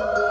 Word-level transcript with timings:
Bye. 0.00 0.29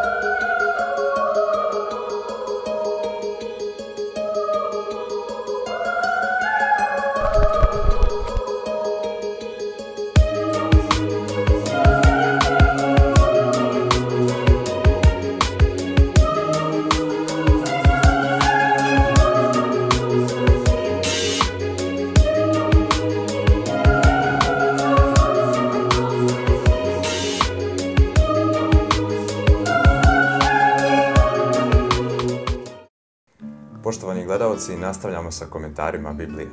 Gledalci, 34.70 34.78
nastavljamo 34.78 35.32
sa 35.32 35.46
komentarima 35.46 36.14
Biblije. 36.14 36.50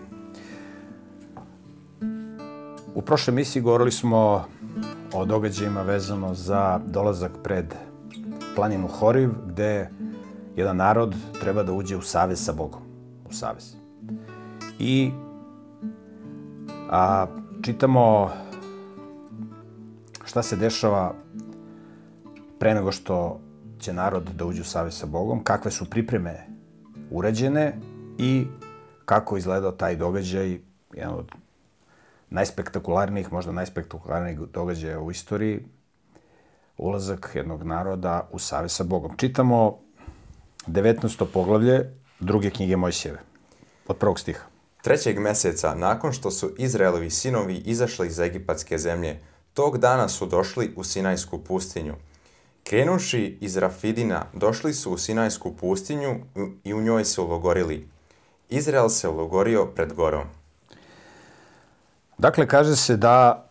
U 2.94 3.02
prošloj 3.02 3.32
emisiji 3.32 3.62
govorili 3.62 3.92
smo 3.92 4.44
o 5.12 5.24
događajima 5.24 5.82
vezano 5.82 6.34
za 6.34 6.80
dolazak 6.86 7.32
pred 7.42 7.74
planinu 8.54 8.88
Horiv, 8.88 9.30
gde 9.46 9.90
jedan 10.56 10.76
narod 10.76 11.14
treba 11.40 11.62
da 11.62 11.72
uđe 11.72 11.96
u 11.96 12.02
savez 12.02 12.44
sa 12.44 12.52
Bogom. 12.52 12.80
U 13.28 13.32
savez. 13.32 13.74
I 14.78 15.10
a, 16.90 17.26
čitamo 17.62 18.30
šta 20.24 20.42
se 20.42 20.56
dešava 20.56 21.14
pre 22.58 22.74
nego 22.74 22.92
što 22.92 23.40
će 23.78 23.92
narod 23.92 24.30
da 24.34 24.44
uđe 24.44 24.60
u 24.60 24.64
savez 24.64 24.94
sa 24.94 25.06
Bogom, 25.06 25.44
kakve 25.44 25.70
su 25.70 25.90
pripreme 25.90 26.46
urađene 27.10 27.78
i 28.18 28.46
kako 29.04 29.36
izgledao 29.36 29.72
taj 29.72 29.96
događaj, 29.96 30.58
jedan 30.94 31.14
od 31.14 31.30
najspektakularnijih, 32.30 33.32
možda 33.32 33.52
najspektakularnijih 33.52 34.38
događaja 34.38 35.00
u 35.00 35.10
istoriji, 35.10 35.64
ulazak 36.78 37.30
jednog 37.34 37.62
naroda 37.62 38.28
u 38.32 38.38
savez 38.38 38.72
sa 38.72 38.84
Bogom. 38.84 39.16
Čitamo 39.16 39.78
19. 40.66 41.24
poglavlje 41.32 41.94
druge 42.20 42.50
knjige 42.50 42.76
Mojsijeve, 42.76 43.18
od 43.88 43.96
prvog 43.96 44.20
stiha. 44.20 44.44
Trećeg 44.82 45.18
meseca, 45.18 45.74
nakon 45.74 46.12
što 46.12 46.30
su 46.30 46.50
Izraelovi 46.58 47.10
sinovi 47.10 47.56
izašli 47.56 48.06
iz 48.06 48.18
egipatske 48.18 48.78
zemlje, 48.78 49.20
tog 49.54 49.78
dana 49.78 50.08
su 50.08 50.26
došli 50.26 50.72
u 50.76 50.84
Sinajsku 50.84 51.38
pustinju. 51.38 51.94
Krenuši 52.64 53.38
iz 53.40 53.56
Rafidina, 53.56 54.24
došli 54.34 54.74
su 54.74 54.92
u 54.92 54.98
Sinajsku 54.98 55.56
pustinju 55.56 56.14
i 56.64 56.74
u 56.74 56.82
njoj 56.82 57.04
se 57.04 57.20
ulogorili. 57.20 57.88
Izrael 58.48 58.88
se 58.88 59.08
ulogorio 59.08 59.66
pred 59.66 59.92
gorom. 59.92 60.24
Dakle, 62.18 62.48
kaže 62.48 62.76
se 62.76 62.96
da 62.96 63.48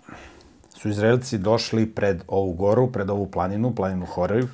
su 0.77 0.89
Izraelci 0.89 1.37
došli 1.37 1.85
pred 1.95 2.23
ovu 2.27 2.53
goru, 2.53 2.91
pred 2.91 3.09
ovu 3.09 3.31
planinu, 3.31 3.75
planinu 3.75 4.05
Horev, 4.05 4.47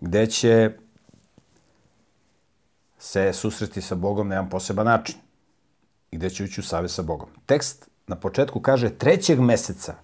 gde 0.00 0.26
će 0.26 0.70
se 2.98 3.32
susreti 3.32 3.82
sa 3.82 3.94
Bogom 3.94 4.28
na 4.28 4.34
jedan 4.34 4.50
poseban 4.50 4.86
način 4.86 5.16
i 6.10 6.16
gde 6.16 6.30
će 6.30 6.44
ući 6.44 6.60
u 6.60 6.64
save 6.64 6.88
sa 6.88 7.02
Bogom. 7.02 7.28
Tekst 7.46 7.88
na 8.06 8.16
početku 8.16 8.60
kaže 8.60 8.90
trećeg 8.90 9.40
meseca 9.40 9.94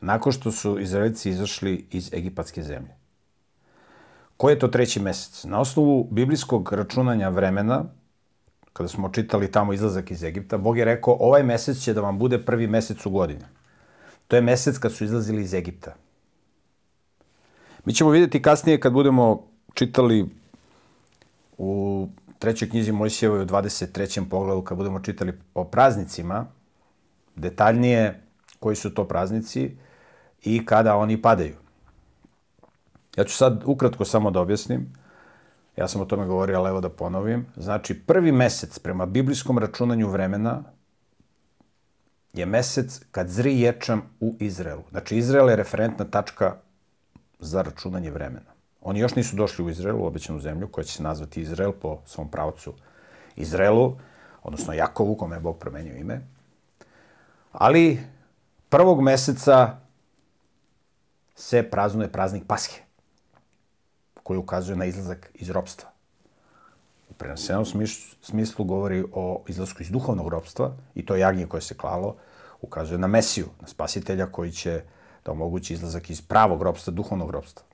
nakon 0.00 0.32
što 0.32 0.52
su 0.52 0.78
Izraelici 0.78 1.30
izašli 1.30 1.86
iz 1.90 2.12
egipatske 2.12 2.62
zemlje. 2.62 2.94
Koji 4.36 4.52
je 4.52 4.58
to 4.58 4.68
treći 4.68 5.00
mesec? 5.00 5.44
Na 5.44 5.60
osnovu 5.60 6.08
biblijskog 6.10 6.72
računanja 6.72 7.28
vremena, 7.28 7.84
kada 8.74 8.88
smo 8.88 9.08
čitali 9.08 9.52
tamo 9.52 9.72
izlazak 9.72 10.10
iz 10.10 10.22
Egipta, 10.24 10.58
Bog 10.58 10.78
je 10.78 10.84
rekao 10.84 11.16
ovaj 11.20 11.42
mesec 11.42 11.78
će 11.78 11.94
da 11.94 12.00
vam 12.00 12.18
bude 12.18 12.38
prvi 12.44 12.66
mesec 12.66 13.06
u 13.06 13.10
godini. 13.10 13.44
To 14.28 14.36
je 14.36 14.42
mesec 14.42 14.78
kad 14.78 14.92
su 14.92 15.04
izlazili 15.04 15.42
iz 15.42 15.54
Egipta. 15.54 15.94
Mi 17.84 17.94
ćemo 17.94 18.10
vidjeti 18.10 18.42
kasnije 18.42 18.80
kad 18.80 18.92
budemo 18.92 19.46
čitali 19.74 20.26
u 21.58 22.08
trećoj 22.38 22.70
knjizi 22.70 22.92
Mojsijevoj 22.92 23.42
u 23.42 23.46
23. 23.46 24.28
pogledu, 24.28 24.62
kad 24.62 24.76
budemo 24.76 25.00
čitali 25.00 25.32
o 25.54 25.64
praznicima, 25.64 26.46
detaljnije 27.36 28.20
koji 28.60 28.76
su 28.76 28.94
to 28.94 29.04
praznici 29.08 29.76
i 30.42 30.66
kada 30.66 30.96
oni 30.96 31.22
padaju. 31.22 31.54
Ja 33.16 33.24
ću 33.24 33.36
sad 33.36 33.62
ukratko 33.66 34.04
samo 34.04 34.30
da 34.30 34.40
objasnim. 34.40 35.03
Ja 35.76 35.88
sam 35.88 36.00
o 36.00 36.04
tome 36.04 36.26
govorio, 36.26 36.58
ali 36.58 36.68
evo 36.68 36.80
da 36.80 36.88
ponovim. 36.88 37.46
Znači, 37.56 38.00
prvi 38.00 38.32
mesec 38.32 38.78
prema 38.78 39.06
biblijskom 39.06 39.58
računanju 39.58 40.08
vremena 40.08 40.62
je 42.32 42.46
mesec 42.46 43.00
kad 43.10 43.28
zri 43.28 43.60
ječam 43.60 44.02
u 44.20 44.36
Izraelu. 44.40 44.82
Znači, 44.90 45.16
Izrael 45.16 45.50
je 45.50 45.56
referentna 45.56 46.04
tačka 46.04 46.56
za 47.38 47.62
računanje 47.62 48.10
vremena. 48.10 48.54
Oni 48.80 49.00
još 49.00 49.14
nisu 49.14 49.36
došli 49.36 49.64
u 49.64 49.70
Izrael, 49.70 49.96
u 49.96 50.06
obećanu 50.06 50.40
zemlju, 50.40 50.68
koja 50.68 50.84
će 50.84 50.92
se 50.92 51.02
nazvati 51.02 51.40
Izrael 51.40 51.72
po 51.72 51.98
svom 52.06 52.30
pravcu 52.30 52.74
Izraelu, 53.36 53.96
odnosno 54.42 54.72
Jakovu, 54.72 55.16
kome 55.16 55.36
je 55.36 55.40
Bog 55.40 55.58
promenio 55.58 55.96
ime. 55.96 56.20
Ali 57.52 58.00
prvog 58.68 59.02
meseca 59.02 59.76
se 61.34 61.62
praznuje 61.62 62.12
praznik 62.12 62.44
Pashe, 62.46 62.83
koji 64.24 64.38
ukazuje 64.38 64.76
na 64.76 64.84
izlazak 64.84 65.30
iz 65.34 65.50
ropstva. 65.50 65.88
U 67.10 67.14
prenesenom 67.14 67.64
smislu 68.22 68.64
govori 68.64 69.04
o 69.12 69.44
izlasku 69.48 69.82
iz 69.82 69.90
duhovnog 69.90 70.28
ropstva 70.28 70.72
i 70.94 71.06
to 71.06 71.16
jagnje 71.16 71.46
koje 71.46 71.60
se 71.60 71.76
klalo 71.76 72.16
ukazuje 72.60 72.98
na 72.98 73.06
Mesiju, 73.06 73.46
na 73.60 73.68
spasitelja 73.68 74.26
koji 74.26 74.52
će 74.52 74.82
da 75.24 75.32
omogući 75.32 75.74
izlazak 75.74 76.10
iz 76.10 76.22
pravog 76.22 76.62
ropstva, 76.62 76.92
duhovnog 76.92 77.30
ropstva. 77.30 77.66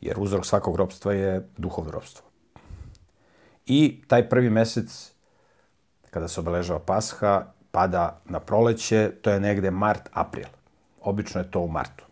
Jer 0.00 0.16
uzrok 0.18 0.46
svakog 0.46 0.76
ropstva 0.76 1.12
je 1.12 1.48
duhovno 1.56 1.90
ropstvo. 1.90 2.26
I 3.66 4.02
taj 4.08 4.28
prvi 4.28 4.50
mesec, 4.50 5.12
kada 6.10 6.28
se 6.28 6.40
obeležava 6.40 6.80
Pasha, 6.80 7.52
pada 7.70 8.20
na 8.24 8.40
proleće, 8.40 9.12
to 9.22 9.30
je 9.30 9.40
negde 9.40 9.70
mart-april. 9.70 10.48
Obično 11.00 11.40
je 11.40 11.50
to 11.50 11.60
u 11.60 11.68
martu. 11.68 12.09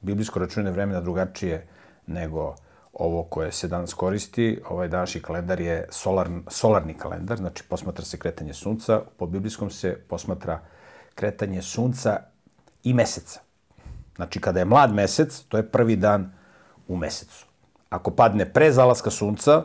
Biblijsko 0.00 0.38
računje 0.38 0.70
vremena 0.70 1.00
drugačije 1.00 1.66
nego 2.06 2.54
ovo 2.92 3.22
koje 3.22 3.52
se 3.52 3.68
danas 3.68 3.94
koristi. 3.94 4.60
Ovaj 4.70 4.88
današnji 4.88 5.20
kalendar 5.20 5.60
je 5.60 5.86
solar, 5.90 6.28
solarni 6.48 6.94
kalendar, 6.94 7.38
znači 7.38 7.64
posmatra 7.68 8.04
se 8.04 8.18
kretanje 8.18 8.54
sunca. 8.54 9.00
Po 9.16 9.26
biblijskom 9.26 9.70
se 9.70 9.96
posmatra 10.08 10.60
kretanje 11.14 11.62
sunca 11.62 12.20
i 12.84 12.94
meseca. 12.94 13.40
Znači, 14.16 14.40
kada 14.40 14.58
je 14.58 14.64
mlad 14.64 14.94
mesec, 14.94 15.40
to 15.48 15.56
je 15.56 15.70
prvi 15.70 15.96
dan 15.96 16.32
u 16.88 16.96
mesecu. 16.96 17.46
Ako 17.90 18.10
padne 18.10 18.52
pre 18.52 18.72
zalaska 18.72 19.10
sunca, 19.10 19.62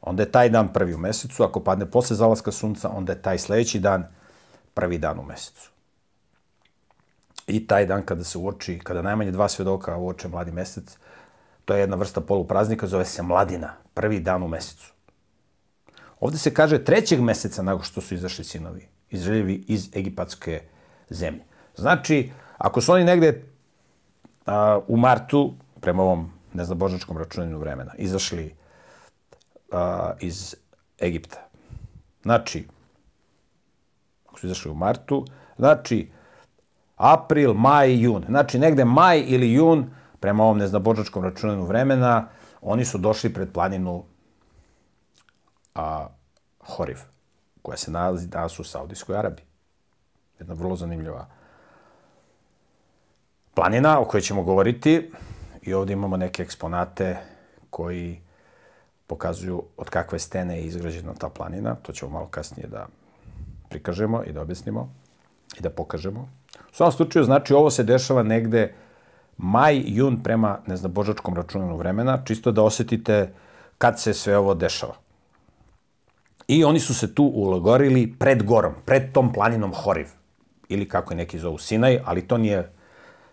onda 0.00 0.22
je 0.22 0.32
taj 0.32 0.50
dan 0.50 0.72
prvi 0.72 0.94
u 0.94 0.98
mesecu. 0.98 1.44
Ako 1.44 1.60
padne 1.60 1.90
posle 1.90 2.16
zalaska 2.16 2.52
sunca, 2.52 2.88
onda 2.88 3.12
je 3.12 3.22
taj 3.22 3.38
sledeći 3.38 3.78
dan 3.80 4.06
prvi 4.74 4.98
dan 4.98 5.18
u 5.18 5.22
mesecu. 5.22 5.70
I 7.46 7.66
taj 7.66 7.86
dan 7.86 8.02
kada 8.02 8.24
se 8.24 8.38
uoči, 8.38 8.78
kada 8.78 9.02
najmanje 9.02 9.30
dva 9.30 9.48
svedoka 9.48 9.96
uoče 9.96 10.28
mladi 10.28 10.52
mesec, 10.52 10.96
to 11.64 11.74
je 11.74 11.80
jedna 11.80 11.96
vrsta 11.96 12.20
polupraznika, 12.20 12.86
zove 12.86 13.04
se 13.04 13.22
mladina, 13.22 13.74
prvi 13.94 14.20
dan 14.20 14.42
u 14.42 14.48
mesecu. 14.48 14.92
Ovde 16.20 16.38
se 16.38 16.54
kaže 16.54 16.84
trećeg 16.84 17.20
meseca 17.20 17.62
nakon 17.62 17.82
što 17.82 18.00
su 18.00 18.14
izašli 18.14 18.44
sinovi, 18.44 18.88
Izraeljevi 19.10 19.64
iz 19.68 19.90
egipatske 19.96 20.62
zemlje. 21.10 21.42
Znači, 21.76 22.30
ako 22.58 22.80
su 22.80 22.92
oni 22.92 23.04
negde 23.04 23.42
a, 24.46 24.80
u 24.88 24.96
martu, 24.96 25.54
prema 25.80 26.02
ovom 26.02 26.32
neznabožačkom 26.52 27.18
računanju 27.18 27.58
vremena, 27.58 27.94
izašli 27.98 28.54
a, 29.72 30.12
iz 30.20 30.54
Egipta. 31.02 31.48
Znači, 32.22 32.66
ako 34.26 34.38
su 34.40 34.46
izašli 34.46 34.70
u 34.70 34.74
martu, 34.74 35.26
znači 35.58 36.08
april, 36.96 37.54
maj, 37.54 38.02
jun. 38.02 38.24
Znači 38.28 38.58
negde 38.58 38.84
maj 38.84 39.24
ili 39.26 39.52
jun, 39.52 39.90
prema 40.20 40.44
ovom 40.44 40.58
neznabožačkom 40.58 41.24
računanju 41.24 41.64
vremena, 41.64 42.28
oni 42.60 42.84
su 42.84 42.98
došli 42.98 43.34
pred 43.34 43.52
planinu 43.52 44.04
a, 45.74 46.08
Horiv, 46.60 46.98
koja 47.62 47.76
se 47.76 47.90
nalazi 47.90 48.28
danas 48.28 48.58
u 48.58 48.64
Saudijskoj 48.64 49.16
Arabiji. 49.16 49.44
Jedna 50.38 50.54
vrlo 50.54 50.76
zanimljiva 50.76 51.26
planina 53.56 54.00
o 54.00 54.04
kojoj 54.04 54.22
ćemo 54.22 54.42
govoriti 54.42 55.10
i 55.62 55.74
ovde 55.74 55.92
imamo 55.92 56.16
neke 56.16 56.42
eksponate 56.42 57.16
koji 57.70 58.20
pokazuju 59.06 59.62
od 59.76 59.90
kakve 59.90 60.18
stene 60.18 60.56
je 60.56 60.64
izgrađena 60.64 61.14
ta 61.14 61.28
planina. 61.28 61.74
To 61.74 61.92
ćemo 61.92 62.10
malo 62.10 62.26
kasnije 62.26 62.68
da 62.68 62.86
prikažemo 63.68 64.22
i 64.24 64.32
da 64.32 64.42
objasnimo 64.42 64.94
i 65.58 65.62
da 65.62 65.70
pokažemo. 65.70 66.28
Svakom 66.76 66.92
slučaju, 66.92 67.24
znači, 67.24 67.54
ovo 67.54 67.70
se 67.70 67.82
dešava 67.82 68.22
negde 68.22 68.74
maj, 69.36 69.82
jun 69.86 70.22
prema, 70.22 70.58
ne 70.66 70.76
znam, 70.76 70.92
božačkom 70.92 71.34
računanu 71.34 71.76
vremena, 71.76 72.18
čisto 72.24 72.52
da 72.52 72.62
osetite 72.62 73.32
kad 73.78 74.00
se 74.00 74.14
sve 74.14 74.36
ovo 74.38 74.54
dešava. 74.54 74.94
I 76.48 76.64
oni 76.64 76.80
su 76.80 76.94
se 76.94 77.14
tu 77.14 77.24
ulogorili 77.24 78.14
pred 78.18 78.42
gorom, 78.42 78.74
pred 78.84 79.12
tom 79.12 79.32
planinom 79.32 79.72
Horiv, 79.74 80.06
ili 80.68 80.88
kako 80.88 81.12
je 81.12 81.16
neki 81.16 81.38
zovu 81.38 81.58
Sinaj, 81.58 82.00
ali 82.04 82.28
to 82.28 82.38
nije 82.38 82.72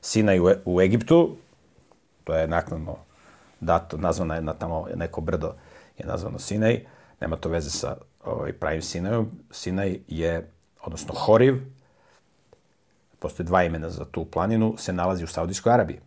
Sinaj 0.02 0.40
u, 0.40 0.50
u 0.66 0.82
Egiptu, 0.82 1.36
to 2.24 2.36
je 2.36 2.48
naknadno 2.48 2.96
dato, 3.60 3.98
nazvano 3.98 4.36
je 4.36 4.42
na 4.42 4.54
tamo 4.54 4.88
neko 4.96 5.22
brdo 5.22 5.54
je 5.98 6.06
nazvano 6.06 6.40
Sinaj, 6.40 6.86
nema 7.22 7.36
to 7.36 7.50
veze 7.50 7.70
sa 7.70 7.98
ovaj, 8.26 8.54
pravim 8.54 8.82
Sinajom. 8.82 9.32
Sinaj 9.52 10.00
je, 10.08 10.52
odnosno 10.84 11.14
Horiv, 11.14 11.62
postoje 13.24 13.48
dva 13.48 13.64
imena 13.64 13.90
za 13.90 14.06
tu 14.06 14.26
planinu, 14.26 14.76
se 14.78 14.94
nalazi 14.94 15.24
u 15.24 15.28
Saudijskoj 15.28 15.74
Arabiji. 15.74 16.00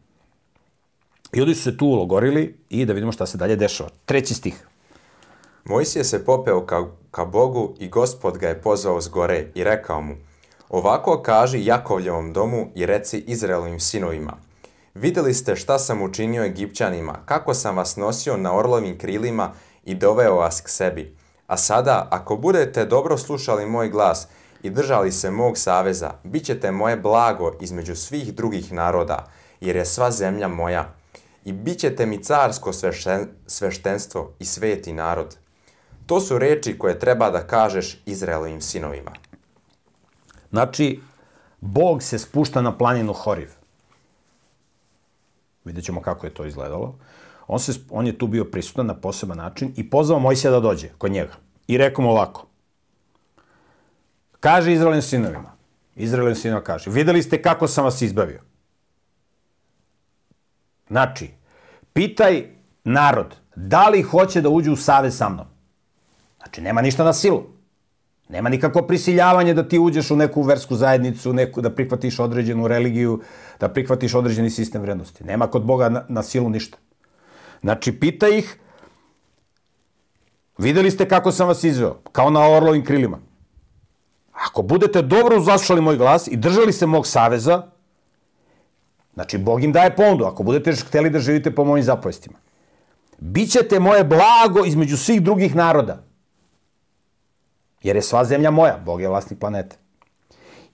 I 1.32 1.42
oni 1.42 1.54
su 1.54 1.62
se 1.62 1.76
tu 1.76 1.86
ulogorili 1.86 2.56
i 2.70 2.84
da 2.86 2.92
vidimo 2.92 3.12
šta 3.12 3.26
se 3.26 3.38
dalje 3.38 3.56
dešava. 3.56 3.90
Treći 4.04 4.34
stih. 4.34 4.66
Mojsije 5.64 6.04
se 6.04 6.24
popeo 6.24 6.66
ka, 6.66 6.84
ka 7.10 7.24
Bogu 7.24 7.74
i 7.78 7.88
gospod 7.88 8.38
ga 8.38 8.48
je 8.48 8.60
pozvao 8.62 9.00
s 9.00 9.08
gore 9.08 9.46
i 9.54 9.64
rekao 9.64 10.00
mu, 10.00 10.16
ovako 10.68 11.22
kaži 11.22 11.64
Jakovljevom 11.64 12.32
domu 12.32 12.70
i 12.74 12.86
reci 12.86 13.24
Izraelovim 13.26 13.80
sinovima, 13.80 14.36
videli 14.94 15.34
ste 15.34 15.56
šta 15.56 15.78
sam 15.78 16.02
učinio 16.02 16.44
Egipćanima, 16.44 17.18
kako 17.24 17.54
sam 17.54 17.76
vas 17.76 17.96
nosio 17.96 18.36
na 18.36 18.56
orlovim 18.56 18.98
krilima 18.98 19.52
i 19.84 19.94
doveo 19.94 20.36
vas 20.36 20.60
k 20.60 20.68
sebi. 20.68 21.16
A 21.46 21.56
sada, 21.56 22.08
ako 22.10 22.36
budete 22.36 22.84
dobro 22.84 23.18
slušali 23.18 23.66
moj 23.66 23.88
glas 23.88 24.28
i 24.66 24.70
držali 24.70 25.12
se 25.12 25.30
mog 25.30 25.58
saveza, 25.58 26.10
bit 26.24 26.44
ćete 26.44 26.70
moje 26.70 26.96
blago 26.96 27.52
između 27.60 27.96
svih 27.96 28.34
drugih 28.34 28.72
naroda, 28.72 29.26
jer 29.60 29.76
je 29.76 29.84
sva 29.84 30.10
zemlja 30.10 30.48
moja. 30.48 30.94
I 31.44 31.52
bit 31.52 31.78
ćete 31.78 32.06
mi 32.06 32.22
carsko 32.22 32.72
svešten, 32.72 33.28
sveštenstvo 33.46 34.32
i 34.38 34.44
sveti 34.44 34.92
narod. 34.92 35.36
To 36.06 36.20
su 36.20 36.38
reči 36.38 36.78
koje 36.78 36.98
treba 36.98 37.30
da 37.30 37.46
kažeš 37.46 38.02
Izraelovim 38.06 38.60
sinovima. 38.60 39.12
Znači, 40.50 41.00
Bog 41.60 42.02
se 42.02 42.18
spušta 42.18 42.62
na 42.62 42.78
planinu 42.78 43.12
Horiv. 43.12 43.50
Vidjet 45.64 45.84
ćemo 45.84 46.02
kako 46.02 46.26
je 46.26 46.34
to 46.34 46.44
izgledalo. 46.44 46.98
On, 47.46 47.58
se, 47.58 47.72
on 47.90 48.06
je 48.06 48.18
tu 48.18 48.26
bio 48.26 48.44
prisutan 48.44 48.86
na 48.86 48.94
poseban 48.94 49.36
način 49.36 49.72
i 49.76 49.90
pozvao 49.90 50.18
Mojsija 50.18 50.50
da 50.50 50.60
dođe 50.60 50.88
kod 50.98 51.10
njega. 51.10 51.32
I 51.66 51.78
rekao 51.78 52.04
mu 52.04 52.10
ovako. 52.10 52.46
Kaže 54.46 54.72
Izraelim 54.72 55.02
sinovima. 55.02 55.52
Izraelim 55.96 56.34
sinova 56.34 56.62
kaže. 56.62 56.90
Videli 56.90 57.22
ste 57.22 57.42
kako 57.42 57.68
sam 57.68 57.84
vas 57.84 58.02
izbavio. 58.02 58.40
Znači, 60.88 61.30
pitaj 61.92 62.44
narod 62.84 63.34
da 63.56 63.88
li 63.88 64.02
hoće 64.02 64.40
da 64.40 64.48
uđe 64.48 64.70
u 64.70 64.76
save 64.76 65.10
sa 65.10 65.28
mnom. 65.28 65.46
Znači, 66.36 66.60
nema 66.60 66.82
ništa 66.82 67.04
na 67.04 67.12
silu. 67.12 67.42
Nema 68.28 68.48
nikako 68.48 68.82
prisiljavanje 68.82 69.54
da 69.54 69.68
ti 69.68 69.78
uđeš 69.78 70.10
u 70.10 70.16
neku 70.16 70.42
versku 70.42 70.76
zajednicu, 70.76 71.32
neku, 71.32 71.60
da 71.60 71.74
prihvatiš 71.74 72.18
određenu 72.18 72.68
religiju, 72.68 73.20
da 73.60 73.68
prihvatiš 73.68 74.14
određeni 74.14 74.50
sistem 74.50 74.82
vrednosti. 74.82 75.24
Nema 75.24 75.46
kod 75.46 75.64
Boga 75.64 75.88
na, 75.88 76.04
na 76.08 76.22
silu 76.22 76.50
ništa. 76.50 76.78
Znači, 77.60 77.92
pita 77.92 78.28
ih, 78.28 78.58
videli 80.58 80.90
ste 80.90 81.08
kako 81.08 81.32
sam 81.32 81.48
vas 81.48 81.64
izveo, 81.64 81.98
kao 82.12 82.30
na 82.30 82.50
orlovim 82.50 82.84
krilima. 82.84 83.18
Ako 84.44 84.62
budete 84.62 85.02
dobro 85.02 85.40
zaslušali 85.40 85.80
moj 85.80 85.96
glas 85.96 86.28
i 86.28 86.36
držali 86.36 86.72
se 86.72 86.86
mog 86.86 87.06
saveza, 87.06 87.62
znači, 89.14 89.38
Bog 89.38 89.64
im 89.64 89.72
daje 89.72 89.96
ponudu, 89.96 90.24
ako 90.24 90.42
budete 90.42 90.72
hteli 90.72 91.10
da 91.10 91.18
živite 91.18 91.54
po 91.54 91.64
mojim 91.64 91.84
zapovestima. 91.84 92.38
Bićete 93.18 93.80
moje 93.80 94.04
blago 94.04 94.64
između 94.66 94.96
svih 94.96 95.22
drugih 95.22 95.54
naroda. 95.56 96.02
Jer 97.82 97.96
je 97.96 98.02
sva 98.02 98.24
zemlja 98.24 98.50
moja, 98.50 98.78
Bog 98.84 99.00
je 99.00 99.08
vlasnik 99.08 99.38
planete. 99.40 99.76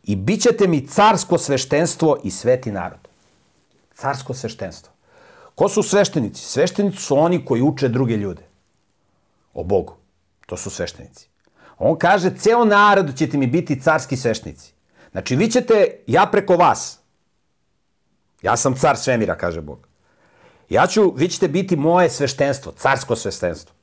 I 0.03 0.17
bit 0.17 0.43
ćete 0.43 0.69
mi 0.69 0.87
carsko 0.87 1.39
sveštenstvo 1.39 2.17
i 2.25 2.31
sveti 2.31 2.73
narod. 2.73 3.09
Carsko 3.95 4.35
sveštenstvo. 4.35 4.93
Ko 5.55 5.69
su 5.69 5.83
sveštenici? 5.83 6.45
Sveštenici 6.45 6.99
su 6.99 7.19
oni 7.19 7.45
koji 7.45 7.63
uče 7.63 7.89
druge 7.89 8.17
ljude. 8.17 8.43
O 9.55 9.65
Bogu. 9.65 9.95
To 10.47 10.57
su 10.57 10.71
sveštenici. 10.71 11.32
On 11.85 11.97
kaže, 11.99 12.31
ceo 12.39 12.65
narod 12.65 13.17
ćete 13.17 13.37
mi 13.39 13.47
biti 13.47 13.81
carski 13.81 14.17
sveštenici. 14.17 14.73
Znači, 15.13 15.37
vi 15.37 15.49
ćete, 15.51 15.87
ja 16.07 16.27
preko 16.27 16.57
vas, 16.57 16.99
ja 18.43 18.57
sam 18.57 18.75
car 18.75 18.97
svemira, 18.97 19.35
kaže 19.35 19.61
Bog. 19.61 19.89
Ja 20.69 20.87
ću, 20.87 21.13
vi 21.17 21.29
ćete 21.29 21.49
biti 21.49 21.77
moje 21.77 22.11
sveštenstvo, 22.11 22.73
carsko 22.73 23.17
sveštenstvo. 23.17 23.75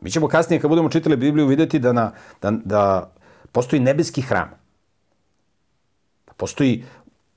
Mi 0.00 0.10
ćemo 0.10 0.28
kasnije, 0.28 0.60
kad 0.60 0.68
budemo 0.68 0.88
čitali 0.88 1.16
Bibliju, 1.16 1.46
videti 1.46 1.78
da, 1.78 1.92
na, 1.92 2.12
da, 2.42 2.50
da 2.50 3.12
postoji 3.52 3.80
nebeski 3.80 4.22
hram. 4.22 4.50
Da 6.26 6.32
postoji 6.32 6.84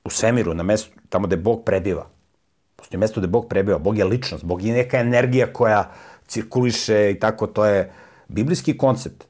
u 0.03 0.09
svemiru, 0.09 0.53
na 0.53 0.63
mestu, 0.63 0.91
tamo 1.09 1.27
gde 1.27 1.37
Bog 1.37 1.63
prebiva. 1.65 2.07
Postoji 2.75 2.99
mesto 2.99 3.19
gde 3.19 3.27
Bog 3.27 3.47
prebiva. 3.49 3.77
Bog 3.77 3.97
je 3.97 4.05
ličnost, 4.05 4.43
Bog 4.43 4.61
je 4.61 4.73
neka 4.73 4.97
energija 4.97 5.53
koja 5.53 5.91
cirkuliše 6.27 7.11
i 7.11 7.19
tako, 7.19 7.47
to 7.47 7.65
je 7.65 7.91
biblijski 8.33 8.77
koncept. 8.77 9.23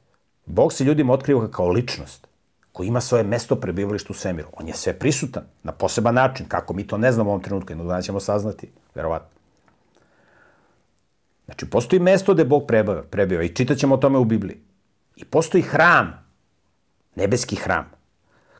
Bog 0.46 0.72
se 0.72 0.84
ljudima 0.84 1.12
otkriva 1.12 1.50
kao 1.50 1.68
ličnost 1.68 2.26
koji 2.72 2.88
ima 2.88 3.00
svoje 3.00 3.24
mesto 3.24 3.56
prebivalište 3.56 4.12
u 4.12 4.14
svemiru. 4.14 4.48
On 4.52 4.68
je 4.68 4.74
sve 4.74 4.98
prisutan 4.98 5.42
na 5.62 5.72
poseban 5.72 6.14
način. 6.14 6.46
Kako 6.48 6.74
mi 6.74 6.86
to 6.86 6.98
ne 6.98 7.12
znamo 7.12 7.30
u 7.30 7.32
ovom 7.32 7.42
trenutku, 7.42 7.72
jednog 7.72 7.86
dana 7.86 8.02
ćemo 8.02 8.20
saznati, 8.20 8.70
verovatno. 8.94 9.28
Znači, 11.44 11.70
postoji 11.70 12.00
mesto 12.00 12.34
gde 12.34 12.44
Bog 12.44 12.66
prebiva, 12.66 13.02
prebiva 13.02 13.42
i 13.42 13.54
čitat 13.54 13.78
ćemo 13.78 13.94
o 13.94 13.98
tome 13.98 14.18
u 14.18 14.24
Bibliji. 14.24 14.60
I 15.16 15.24
postoji 15.24 15.62
hram, 15.62 16.12
nebeski 17.14 17.56
hram. 17.56 17.90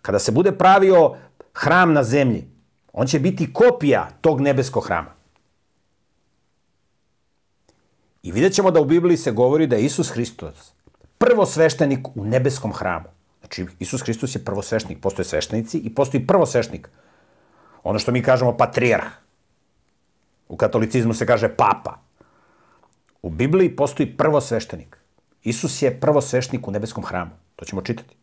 Kada 0.02 0.18
se 0.18 0.32
bude 0.32 0.52
pravio 0.52 1.16
hram 1.54 1.92
na 1.92 2.02
zemlji, 2.04 2.44
on 2.92 3.06
će 3.06 3.18
biti 3.18 3.52
kopija 3.52 4.08
tog 4.20 4.40
nebeskog 4.40 4.86
hrama. 4.86 5.14
I 8.24 8.32
vidjet 8.32 8.54
ćemo 8.54 8.70
da 8.70 8.80
u 8.80 8.84
Bibliji 8.84 9.16
se 9.16 9.32
govori 9.32 9.66
da 9.66 9.76
je 9.76 9.84
Isus 9.84 10.10
Hristos 10.10 10.72
prvo 11.18 11.46
sveštenik 11.46 12.08
u 12.14 12.24
nebeskom 12.24 12.72
hramu. 12.72 13.08
Znači, 13.40 13.66
Isus 13.78 14.02
Hristos 14.02 14.34
je 14.34 14.44
prvosveštenik. 14.44 15.00
Postoje 15.00 15.26
sveštenici 15.26 15.78
i 15.78 15.94
postoji 15.94 16.26
prvosveštenik. 16.26 16.88
Ono 17.82 17.98
što 17.98 18.12
mi 18.12 18.22
kažemo 18.22 18.56
patrijarh. 18.56 19.04
U 20.48 20.56
katolicizmu 20.56 21.14
se 21.14 21.26
kaže 21.26 21.48
papa. 21.56 22.00
U 23.22 23.30
Bibliji 23.30 23.76
postoji 23.76 24.16
prvosveštenik. 24.16 24.96
Isus 25.42 25.82
je 25.82 26.00
prvosveštenik 26.00 26.68
u 26.68 26.70
nebeskom 26.70 27.04
hramu. 27.04 27.30
To 27.56 27.64
ćemo 27.64 27.82
čitati. 27.82 28.16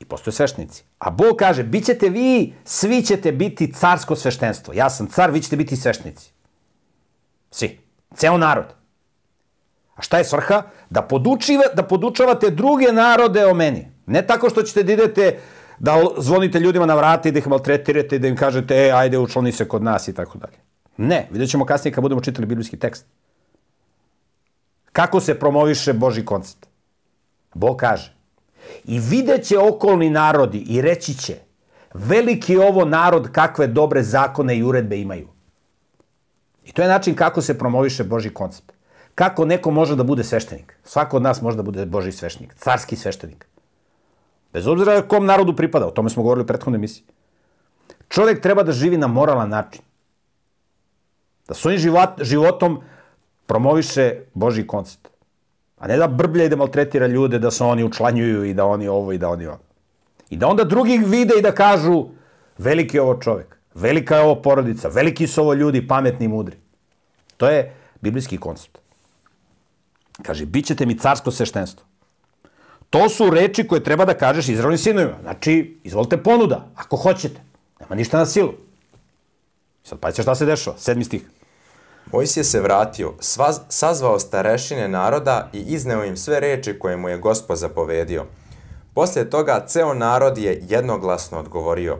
I 0.00 0.04
postoje 0.04 0.34
sveštenici. 0.34 0.84
A 0.98 1.10
Bog 1.10 1.36
kaže, 1.38 1.62
bit 1.62 1.84
ćete 1.84 2.08
vi, 2.08 2.54
svi 2.64 3.02
ćete 3.02 3.32
biti 3.32 3.72
carsko 3.72 4.16
sveštenstvo. 4.16 4.74
Ja 4.74 4.90
sam 4.90 5.06
car, 5.06 5.30
vi 5.30 5.42
ćete 5.42 5.56
biti 5.56 5.76
sveštenici. 5.76 6.32
Svi. 7.52 7.78
Ceo 8.14 8.38
narod. 8.38 8.64
A 9.96 10.02
šta 10.02 10.18
je 10.18 10.24
svrha? 10.24 10.62
Da, 10.90 11.02
podučiva, 11.02 11.64
da 11.74 11.82
podučavate 11.82 12.50
druge 12.50 12.92
narode 12.92 13.46
o 13.46 13.54
meni. 13.54 13.88
Ne 14.06 14.26
tako 14.26 14.50
što 14.50 14.62
ćete 14.62 14.82
da 14.82 14.92
idete 14.92 15.38
da 15.78 15.96
zvonite 16.18 16.60
ljudima 16.60 16.86
na 16.86 16.94
vrate 16.94 17.28
i 17.28 17.32
da 17.32 17.38
ih 17.38 17.48
maltretirate 17.48 18.16
i 18.16 18.18
da 18.18 18.28
im 18.28 18.36
kažete, 18.36 18.76
e, 18.76 18.90
ajde, 18.90 19.18
učlani 19.18 19.52
se 19.52 19.68
kod 19.68 19.82
nas 19.82 20.08
i 20.08 20.14
tako 20.14 20.38
dalje. 20.38 20.58
Ne, 20.96 21.28
vidjet 21.30 21.50
ćemo 21.50 21.66
kasnije 21.66 21.94
kad 21.94 22.02
budemo 22.02 22.20
čitali 22.20 22.46
biblijski 22.46 22.76
tekst. 22.76 23.06
Kako 24.92 25.20
se 25.20 25.38
promoviše 25.38 25.92
Boži 25.92 26.24
koncept? 26.24 26.66
Bog 27.54 27.76
kaže, 27.76 28.14
i 28.84 28.98
vidjet 29.00 29.44
će 29.44 29.58
okolni 29.58 30.10
narodi 30.10 30.58
i 30.58 30.82
reći 30.82 31.14
će, 31.14 31.36
veliki 31.94 32.56
ovo 32.56 32.84
narod 32.84 33.32
kakve 33.32 33.66
dobre 33.66 34.02
zakone 34.02 34.56
i 34.56 34.62
uredbe 34.62 35.00
imaju. 35.00 35.28
I 36.64 36.72
to 36.72 36.82
je 36.82 36.88
način 36.88 37.14
kako 37.14 37.40
se 37.42 37.58
promoviše 37.58 38.04
Boži 38.04 38.30
koncept. 38.30 38.72
Kako 39.14 39.44
neko 39.44 39.70
može 39.70 39.96
da 39.96 40.02
bude 40.02 40.24
sveštenik? 40.24 40.76
Svako 40.84 41.16
od 41.16 41.22
nas 41.22 41.42
može 41.42 41.56
da 41.56 41.62
bude 41.62 41.86
Boži 41.86 42.12
sveštenik, 42.12 42.54
carski 42.54 42.96
sveštenik. 42.96 43.46
Bez 44.52 44.66
obzira 44.66 45.02
kom 45.02 45.26
narodu 45.26 45.56
pripada, 45.56 45.86
o 45.86 45.90
tome 45.90 46.10
smo 46.10 46.22
govorili 46.22 46.44
u 46.44 46.46
prethodnoj 46.46 46.78
emisiji. 46.78 47.04
Čovjek 48.08 48.40
treba 48.40 48.62
da 48.62 48.72
živi 48.72 48.96
na 48.96 49.06
moralan 49.06 49.48
način. 49.48 49.82
Da 51.48 51.54
svojim 51.54 51.78
život, 51.78 52.20
životom 52.20 52.80
promoviše 53.46 54.20
Boži 54.34 54.66
koncept. 54.66 55.08
A 55.78 55.86
ne 55.86 55.96
da 55.96 56.06
brblja 56.08 56.44
i 56.44 56.48
da 56.48 56.56
maltretira 56.56 57.06
ljude, 57.06 57.38
da 57.38 57.50
se 57.50 57.64
oni 57.64 57.84
učlanjuju 57.84 58.44
i 58.44 58.54
da 58.54 58.66
oni 58.66 58.88
ovo 58.88 59.12
i 59.12 59.18
da 59.18 59.28
oni 59.28 59.46
ovo. 59.46 59.58
I 60.30 60.36
da 60.36 60.48
onda 60.48 60.64
drugih 60.64 61.06
vide 61.06 61.34
i 61.38 61.42
da 61.42 61.52
kažu 61.52 62.06
veliki 62.58 62.96
je 62.96 63.02
ovo 63.02 63.16
čovjek, 63.20 63.58
velika 63.74 64.16
je 64.16 64.22
ovo 64.22 64.42
porodica, 64.42 64.88
veliki 64.88 65.26
su 65.26 65.40
ovo 65.40 65.54
ljudi, 65.54 65.88
pametni 65.88 66.24
i 66.24 66.28
mudri. 66.28 66.56
To 67.36 67.48
je 67.48 67.74
biblijski 68.00 68.38
koncept. 68.38 68.78
Kaže, 70.22 70.46
bit 70.46 70.66
ćete 70.66 70.86
mi 70.86 70.98
carsko 70.98 71.30
sveštenstvo. 71.30 71.86
To 72.90 73.08
su 73.08 73.30
reči 73.30 73.66
koje 73.66 73.84
treba 73.84 74.04
da 74.04 74.14
kažeš 74.14 74.48
Izraelovim 74.48 74.78
sinovima. 74.78 75.16
Znači, 75.22 75.80
izvolite 75.84 76.22
ponuda, 76.22 76.68
ako 76.74 76.96
hoćete. 76.96 77.40
Nema 77.80 77.94
ništa 77.94 78.18
na 78.18 78.26
silu. 78.26 78.52
Sad 79.84 79.98
pa 79.98 80.10
šta 80.10 80.34
se 80.34 80.46
dešava. 80.46 80.78
Sedmi 80.78 81.04
stih. 81.04 81.22
Mojsije 82.12 82.44
se 82.44 82.60
vratio, 82.60 83.12
sva, 83.20 83.52
sazvao 83.68 84.18
starešine 84.18 84.88
naroda 84.88 85.50
i 85.52 85.58
izneo 85.58 86.04
im 86.04 86.16
sve 86.16 86.40
reči 86.40 86.78
koje 86.78 86.96
mu 86.96 87.08
je 87.08 87.18
gospod 87.18 87.58
zapovedio. 87.58 88.26
Poslije 88.94 89.30
toga 89.30 89.64
ceo 89.66 89.94
narod 89.94 90.38
je 90.38 90.62
jednoglasno 90.68 91.38
odgovorio. 91.38 91.98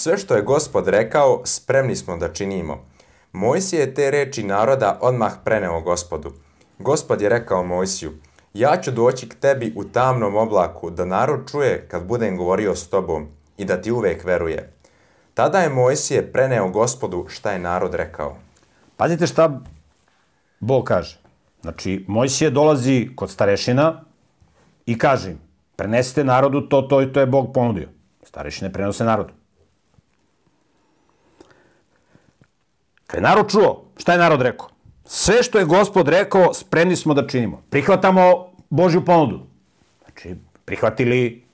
Sve 0.00 0.18
što 0.18 0.34
je 0.34 0.42
gospod 0.42 0.88
rekao, 0.88 1.42
spremni 1.44 1.96
smo 1.96 2.16
da 2.16 2.32
činimo. 2.32 2.84
Mojsije 3.32 3.80
je 3.80 3.94
te 3.94 4.10
reči 4.10 4.42
naroda 4.42 4.98
odmah 5.02 5.32
preneo 5.44 5.80
gospodu. 5.80 6.32
Gospod 6.78 7.20
je 7.20 7.28
rekao 7.28 7.64
Mojsiju, 7.64 8.12
ja 8.54 8.80
ću 8.82 8.90
doći 8.90 9.28
k 9.28 9.34
tebi 9.34 9.72
u 9.76 9.84
tamnom 9.84 10.36
oblaku, 10.36 10.90
da 10.90 11.04
narod 11.04 11.50
čuje 11.50 11.86
kad 11.90 12.06
budem 12.06 12.36
govorio 12.36 12.76
s 12.76 12.88
tobom 12.88 13.26
i 13.58 13.64
da 13.64 13.82
ti 13.82 13.90
uvek 13.90 14.24
veruje. 14.24 14.72
Tada 15.34 15.58
je 15.58 15.68
Mojsije 15.68 16.32
preneo 16.32 16.68
gospodu 16.68 17.26
šta 17.28 17.52
je 17.52 17.58
narod 17.58 17.94
rekao. 17.94 18.36
Pazite 18.96 19.26
šta 19.26 19.60
Bog 20.60 20.84
kaže. 20.84 21.18
Znači, 21.60 22.04
Mojsije 22.08 22.50
dolazi 22.50 23.08
kod 23.16 23.30
starešina 23.30 24.04
i 24.86 24.98
kaže 24.98 25.30
im, 25.30 25.38
prenesite 25.76 26.24
narodu 26.24 26.60
to, 26.68 26.82
to 26.82 27.02
i 27.02 27.12
to 27.12 27.20
je 27.20 27.26
Bog 27.26 27.52
ponudio. 27.54 27.88
Starešine 28.22 28.72
prenose 28.72 29.04
narodu. 29.04 29.39
Kad 33.10 33.18
je 33.18 33.22
narod 33.22 33.50
čuo, 33.50 33.84
šta 33.96 34.12
je 34.12 34.18
narod 34.18 34.42
rekao? 34.42 34.68
Sve 35.04 35.42
što 35.42 35.58
je 35.58 35.64
gospod 35.64 36.08
rekao, 36.08 36.54
spremni 36.54 36.96
smo 36.96 37.14
da 37.14 37.26
činimo. 37.26 37.62
Prihvatamo 37.70 38.52
Božju 38.70 39.04
ponudu. 39.04 39.40
Znači, 40.04 40.36
prihvatili, 40.64 41.44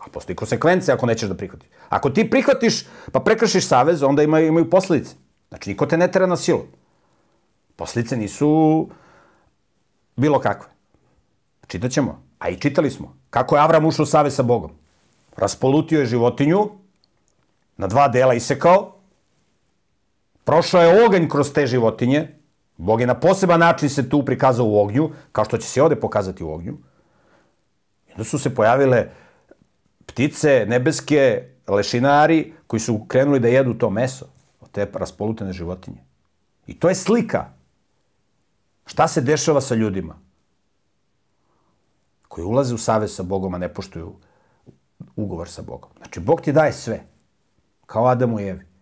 a 0.00 0.08
postoji 0.12 0.36
konsekvence 0.36 0.92
ako 0.92 1.06
nećeš 1.06 1.28
da 1.28 1.36
prihvatiš. 1.36 1.68
Ako 1.88 2.10
ti 2.10 2.30
prihvatiš, 2.30 2.84
pa 3.12 3.20
prekršiš 3.20 3.66
savez, 3.66 4.02
onda 4.02 4.22
imaju, 4.22 4.46
imaju 4.46 4.70
posledice. 4.70 5.14
Znači, 5.48 5.70
niko 5.70 5.86
te 5.86 5.96
ne 5.96 6.08
tera 6.12 6.26
na 6.26 6.36
silu. 6.36 6.64
Posledice 7.76 8.16
nisu 8.16 8.88
bilo 10.16 10.40
kakve. 10.40 10.72
Čitat 11.66 11.90
ćemo, 11.90 12.22
a 12.38 12.48
i 12.48 12.56
čitali 12.56 12.90
smo. 12.90 13.16
Kako 13.30 13.56
je 13.56 13.62
Avram 13.62 13.84
ušao 13.84 14.02
u 14.02 14.06
savez 14.06 14.34
sa 14.34 14.42
Bogom? 14.42 14.70
Raspolutio 15.36 16.00
je 16.00 16.06
životinju, 16.06 16.70
na 17.76 17.86
dva 17.86 18.08
dela 18.08 18.34
isekao, 18.34 18.95
prošao 20.46 20.82
je 20.82 21.04
oganj 21.06 21.28
kroz 21.28 21.52
te 21.52 21.66
životinje, 21.66 22.28
Bog 22.76 23.00
je 23.00 23.06
na 23.06 23.14
poseban 23.20 23.60
način 23.60 23.90
se 23.90 24.08
tu 24.08 24.24
prikazao 24.24 24.66
u 24.66 24.78
ognju, 24.80 25.10
kao 25.32 25.44
što 25.44 25.58
će 25.58 25.68
se 25.68 25.82
ovde 25.82 25.96
pokazati 26.00 26.44
u 26.44 26.52
ognju. 26.52 26.78
I 28.08 28.12
onda 28.12 28.24
su 28.24 28.38
se 28.38 28.54
pojavile 28.54 29.08
ptice 30.06 30.64
nebeske, 30.68 31.48
lešinari, 31.68 32.52
koji 32.66 32.80
su 32.80 33.04
krenuli 33.08 33.40
da 33.40 33.48
jedu 33.48 33.74
to 33.74 33.90
meso 33.90 34.26
od 34.60 34.70
te 34.70 34.90
raspolutene 34.92 35.52
životinje. 35.52 36.04
I 36.66 36.78
to 36.78 36.88
je 36.88 36.94
slika. 36.94 37.44
Šta 38.86 39.08
se 39.08 39.20
dešava 39.20 39.60
sa 39.60 39.74
ljudima? 39.74 40.18
Koji 42.28 42.44
ulaze 42.44 42.74
u 42.74 42.78
savez 42.78 43.14
sa 43.14 43.22
Bogom, 43.22 43.54
a 43.54 43.58
ne 43.58 43.74
poštuju 43.74 44.14
ugovor 45.16 45.48
sa 45.48 45.62
Bogom. 45.62 45.90
Znači, 45.96 46.20
Bog 46.20 46.40
ti 46.40 46.52
daje 46.52 46.72
sve. 46.72 47.00
Kao 47.86 48.06
Adamu 48.06 48.40
i 48.40 48.48
Evi. 48.48 48.75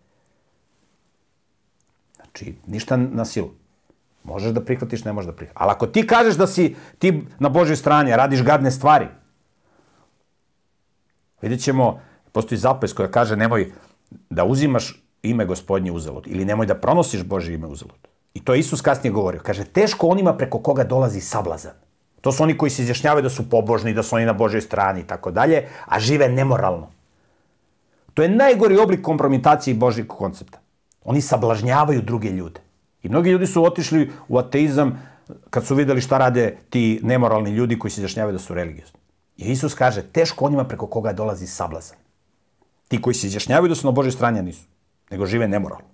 Znači, 2.35 2.55
ništa 2.67 2.97
na 2.97 3.25
silu. 3.25 3.49
Možeš 4.23 4.51
da 4.51 4.61
prihvatiš, 4.61 5.03
ne 5.03 5.13
možeš 5.13 5.27
da 5.27 5.35
prihvatiš. 5.35 5.57
Ali 5.61 5.71
ako 5.71 5.87
ti 5.87 6.07
kažeš 6.07 6.35
da 6.35 6.47
si 6.47 6.75
ti 6.99 7.21
na 7.39 7.49
Božoj 7.49 7.75
strani, 7.75 8.11
radiš 8.11 8.43
gadne 8.43 8.71
stvari, 8.71 9.07
vidjet 11.41 11.61
ćemo, 11.61 12.01
postoji 12.31 12.59
zapis 12.59 12.93
koja 12.93 13.11
kaže 13.11 13.35
nemoj 13.35 13.71
da 14.29 14.43
uzimaš 14.43 15.03
ime 15.23 15.45
gospodnje 15.45 15.91
uzalud 15.91 16.27
ili 16.27 16.45
nemoj 16.45 16.65
da 16.65 16.75
pronosiš 16.75 17.23
Bože 17.23 17.53
ime 17.53 17.67
uzalud. 17.67 18.07
I 18.33 18.43
to 18.43 18.53
je 18.53 18.59
Isus 18.59 18.81
kasnije 18.81 19.13
govorio. 19.13 19.41
Kaže, 19.43 19.63
teško 19.63 20.07
onima 20.07 20.33
preko 20.37 20.59
koga 20.59 20.83
dolazi 20.83 21.21
sablazan. 21.21 21.73
To 22.21 22.31
su 22.31 22.43
oni 22.43 22.57
koji 22.57 22.69
se 22.69 22.81
izjašnjavaju 22.81 23.23
da 23.23 23.29
su 23.29 23.49
pobožni, 23.49 23.93
da 23.93 24.03
su 24.03 24.15
oni 24.15 24.25
na 24.25 24.33
Božoj 24.33 24.61
strani 24.61 25.01
i 25.01 25.07
tako 25.07 25.31
dalje, 25.31 25.67
a 25.85 25.99
žive 25.99 26.29
nemoralno. 26.29 26.91
To 28.13 28.23
je 28.23 28.29
najgori 28.29 28.77
oblik 28.77 29.01
kompromitacije 29.01 29.75
Božjeg 29.75 30.07
koncepta. 30.07 30.64
Oni 31.05 31.21
sablažnjavaju 31.21 32.01
druge 32.01 32.29
ljude. 32.29 32.61
I 33.03 33.09
mnogi 33.09 33.29
ljudi 33.29 33.47
su 33.47 33.63
otišli 33.63 34.11
u 34.27 34.37
ateizam 34.37 34.99
kad 35.49 35.65
su 35.65 35.75
videli 35.75 36.01
šta 36.01 36.17
rade 36.17 36.57
ti 36.69 36.99
nemoralni 37.03 37.51
ljudi 37.51 37.79
koji 37.79 37.91
se 37.91 38.01
izjašnjavaju 38.01 38.33
da 38.33 38.39
su 38.39 38.53
religiozni. 38.53 38.99
I 39.37 39.51
Isus 39.51 39.73
kaže, 39.73 40.01
teško 40.01 40.45
onima 40.45 40.63
preko 40.63 40.87
koga 40.87 41.13
dolazi 41.13 41.47
sablazan. 41.47 41.97
Ti 42.87 43.01
koji 43.01 43.13
se 43.13 43.27
izjašnjavaju 43.27 43.69
da 43.69 43.75
su 43.75 43.87
na 43.87 43.91
Božoj 43.91 44.11
strani, 44.11 44.41
nisu. 44.41 44.65
Nego 45.11 45.25
žive 45.25 45.47
nemoralno. 45.47 45.85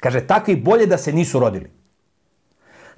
Kaže, 0.00 0.26
takvi 0.26 0.56
bolje 0.56 0.86
da 0.86 0.98
se 0.98 1.12
nisu 1.12 1.38
rodili. 1.40 1.70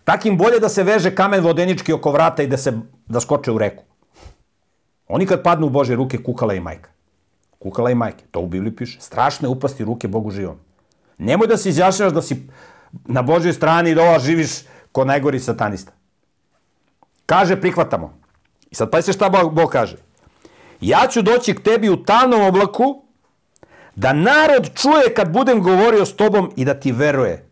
Takim 0.04 0.36
bolje 0.38 0.60
da 0.60 0.68
se 0.68 0.82
veže 0.82 1.14
kamen 1.14 1.42
vodenički 1.42 1.92
oko 1.92 2.12
vrata 2.12 2.42
i 2.42 2.46
da 2.46 2.56
se 2.56 2.72
da 3.06 3.20
skoče 3.20 3.50
u 3.50 3.58
reku. 3.58 3.84
Oni 5.08 5.26
kad 5.26 5.42
padnu 5.42 5.66
u 5.66 5.70
Bože 5.70 5.94
ruke, 5.94 6.18
kukala 6.22 6.54
i 6.54 6.60
majka. 6.60 6.90
Kukala 7.58 7.90
i 7.90 7.94
majke. 7.94 8.24
To 8.30 8.40
u 8.40 8.46
Bibliji 8.46 8.76
piše. 8.76 9.00
Strašno 9.00 9.48
je 9.48 9.52
upasti 9.52 9.84
ruke 9.84 10.08
Bogu 10.08 10.30
živom. 10.30 10.58
Nemoj 11.18 11.46
da 11.46 11.56
se 11.56 11.68
izjašnjavaš 11.68 12.14
da 12.14 12.22
si 12.22 12.48
na 13.04 13.22
Božoj 13.22 13.52
strani 13.52 13.90
i 13.90 13.94
da 13.94 14.18
živiš 14.18 14.50
ko 14.92 15.04
najgori 15.04 15.40
satanista. 15.40 15.92
Kaže, 17.26 17.60
prihvatamo. 17.60 18.18
I 18.70 18.74
sad 18.74 18.90
pa 18.90 19.02
se 19.02 19.12
šta 19.12 19.28
Bog, 19.28 19.70
kaže. 19.70 19.96
Ja 20.80 21.06
ću 21.10 21.22
doći 21.22 21.54
k 21.54 21.62
tebi 21.62 21.88
u 21.88 22.04
tamnom 22.04 22.42
oblaku, 22.42 23.02
da 23.94 24.12
narod 24.12 24.70
čuje 24.74 25.14
kad 25.14 25.32
budem 25.32 25.62
govorio 25.62 26.06
s 26.06 26.16
tobom 26.16 26.52
i 26.56 26.64
da 26.64 26.74
ti 26.74 26.92
veruje. 26.92 27.48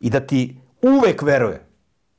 I 0.00 0.10
da 0.10 0.20
ti 0.20 0.56
uvek 0.82 1.22
veruje. 1.22 1.66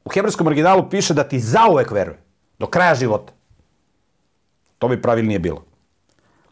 U 0.05 0.09
hebrejskom 0.09 0.47
originalu 0.47 0.89
piše 0.89 1.13
da 1.13 1.23
ti 1.23 1.39
zauvek 1.39 1.91
veruje. 1.91 2.19
Do 2.59 2.67
kraja 2.67 2.95
života. 2.95 3.33
To 4.79 4.87
bi 4.87 5.01
pravilnije 5.01 5.39
bilo. 5.39 5.63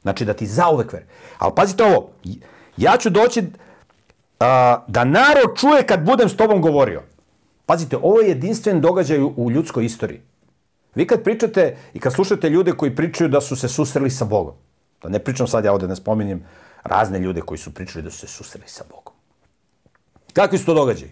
Znači 0.02 0.26
da 0.26 0.34
ti 0.34 0.48
zauvek 0.48 0.94
veruje. 0.94 1.10
Ali 1.38 1.54
pazite 1.56 1.84
ovo. 1.84 2.10
Ja 2.78 2.98
ću 2.98 3.10
doći 3.10 3.44
da 4.88 5.04
narod 5.06 5.58
čuje 5.60 5.84
kad 5.88 6.06
budem 6.06 6.30
s 6.30 6.38
tobom 6.38 6.62
govorio. 6.62 7.04
Pazite, 7.66 7.98
ovo 7.98 8.20
je 8.22 8.30
jedinstven 8.30 8.82
događaj 8.82 9.20
u 9.22 9.52
ljudskoj 9.52 9.86
istoriji. 9.86 10.22
Vi 10.96 11.08
kad 11.08 11.24
pričate 11.24 11.78
i 11.94 12.00
kad 12.00 12.14
slušate 12.14 12.50
ljude 12.50 12.72
koji 12.72 12.96
pričaju 12.96 13.30
da 13.30 13.42
su 13.42 13.56
se 13.56 13.70
susreli 13.70 14.10
sa 14.10 14.26
Bogom, 14.26 14.54
da 15.04 15.10
ne 15.10 15.20
pričam 15.20 15.48
sad, 15.48 15.66
ja 15.66 15.74
ovde 15.74 15.88
ne 15.88 15.96
spominjem 15.96 16.44
razne 16.84 17.20
ljude 17.20 17.42
koji 17.42 17.58
su 17.58 17.74
pričali 17.74 18.04
da 18.04 18.12
su 18.12 18.18
se 18.18 18.28
susreli 18.28 18.68
sa 18.68 18.84
Bogom. 18.90 19.14
Kakvi 20.34 20.58
su 20.58 20.66
to 20.66 20.74
događaji? 20.74 21.12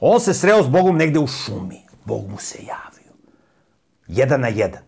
On 0.00 0.20
se 0.20 0.34
sreo 0.34 0.62
s 0.62 0.68
Bogom 0.68 0.96
negde 0.96 1.18
u 1.18 1.26
šumi. 1.26 1.80
Bog 2.04 2.28
mu 2.30 2.38
se 2.38 2.58
javio. 2.58 3.12
Jedan 4.06 4.40
na 4.40 4.48
jedan. 4.48 4.82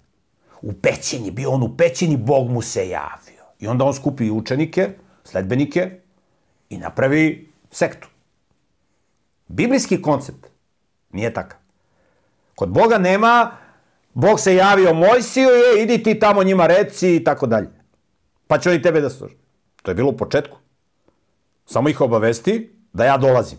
U 0.62 0.72
pećini, 0.72 1.30
bio 1.30 1.50
on 1.50 1.62
u 1.62 1.76
pećini, 1.76 2.16
Bog 2.16 2.50
mu 2.50 2.62
se 2.62 2.88
javio. 2.88 3.44
I 3.58 3.66
onda 3.66 3.84
on 3.84 3.94
skupi 3.94 4.30
učenike, 4.30 4.90
sledbenike 5.24 6.00
i 6.70 6.78
napravi 6.78 7.52
sektu. 7.76 8.08
Biblijski 9.48 10.02
koncept 10.02 10.46
nije 11.10 11.32
takav. 11.34 11.58
Kod 12.54 12.68
Boga 12.68 12.98
nema, 12.98 13.56
Bog 14.14 14.40
se 14.40 14.54
javio 14.54 14.94
Mojsiju, 14.94 15.48
je, 15.48 15.82
idi 15.82 16.02
ti 16.02 16.18
tamo 16.18 16.44
njima 16.44 16.66
reci 16.66 17.16
i 17.16 17.24
tako 17.24 17.46
dalje. 17.46 17.68
Pa 18.46 18.58
će 18.58 18.70
oni 18.70 18.82
tebe 18.82 19.00
da 19.00 19.10
služi. 19.10 19.34
To 19.82 19.90
je 19.90 19.94
bilo 19.94 20.10
u 20.10 20.16
početku. 20.16 20.58
Samo 21.66 21.88
ih 21.88 22.00
obavesti 22.00 22.76
da 22.92 23.04
ja 23.04 23.16
dolazim. 23.16 23.58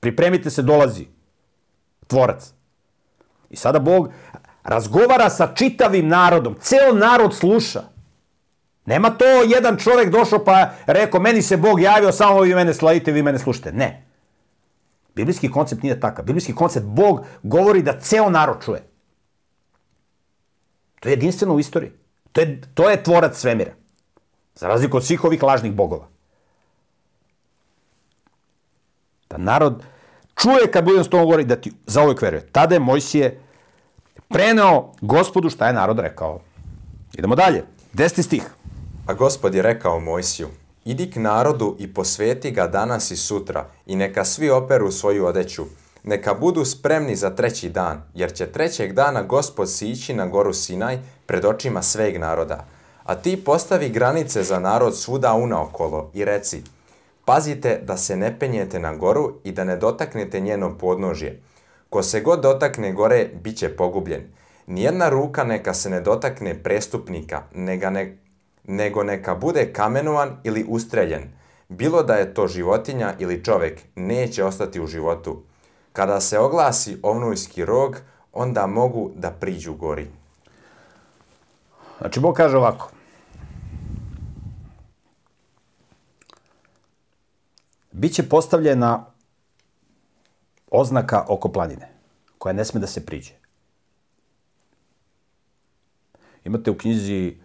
Pripremite 0.00 0.50
se, 0.50 0.62
dolazi 0.62 1.06
tvorac. 2.06 2.52
I 3.50 3.56
sada 3.56 3.78
Bog 3.78 4.12
razgovara 4.62 5.30
sa 5.30 5.54
čitavim 5.54 6.08
narodom. 6.08 6.56
Ceo 6.60 6.92
narod 6.92 7.34
sluša. 7.34 7.82
Nema 8.86 9.10
to 9.10 9.24
jedan 9.24 9.76
čovek 9.76 10.10
došao 10.10 10.44
pa 10.44 10.70
rekao, 10.86 11.20
meni 11.20 11.42
se 11.42 11.56
Bog 11.56 11.80
javio, 11.80 12.12
samo 12.12 12.40
vi 12.40 12.54
mene 12.54 12.74
slavite, 12.74 13.12
vi 13.12 13.22
mene 13.22 13.38
slušate. 13.38 13.72
Ne. 13.72 14.06
Biblijski 15.14 15.50
koncept 15.50 15.82
nije 15.82 16.00
takav. 16.00 16.24
Biblijski 16.24 16.54
koncept, 16.54 16.86
Bog 16.86 17.24
govori 17.42 17.82
da 17.82 18.00
ceo 18.00 18.30
narod 18.30 18.64
čuje. 18.64 18.82
To 21.00 21.08
je 21.08 21.12
jedinstveno 21.12 21.54
u 21.54 21.60
istoriji. 21.60 21.92
To 22.32 22.40
je, 22.40 22.60
to 22.74 22.90
je 22.90 23.02
tvorac 23.02 23.40
svemira. 23.40 23.72
Za 24.54 24.68
razliku 24.68 24.96
od 24.96 25.04
svih 25.04 25.24
ovih 25.24 25.42
lažnih 25.42 25.72
bogova. 25.72 26.08
Da 29.30 29.36
narod 29.36 29.82
čuje 30.42 30.70
kad 30.72 30.84
budem 30.84 31.04
s 31.04 31.08
tom 31.08 31.24
govori 31.24 31.44
da 31.44 31.56
ti 31.56 31.72
za 31.86 32.02
uvek 32.04 32.22
veruje. 32.22 32.48
Tada 32.52 32.74
je 32.74 32.80
Mojsije 32.80 33.40
preneo 34.28 34.92
gospodu 35.00 35.50
šta 35.50 35.66
je 35.66 35.72
narod 35.72 35.98
rekao. 35.98 36.40
Idemo 37.14 37.34
dalje. 37.34 37.64
Deseti 37.92 38.22
stih. 38.22 38.55
A 39.06 39.14
gospod 39.14 39.54
je 39.54 39.62
rekao 39.62 40.00
Mojsiju, 40.00 40.48
idi 40.84 41.10
k 41.10 41.16
narodu 41.16 41.76
i 41.78 41.94
posveti 41.94 42.50
ga 42.50 42.66
danas 42.66 43.10
i 43.10 43.16
sutra, 43.16 43.66
i 43.86 43.96
neka 43.96 44.24
svi 44.24 44.50
operu 44.50 44.90
svoju 44.90 45.26
odeću. 45.26 45.64
neka 46.04 46.34
budu 46.34 46.64
spremni 46.64 47.16
za 47.16 47.30
treći 47.30 47.68
dan, 47.68 48.02
jer 48.14 48.32
će 48.32 48.46
trećeg 48.46 48.92
dana 48.92 49.22
gospod 49.22 49.70
sići 49.70 50.14
na 50.14 50.26
goru 50.26 50.52
Sinaj 50.52 50.98
pred 51.26 51.44
očima 51.44 51.82
sveg 51.82 52.20
naroda. 52.20 52.64
A 53.04 53.14
ti 53.14 53.44
postavi 53.44 53.88
granice 53.88 54.42
za 54.42 54.58
narod 54.58 54.98
svuda 54.98 55.34
unaokolo 55.34 56.10
i 56.14 56.24
reci, 56.24 56.62
pazite 57.24 57.80
da 57.82 57.96
se 57.96 58.16
ne 58.16 58.38
penjete 58.38 58.78
na 58.78 58.94
goru 58.94 59.32
i 59.44 59.52
da 59.52 59.64
ne 59.64 59.76
dotaknete 59.76 60.40
njeno 60.40 60.78
podnožje. 60.78 61.40
Ko 61.90 62.02
se 62.02 62.20
god 62.20 62.40
dotakne 62.40 62.92
gore, 62.92 63.28
bit 63.42 63.56
će 63.56 63.68
pogubljen. 63.68 64.22
Nijedna 64.66 65.08
ruka 65.08 65.44
neka 65.44 65.74
se 65.74 65.90
ne 65.90 66.00
dotakne 66.00 66.62
prestupnika, 66.62 67.42
nega 67.54 67.90
ne, 67.90 68.16
nego 68.66 69.02
neka 69.02 69.34
bude 69.34 69.72
kamenovan 69.72 70.36
ili 70.44 70.64
ustreljen. 70.68 71.22
Bilo 71.68 72.02
da 72.02 72.14
je 72.14 72.34
to 72.34 72.48
životinja 72.48 73.14
ili 73.18 73.44
čovek, 73.44 73.82
neće 73.96 74.44
ostati 74.44 74.80
u 74.80 74.86
životu. 74.86 75.42
Kada 75.92 76.20
se 76.20 76.38
oglasi 76.38 76.98
ovnujski 77.02 77.64
rog, 77.64 77.96
onda 78.32 78.66
mogu 78.66 79.10
da 79.14 79.30
priđu 79.30 79.74
gori. 79.74 80.06
Znači, 81.98 82.20
Bog 82.20 82.34
kaže 82.34 82.56
ovako. 82.56 82.90
Biće 87.92 88.28
postavljena 88.28 89.06
oznaka 90.70 91.24
oko 91.28 91.48
planine, 91.48 91.88
koja 92.38 92.52
ne 92.52 92.64
sme 92.64 92.80
da 92.80 92.86
se 92.86 93.06
priđe. 93.06 93.32
Imate 96.44 96.70
u 96.70 96.78
knjizi 96.78 97.36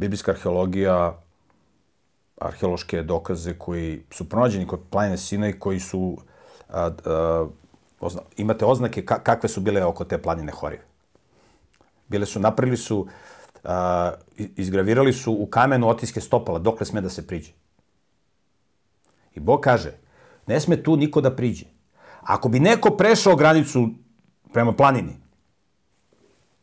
Biblijska 0.00 0.32
arheologija 0.32 1.20
arheološke 2.40 3.02
dokaze 3.02 3.52
koji 3.58 4.02
su 4.10 4.28
pronađeni 4.28 4.66
kod 4.66 4.80
planine 4.90 5.18
Sinaj 5.18 5.58
koji 5.58 5.80
su 5.80 6.18
a, 6.68 6.90
a, 7.04 7.46
ozna, 8.00 8.22
imate 8.36 8.64
oznake 8.64 9.04
ka, 9.04 9.18
kakve 9.22 9.48
su 9.48 9.60
bile 9.60 9.84
oko 9.84 10.04
te 10.04 10.22
planine 10.22 10.52
Horiv. 10.52 10.80
Bile 12.08 12.26
su, 12.26 12.40
napravili 12.40 12.76
su, 12.76 13.06
a, 13.64 14.12
izgravirali 14.36 15.12
su 15.12 15.32
u 15.32 15.46
kamenu 15.46 15.88
otiske 15.88 16.20
stopala, 16.20 16.58
dokle 16.58 16.86
sme 16.86 17.00
da 17.00 17.10
se 17.10 17.26
priđe. 17.26 17.52
I 19.34 19.40
Bog 19.40 19.60
kaže, 19.60 19.92
ne 20.46 20.60
sme 20.60 20.82
tu 20.82 20.96
niko 20.96 21.20
da 21.20 21.34
priđe. 21.36 21.66
Ako 22.20 22.48
bi 22.48 22.60
neko 22.60 22.90
prešao 22.96 23.36
granicu 23.36 23.88
prema 24.52 24.72
planini, 24.72 25.20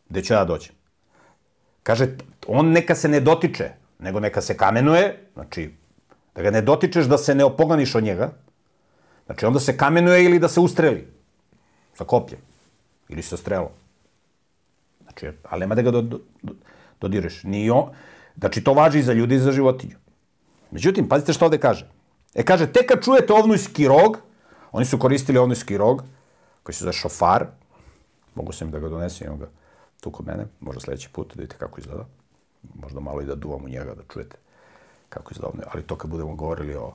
gde 0.09 0.23
ću 0.23 0.33
ja 0.33 0.39
da 0.39 0.45
dođem? 0.45 0.76
Kaže, 1.87 2.17
on 2.47 2.71
neka 2.75 2.95
se 2.95 3.07
ne 3.07 3.19
dotiče, 3.23 3.69
nego 3.99 4.19
neka 4.19 4.41
se 4.41 4.57
kamenuje, 4.57 5.05
znači, 5.33 5.69
da 6.35 6.41
ga 6.41 6.51
ne 6.51 6.61
dotičeš 6.61 7.05
da 7.07 7.17
se 7.17 7.35
ne 7.35 7.45
opoganiš 7.47 7.95
od 7.95 8.03
njega, 8.03 8.31
znači 9.25 9.45
onda 9.45 9.59
se 9.59 9.77
kamenuje 9.77 10.25
ili 10.25 10.39
da 10.39 10.49
se 10.51 10.59
ustreli 10.59 11.07
sa 11.95 12.03
kopljem 12.03 12.41
ili 13.09 13.23
sa 13.23 13.37
strelom. 13.37 13.71
Znači, 15.03 15.31
ali 15.43 15.59
nema 15.59 15.75
da 15.75 15.81
ga 15.81 15.91
do, 15.91 16.01
do, 16.01 16.19
do, 16.43 16.53
dodireš. 17.01 17.43
Ni 17.43 17.69
on, 17.69 17.93
znači, 18.37 18.63
to 18.63 18.73
važi 18.73 18.99
i 18.99 19.03
za 19.07 19.13
ljudi 19.13 19.35
i 19.35 19.39
za 19.39 19.51
životinju. 19.51 19.95
Međutim, 20.71 21.07
pazite 21.07 21.33
što 21.33 21.45
ovde 21.45 21.57
kaže. 21.57 21.87
E, 22.35 22.43
kaže, 22.43 22.67
tek 22.67 22.89
kad 22.89 23.03
čujete 23.03 23.33
ovnujski 23.33 23.87
rog, 23.87 24.19
oni 24.71 24.85
su 24.85 24.99
koristili 24.99 25.39
ovnujski 25.39 25.77
rog, 25.77 26.03
koji 26.63 26.75
se 26.75 26.83
zove 26.83 26.93
šofar, 26.93 27.47
mogu 28.35 28.51
sam 28.51 28.71
da 28.71 28.79
ga 28.79 28.89
donesem, 28.89 29.27
imam 29.27 29.39
ga 29.39 29.47
tu 29.99 30.11
kod 30.11 30.27
mene, 30.27 30.45
možda 30.59 30.81
sledeći 30.81 31.09
put 31.09 31.27
da 31.27 31.41
vidite 31.41 31.55
kako 31.59 31.79
izgleda. 31.79 32.05
Možda 32.81 32.99
malo 32.99 33.21
i 33.21 33.25
da 33.25 33.35
duvam 33.35 33.65
u 33.65 33.69
njega, 33.69 33.95
da 33.95 34.03
čujete 34.13 34.37
kako 35.09 35.31
izgleda. 35.31 35.69
Ali 35.73 35.83
to 35.83 35.95
kad 35.95 36.11
budemo 36.11 36.35
govorili 36.35 36.75
o 36.75 36.93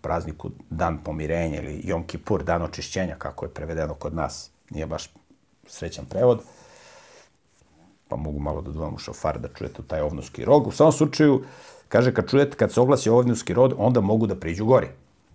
prazniku 0.00 0.50
Dan 0.70 0.98
pomirenja 1.04 1.62
ili 1.62 1.80
Jom 1.84 2.06
Kipur, 2.06 2.44
Dan 2.44 2.62
očišćenja, 2.62 3.16
kako 3.18 3.44
je 3.44 3.54
prevedeno 3.54 3.94
kod 3.94 4.14
nas, 4.14 4.50
nije 4.70 4.86
baš 4.86 5.10
srećan 5.66 6.04
prevod, 6.04 6.40
pa 8.08 8.16
mogu 8.16 8.38
malo 8.38 8.62
da 8.62 8.72
duvam 8.72 8.94
u 8.94 8.98
šofar 8.98 9.38
da 9.38 9.48
čujete 9.48 9.82
taj 9.86 10.00
ovnuski 10.00 10.44
rog. 10.44 10.66
U 10.66 10.72
samom 10.72 10.92
slučaju, 10.92 11.44
kaže, 11.88 12.14
kad 12.14 12.30
čujete, 12.30 12.56
kad 12.56 12.72
se 12.72 12.80
oglasi 12.80 13.10
ovnuski 13.10 13.54
rod, 13.54 13.74
onda 13.78 14.00
mogu 14.00 14.26
da 14.26 14.36
priđu 14.36 14.64
gori. 14.64 14.88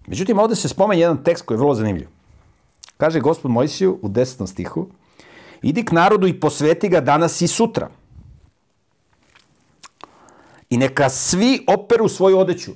Međutim, 0.08 0.40
ovde 0.40 0.56
se 0.56 0.70
spomenje 0.70 1.02
jedan 1.02 1.24
tekst 1.24 1.46
koji 1.46 1.56
je 1.56 1.60
vrlo 1.60 1.76
zanimljiv. 1.76 2.08
Kaže 2.98 3.20
gospod 3.20 3.52
Mojsiju 3.52 4.00
u 4.02 4.10
desetom 4.10 4.48
stihu, 4.48 4.88
idi 5.62 5.86
k 5.86 5.92
narodu 5.92 6.28
i 6.28 6.40
posveti 6.40 6.90
ga 6.90 7.02
danas 7.02 7.42
i 7.42 7.48
sutra. 7.48 7.90
I 10.70 10.78
neka 10.78 11.10
svi 11.10 11.66
operu 11.68 12.08
svoju 12.08 12.40
odeću. 12.40 12.72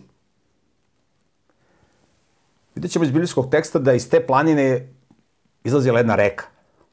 Vidjet 2.75 2.91
ćemo 2.91 3.05
iz 3.05 3.11
biblijskog 3.11 3.49
teksta 3.51 3.79
da 3.79 3.93
iz 3.93 4.09
te 4.09 4.27
planine 4.27 4.89
izlazila 5.63 5.99
jedna 5.99 6.15
reka. 6.15 6.45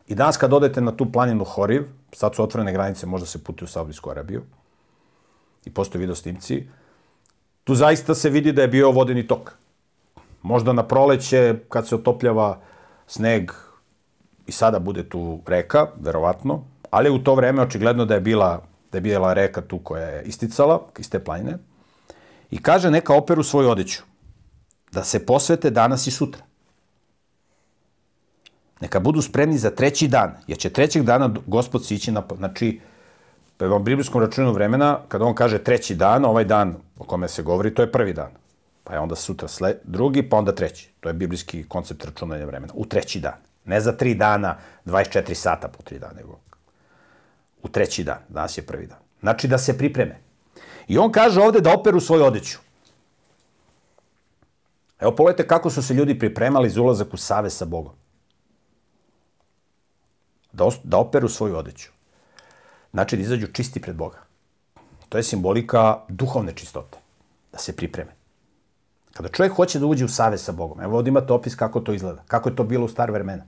I 0.08 0.14
danas 0.14 0.36
kad 0.36 0.52
odete 0.52 0.80
na 0.80 0.96
tu 0.96 1.12
planinu 1.12 1.44
Horiv, 1.44 1.86
sad 2.12 2.34
su 2.34 2.42
otvorene 2.42 2.72
granice, 2.72 3.06
možda 3.06 3.26
se 3.26 3.44
putuje 3.44 3.64
u 3.64 3.68
Saudijsku 3.68 4.10
Arabiju, 4.10 4.42
i 5.64 5.70
postoje 5.70 6.00
video 6.00 6.14
snimci, 6.14 6.68
tu 7.64 7.74
zaista 7.74 8.14
se 8.14 8.30
vidi 8.30 8.52
da 8.52 8.62
je 8.62 8.68
bio 8.68 8.90
vodeni 8.90 9.26
tok. 9.26 9.52
Možda 10.42 10.72
na 10.72 10.82
proleće, 10.82 11.54
kad 11.68 11.88
se 11.88 11.94
otopljava 11.94 12.60
sneg, 13.06 13.50
i 14.50 14.52
sada 14.52 14.78
bude 14.78 15.04
tu 15.08 15.40
reka, 15.46 15.86
verovatno, 16.00 16.64
ali 16.90 17.10
u 17.10 17.18
to 17.22 17.34
vreme 17.34 17.62
očigledno 17.62 18.04
da 18.04 18.14
je 18.14 18.20
bila, 18.20 18.62
da 18.92 18.98
je 18.98 19.02
bila 19.02 19.32
reka 19.32 19.62
tu 19.62 19.78
koja 19.78 20.06
je 20.06 20.22
isticala 20.26 20.80
iz 20.98 21.10
te 21.10 21.20
planine. 21.24 21.58
I 22.50 22.58
kaže 22.62 22.90
neka 22.90 23.14
operu 23.14 23.42
svoju 23.42 23.70
odeću, 23.70 24.02
da 24.92 25.04
se 25.04 25.26
posvete 25.26 25.70
danas 25.70 26.06
i 26.06 26.10
sutra. 26.10 26.42
Neka 28.80 29.00
budu 29.00 29.22
spremni 29.22 29.58
za 29.58 29.70
treći 29.70 30.08
dan, 30.08 30.34
jer 30.46 30.58
će 30.58 30.70
trećeg 30.70 31.04
dana 31.06 31.30
gospod 31.46 31.86
sići 31.86 32.12
na... 32.12 32.22
Znači, 32.36 32.80
prema 33.56 33.78
biblijskom 33.78 34.22
računu 34.22 34.52
vremena, 34.52 34.98
kada 35.08 35.24
on 35.24 35.34
kaže 35.34 35.58
treći 35.58 35.94
dan, 35.94 36.24
ovaj 36.24 36.44
dan 36.44 36.74
o 36.98 37.04
kome 37.04 37.28
se 37.28 37.42
govori, 37.42 37.74
to 37.74 37.82
je 37.82 37.92
prvi 37.92 38.12
dan. 38.12 38.34
Pa 38.84 38.94
je 38.94 39.00
onda 39.00 39.14
sutra 39.14 39.48
sled, 39.48 39.78
drugi, 39.84 40.22
pa 40.22 40.36
onda 40.36 40.54
treći. 40.54 40.90
To 41.00 41.08
je 41.08 41.14
biblijski 41.14 41.62
koncept 41.68 42.04
računanja 42.04 42.46
vremena. 42.46 42.72
U 42.76 42.86
treći 42.86 43.20
dan. 43.20 43.49
Ne 43.64 43.80
za 43.80 43.92
tri 43.92 44.14
dana, 44.14 44.58
24 44.84 45.34
sata 45.34 45.68
po 45.68 45.82
tri 45.82 45.98
dana, 45.98 46.12
nego 46.12 46.38
u 47.62 47.68
treći 47.68 48.04
dan. 48.04 48.18
Danas 48.28 48.58
je 48.58 48.66
prvi 48.66 48.86
dan. 48.86 48.98
Znači 49.20 49.48
da 49.48 49.58
se 49.58 49.78
pripreme. 49.78 50.20
I 50.88 50.98
on 50.98 51.12
kaže 51.12 51.40
ovde 51.40 51.60
da 51.60 51.74
operu 51.74 52.00
svoju 52.00 52.24
odeću. 52.24 52.58
Evo 55.00 55.16
pogledajte 55.16 55.48
kako 55.48 55.70
su 55.70 55.82
se 55.82 55.94
ljudi 55.94 56.18
pripremali 56.18 56.70
za 56.70 56.82
ulazak 56.82 57.14
u 57.14 57.16
save 57.16 57.50
sa 57.50 57.64
Bogom. 57.64 57.92
Da, 60.52 60.68
da 60.84 60.98
operu 60.98 61.28
svoju 61.28 61.56
odeću. 61.56 61.90
Znači 62.90 63.16
da 63.16 63.22
izađu 63.22 63.46
čisti 63.46 63.80
pred 63.80 63.96
Boga. 63.96 64.18
To 65.08 65.18
je 65.18 65.22
simbolika 65.22 66.00
duhovne 66.08 66.52
čistote. 66.52 66.98
Da 67.52 67.58
se 67.58 67.76
pripreme. 67.76 68.19
Kada 69.12 69.28
čovjek 69.28 69.52
hoće 69.52 69.78
da 69.78 69.86
uđe 69.86 70.04
u 70.04 70.08
save 70.08 70.38
sa 70.38 70.52
Bogom, 70.52 70.80
evo 70.80 70.96
ovdje 70.96 71.08
imate 71.08 71.32
opis 71.32 71.54
kako 71.54 71.80
to 71.80 71.92
izgleda, 71.92 72.22
kako 72.26 72.48
je 72.48 72.56
to 72.56 72.64
bilo 72.64 72.84
u 72.84 72.88
star 72.88 73.10
vremena, 73.10 73.44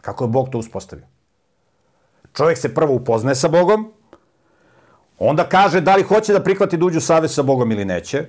kako 0.00 0.24
je 0.24 0.28
Bog 0.28 0.48
to 0.48 0.58
uspostavio. 0.58 1.06
Čovjek 2.32 2.58
se 2.58 2.74
prvo 2.74 2.94
upoznaje 2.94 3.34
sa 3.34 3.48
Bogom, 3.48 3.92
onda 5.18 5.48
kaže 5.48 5.80
da 5.80 5.96
li 5.96 6.02
hoće 6.02 6.32
da 6.32 6.42
prihvati 6.42 6.76
da 6.76 6.84
uđe 6.86 6.98
u 6.98 7.00
save 7.00 7.28
sa 7.28 7.42
Bogom 7.42 7.72
ili 7.72 7.84
neće. 7.84 8.26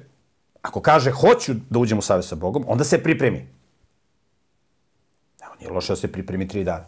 Ako 0.61 0.81
kaže 0.81 1.11
hoću 1.11 1.53
da 1.69 1.79
uđem 1.79 1.97
u 1.97 2.01
save 2.01 2.23
sa 2.23 2.35
Bogom, 2.35 2.65
onda 2.67 2.83
se 2.83 3.03
pripremi. 3.03 3.47
Evo, 5.43 5.55
nije 5.59 5.71
loše 5.71 5.93
da 5.93 5.97
se 5.97 6.11
pripremi 6.11 6.47
tri 6.47 6.63
dana. 6.63 6.85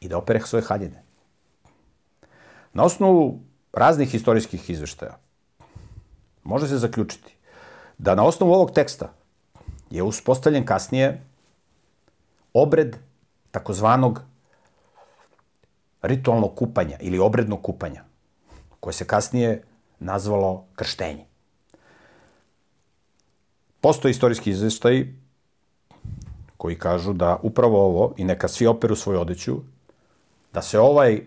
I 0.00 0.08
da 0.08 0.18
opere 0.18 0.40
svoje 0.40 0.62
haljine. 0.62 1.02
Na 2.72 2.84
osnovu 2.84 3.40
raznih 3.72 4.14
istorijskih 4.14 4.70
izveštaja 4.70 5.18
može 6.44 6.68
se 6.68 6.78
zaključiti 6.78 7.36
da 8.02 8.14
na 8.14 8.24
osnovu 8.24 8.52
ovog 8.52 8.70
teksta 8.70 9.12
je 9.90 10.02
uspostavljen 10.02 10.64
kasnije 10.66 11.22
obred 12.54 12.96
takozvanog 13.50 14.20
ritualnog 16.02 16.54
kupanja 16.54 16.96
ili 17.00 17.18
obrednog 17.18 17.62
kupanja, 17.62 18.04
koje 18.80 18.94
se 18.94 19.06
kasnije 19.06 19.62
nazvalo 19.98 20.64
krštenje. 20.74 21.24
Postoje 23.80 24.10
istorijski 24.10 24.50
izveštaj 24.50 25.06
koji 26.56 26.78
kažu 26.78 27.12
da 27.12 27.38
upravo 27.42 27.84
ovo, 27.84 28.14
i 28.16 28.24
neka 28.24 28.48
svi 28.48 28.66
operu 28.66 28.96
svoju 28.96 29.20
odeću, 29.20 29.60
da 30.52 30.62
se 30.62 30.78
ovaj 30.78 31.20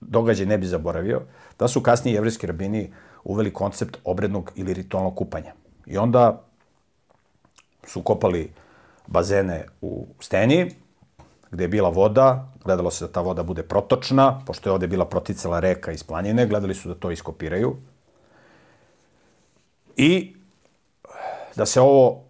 događaj 0.00 0.46
ne 0.46 0.58
bi 0.58 0.66
zaboravio, 0.66 1.22
da 1.58 1.68
su 1.68 1.82
kasnije 1.82 2.14
jevrijski 2.14 2.46
rabini 2.46 2.92
uveli 3.24 3.52
koncept 3.52 3.96
obrednog 4.04 4.52
ili 4.54 4.74
ritualnog 4.74 5.16
kupanja. 5.16 5.52
I 5.88 5.98
onda 5.98 6.42
su 7.86 8.02
kopali 8.02 8.52
bazene 9.06 9.66
u 9.80 10.06
steni, 10.20 10.70
gde 11.50 11.64
je 11.64 11.68
bila 11.68 11.88
voda, 11.88 12.52
gledalo 12.64 12.90
se 12.90 13.06
da 13.06 13.12
ta 13.12 13.20
voda 13.20 13.42
bude 13.42 13.62
protočna, 13.62 14.42
pošto 14.46 14.68
je 14.68 14.72
ovde 14.72 14.86
bila 14.86 15.04
proticala 15.04 15.60
reka 15.60 15.92
iz 15.92 16.04
planine, 16.04 16.46
gledali 16.46 16.74
su 16.74 16.88
da 16.88 16.94
to 16.94 17.10
iskopiraju. 17.10 17.76
I 19.96 20.36
da 21.56 21.66
se 21.66 21.80
ovo, 21.80 22.24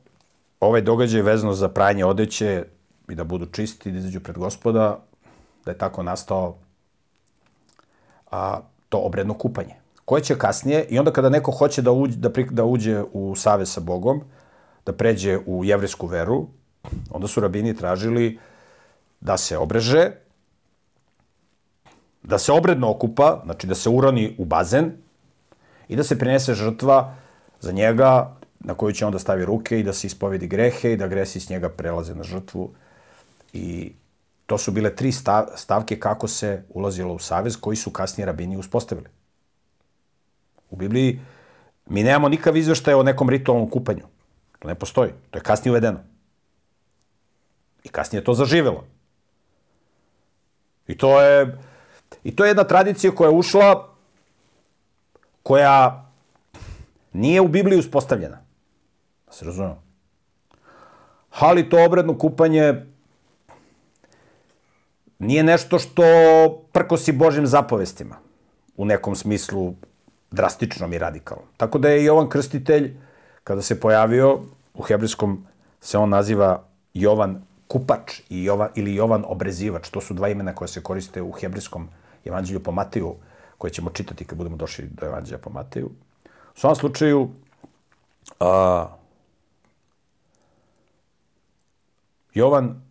ovaj 0.60 0.80
događaj 0.80 1.22
vezano 1.22 1.52
za 1.52 1.68
pranje 1.68 2.04
odeće 2.04 2.64
i 3.08 3.14
da 3.14 3.24
budu 3.24 3.46
čisti, 3.46 3.90
da 3.92 3.98
izađu 3.98 4.20
pred 4.20 4.38
gospoda, 4.38 4.98
da 5.64 5.70
je 5.70 5.78
tako 5.78 6.02
nastao 6.02 6.56
a, 8.30 8.60
to 8.88 8.98
obredno 8.98 9.34
kupanje. 9.34 9.87
Koje 10.08 10.22
će 10.24 10.38
kasnije, 10.38 10.86
i 10.88 10.98
onda 10.98 11.12
kada 11.12 11.28
neko 11.28 11.52
hoće 11.52 11.82
da 11.82 11.92
uđe, 11.92 12.16
da, 12.16 12.30
pri, 12.32 12.46
da 12.50 12.64
uđe 12.64 13.02
u 13.12 13.34
save 13.36 13.66
sa 13.66 13.80
Bogom, 13.80 14.22
da 14.86 14.92
pređe 14.92 15.36
u 15.46 15.64
jevrijsku 15.64 16.06
veru, 16.06 16.46
onda 17.10 17.28
su 17.28 17.40
rabini 17.44 17.74
tražili 17.76 18.38
da 19.20 19.36
se 19.36 19.58
obreže, 19.58 20.06
da 22.22 22.38
se 22.38 22.52
obredno 22.52 22.88
okupa, 22.90 23.42
znači 23.44 23.66
da 23.66 23.74
se 23.74 23.90
uroni 23.90 24.34
u 24.38 24.44
bazen 24.44 24.92
i 25.88 25.96
da 25.96 26.04
se 26.04 26.18
prinese 26.18 26.54
žrtva 26.54 27.14
za 27.60 27.72
njega 27.72 28.36
na 28.60 28.74
koju 28.74 28.92
će 28.92 29.06
onda 29.06 29.18
stavi 29.18 29.44
ruke 29.44 29.80
i 29.80 29.84
da 29.84 29.92
se 29.92 30.06
ispovedi 30.06 30.46
grehe 30.46 30.92
i 30.92 30.96
da 30.96 31.06
gresi 31.06 31.40
s 31.40 31.50
njega 31.50 31.68
prelaze 31.68 32.14
na 32.14 32.22
žrtvu. 32.22 32.70
I 33.52 33.92
to 34.46 34.58
su 34.58 34.72
bile 34.72 34.96
tri 34.96 35.12
stavke 35.56 36.00
kako 36.00 36.28
se 36.28 36.62
ulazilo 36.68 37.14
u 37.14 37.18
savez 37.18 37.60
koji 37.60 37.76
su 37.76 37.90
kasnije 37.90 38.26
rabini 38.26 38.56
uspostavili. 38.56 39.17
U 40.70 40.76
Bibliji 40.76 41.20
mi 41.86 42.02
nemamo 42.02 42.28
nikav 42.28 42.56
izveštaj 42.56 42.94
o 42.94 43.02
nekom 43.02 43.30
ritualnom 43.30 43.70
kupanju. 43.70 44.04
To 44.58 44.68
ne 44.68 44.74
postoji. 44.74 45.12
To 45.30 45.38
je 45.38 45.42
kasnije 45.42 45.72
uvedeno. 45.72 46.00
I 47.84 47.88
kasnije 47.88 48.24
to 48.24 48.34
zaživelo. 48.34 48.84
I 50.86 50.98
to 50.98 51.20
je, 51.20 51.58
i 52.24 52.36
to 52.36 52.44
je 52.44 52.50
jedna 52.50 52.64
tradicija 52.64 53.14
koja 53.14 53.28
je 53.28 53.36
ušla, 53.36 53.88
koja 55.42 56.10
nije 57.12 57.40
u 57.40 57.48
Bibliji 57.48 57.78
uspostavljena. 57.78 58.38
Da 59.26 59.32
se 59.32 59.44
razumemo. 59.44 59.82
Ali 61.30 61.68
to 61.70 61.84
obredno 61.84 62.18
kupanje 62.18 62.86
nije 65.18 65.42
nešto 65.42 65.78
što 65.78 66.02
prkosi 66.72 67.12
Božim 67.12 67.46
zapovestima 67.46 68.16
u 68.76 68.84
nekom 68.84 69.16
smislu 69.16 69.74
drastičnom 70.30 70.92
i 70.92 70.98
radikalnom. 70.98 71.46
Tako 71.56 71.78
da 71.78 71.88
je 71.88 72.04
Jovan 72.04 72.28
Krstitelj, 72.28 72.96
kada 73.44 73.62
se 73.62 73.80
pojavio, 73.80 74.40
u 74.74 74.82
hebrejskom 74.82 75.46
se 75.80 75.98
on 75.98 76.08
naziva 76.08 76.64
Jovan 76.94 77.42
Kupač 77.68 78.20
i 78.28 78.44
Jovan, 78.44 78.68
ili 78.74 78.94
Jovan 78.94 79.24
Obrezivač. 79.26 79.88
To 79.90 80.00
su 80.00 80.14
dva 80.14 80.28
imena 80.28 80.54
koja 80.54 80.68
se 80.68 80.82
koriste 80.82 81.22
u 81.22 81.32
hebrejskom 81.32 81.88
evanđelju 82.24 82.62
po 82.62 82.72
Mateju, 82.72 83.14
koje 83.58 83.70
ćemo 83.70 83.90
čitati 83.90 84.24
kad 84.24 84.38
budemo 84.38 84.56
došli 84.56 84.86
do 84.86 85.06
evanđelja 85.06 85.38
po 85.38 85.50
Mateju. 85.50 85.90
U 86.56 86.60
svom 86.60 86.76
slučaju, 86.76 87.30
a, 88.40 88.86
Jovan 92.34 92.82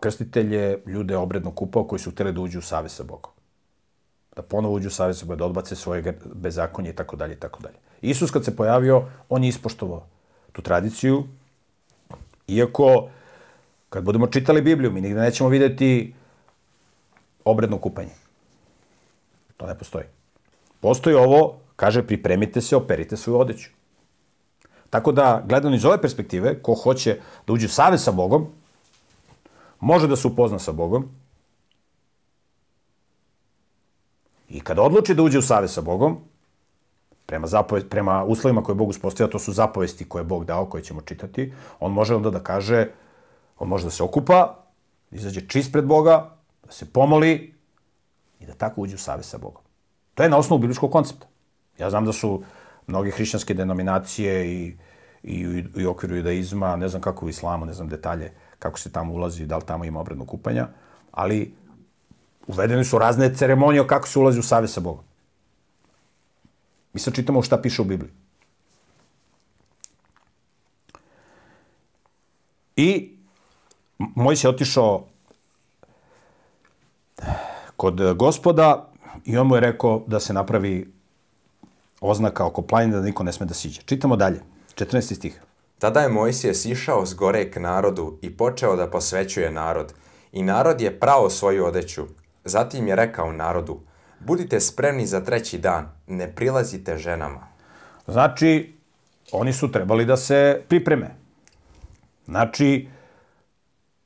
Krstitelj 0.00 0.54
je 0.54 0.82
ljude 0.86 1.16
obredno 1.16 1.50
kupao 1.50 1.84
koji 1.84 1.98
su 1.98 2.10
hteli 2.10 2.32
da 2.32 2.40
uđu 2.40 2.58
u 2.58 2.62
savez 2.62 2.92
sa 2.92 3.02
Bogom. 3.02 3.32
Da 4.36 4.42
ponovo 4.42 4.74
uđu 4.74 4.88
u 4.88 4.90
savez 4.90 5.18
sa 5.18 5.34
da 5.34 5.44
odbace 5.44 5.76
svoje 5.76 6.18
bezakonje 6.34 6.90
i 6.90 6.96
tako 6.96 7.16
dalje 7.16 7.32
i 7.32 7.40
tako 7.40 7.62
dalje. 7.62 7.76
Isus 8.02 8.30
kad 8.30 8.44
se 8.44 8.56
pojavio, 8.56 9.04
on 9.28 9.44
je 9.44 9.48
ispoštovao 9.48 10.06
tu 10.52 10.62
tradiciju, 10.62 11.24
iako 12.48 13.08
kad 13.90 14.04
budemo 14.04 14.26
čitali 14.26 14.62
Bibliju, 14.62 14.92
mi 14.92 15.00
nigde 15.00 15.20
nećemo 15.20 15.48
videti 15.48 16.14
obredno 17.44 17.78
kupanje. 17.78 18.14
To 19.56 19.66
ne 19.66 19.78
postoji. 19.78 20.04
Postoji 20.80 21.16
ovo, 21.16 21.58
kaže, 21.76 22.02
pripremite 22.06 22.60
se, 22.60 22.76
operite 22.76 23.16
svoju 23.16 23.38
odeću. 23.38 23.70
Tako 24.90 25.12
da, 25.12 25.42
gledano 25.46 25.76
iz 25.76 25.84
ove 25.84 26.00
perspektive, 26.00 26.62
ko 26.62 26.74
hoće 26.74 27.18
da 27.46 27.52
uđe 27.52 27.66
u 27.66 27.68
savez 27.68 28.02
sa 28.04 28.12
Bogom, 28.12 28.46
može 29.80 30.08
da 30.08 30.16
se 30.16 30.28
upozna 30.28 30.58
sa 30.58 30.72
Bogom 30.72 31.08
i 34.52 34.60
kada 34.60 34.82
odluči 34.82 35.14
da 35.14 35.22
uđe 35.22 35.38
u 35.38 35.42
savez 35.42 35.72
sa 35.72 35.80
Bogom, 35.80 36.18
prema, 37.26 37.46
zapovest, 37.46 37.86
prema 37.88 38.24
uslovima 38.24 38.62
koje 38.62 38.74
Bog 38.74 38.88
uspostavlja, 38.88 39.30
to 39.30 39.38
su 39.38 39.52
zapovesti 39.52 40.08
koje 40.08 40.24
Bog 40.24 40.44
dao, 40.44 40.66
koje 40.66 40.84
ćemo 40.84 41.00
čitati, 41.00 41.52
on 41.80 41.92
može 41.92 42.14
onda 42.14 42.30
da 42.30 42.40
kaže, 42.40 42.88
on 43.58 43.68
može 43.68 43.84
da 43.84 43.90
se 43.90 44.02
okupa, 44.02 44.56
da 45.10 45.16
izađe 45.16 45.40
čist 45.48 45.72
pred 45.72 45.84
Boga, 45.84 46.36
da 46.64 46.72
se 46.72 46.92
pomoli 46.92 47.54
i 48.40 48.46
da 48.46 48.54
tako 48.54 48.80
uđe 48.80 48.94
u 48.94 48.98
savez 48.98 49.26
sa 49.26 49.38
Bogom. 49.38 49.62
To 50.14 50.22
je 50.22 50.28
na 50.28 50.36
osnovu 50.36 50.60
bibličkog 50.60 50.92
koncepta. 50.92 51.26
Ja 51.78 51.90
znam 51.90 52.04
da 52.04 52.12
su 52.12 52.42
mnoge 52.86 53.10
hrišćanske 53.10 53.54
denominacije 53.54 54.52
i, 54.52 54.76
i, 55.22 55.64
i 55.76 55.86
u 55.86 55.90
okviru 55.90 56.16
judaizma, 56.16 56.76
ne 56.76 56.88
znam 56.88 57.02
kako 57.02 57.26
u 57.26 57.28
islamu, 57.28 57.66
ne 57.66 57.72
znam 57.72 57.88
detalje, 57.88 58.32
kako 58.58 58.78
se 58.78 58.92
tamo 58.92 59.14
ulazi, 59.14 59.46
da 59.46 59.56
li 59.56 59.64
tamo 59.66 59.84
ima 59.84 60.00
obredno 60.00 60.26
kupanja, 60.26 60.68
ali 61.12 61.54
uvedene 62.46 62.84
su 62.84 62.98
razne 62.98 63.34
ceremonije 63.34 63.86
kako 63.86 64.08
se 64.08 64.18
ulazi 64.18 64.38
u 64.38 64.42
savez 64.42 64.72
sa 64.72 64.80
Bogom. 64.80 65.04
Mi 66.92 67.00
sad 67.00 67.14
čitamo 67.14 67.42
šta 67.42 67.60
piše 67.62 67.82
u 67.82 67.84
Bibliji. 67.84 68.10
I 72.76 73.16
moj 73.98 74.36
se 74.36 74.48
otišao 74.48 75.06
kod 77.76 78.14
gospoda 78.16 78.92
i 79.24 79.36
on 79.36 79.46
mu 79.46 79.56
je 79.56 79.60
rekao 79.60 80.04
da 80.06 80.20
se 80.20 80.32
napravi 80.32 80.92
oznaka 82.00 82.46
oko 82.46 82.62
planine 82.62 82.96
da 82.96 83.02
niko 83.02 83.22
ne 83.22 83.32
sme 83.32 83.46
da 83.46 83.54
siđe. 83.54 83.82
Čitamo 83.82 84.16
dalje. 84.16 84.40
14. 84.74 85.14
stih. 85.14 85.40
Tada 85.78 86.00
je 86.00 86.08
Mojsije 86.08 86.54
sišao 86.54 87.06
s 87.06 87.14
gore 87.14 87.50
k 87.50 87.60
narodu 87.60 88.18
i 88.22 88.36
počeo 88.36 88.76
da 88.76 88.90
posvećuje 88.90 89.50
narod. 89.50 89.92
I 90.32 90.42
narod 90.42 90.80
je 90.80 91.00
prao 91.00 91.30
svoju 91.30 91.66
odeću. 91.66 92.06
Zatim 92.44 92.88
je 92.88 92.96
rekao 92.96 93.32
narodu, 93.32 93.80
budite 94.20 94.60
spremni 94.60 95.06
za 95.06 95.20
treći 95.20 95.58
dan, 95.58 95.88
ne 96.06 96.34
prilazite 96.34 96.98
ženama. 96.98 97.48
Znači, 98.06 98.74
oni 99.32 99.52
su 99.52 99.72
trebali 99.72 100.04
da 100.04 100.16
se 100.16 100.62
pripreme. 100.68 101.14
Znači, 102.26 102.88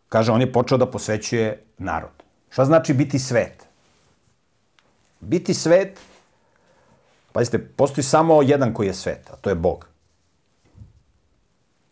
kaže, 0.09 0.33
on 0.33 0.41
je 0.41 0.53
počeo 0.53 0.79
da 0.79 0.91
posvećuje 0.91 1.65
narod. 1.79 2.23
Šta 2.51 2.65
znači 2.65 2.95
biti 2.95 3.19
svet? 3.19 3.67
Biti 5.21 5.55
svet, 5.55 6.01
pazite, 7.33 7.59
postoji 7.59 8.05
samo 8.05 8.43
jedan 8.43 8.75
koji 8.75 8.87
je 8.87 8.95
svet, 8.95 9.31
a 9.31 9.37
to 9.37 9.51
je 9.51 9.55
Bog. 9.55 9.89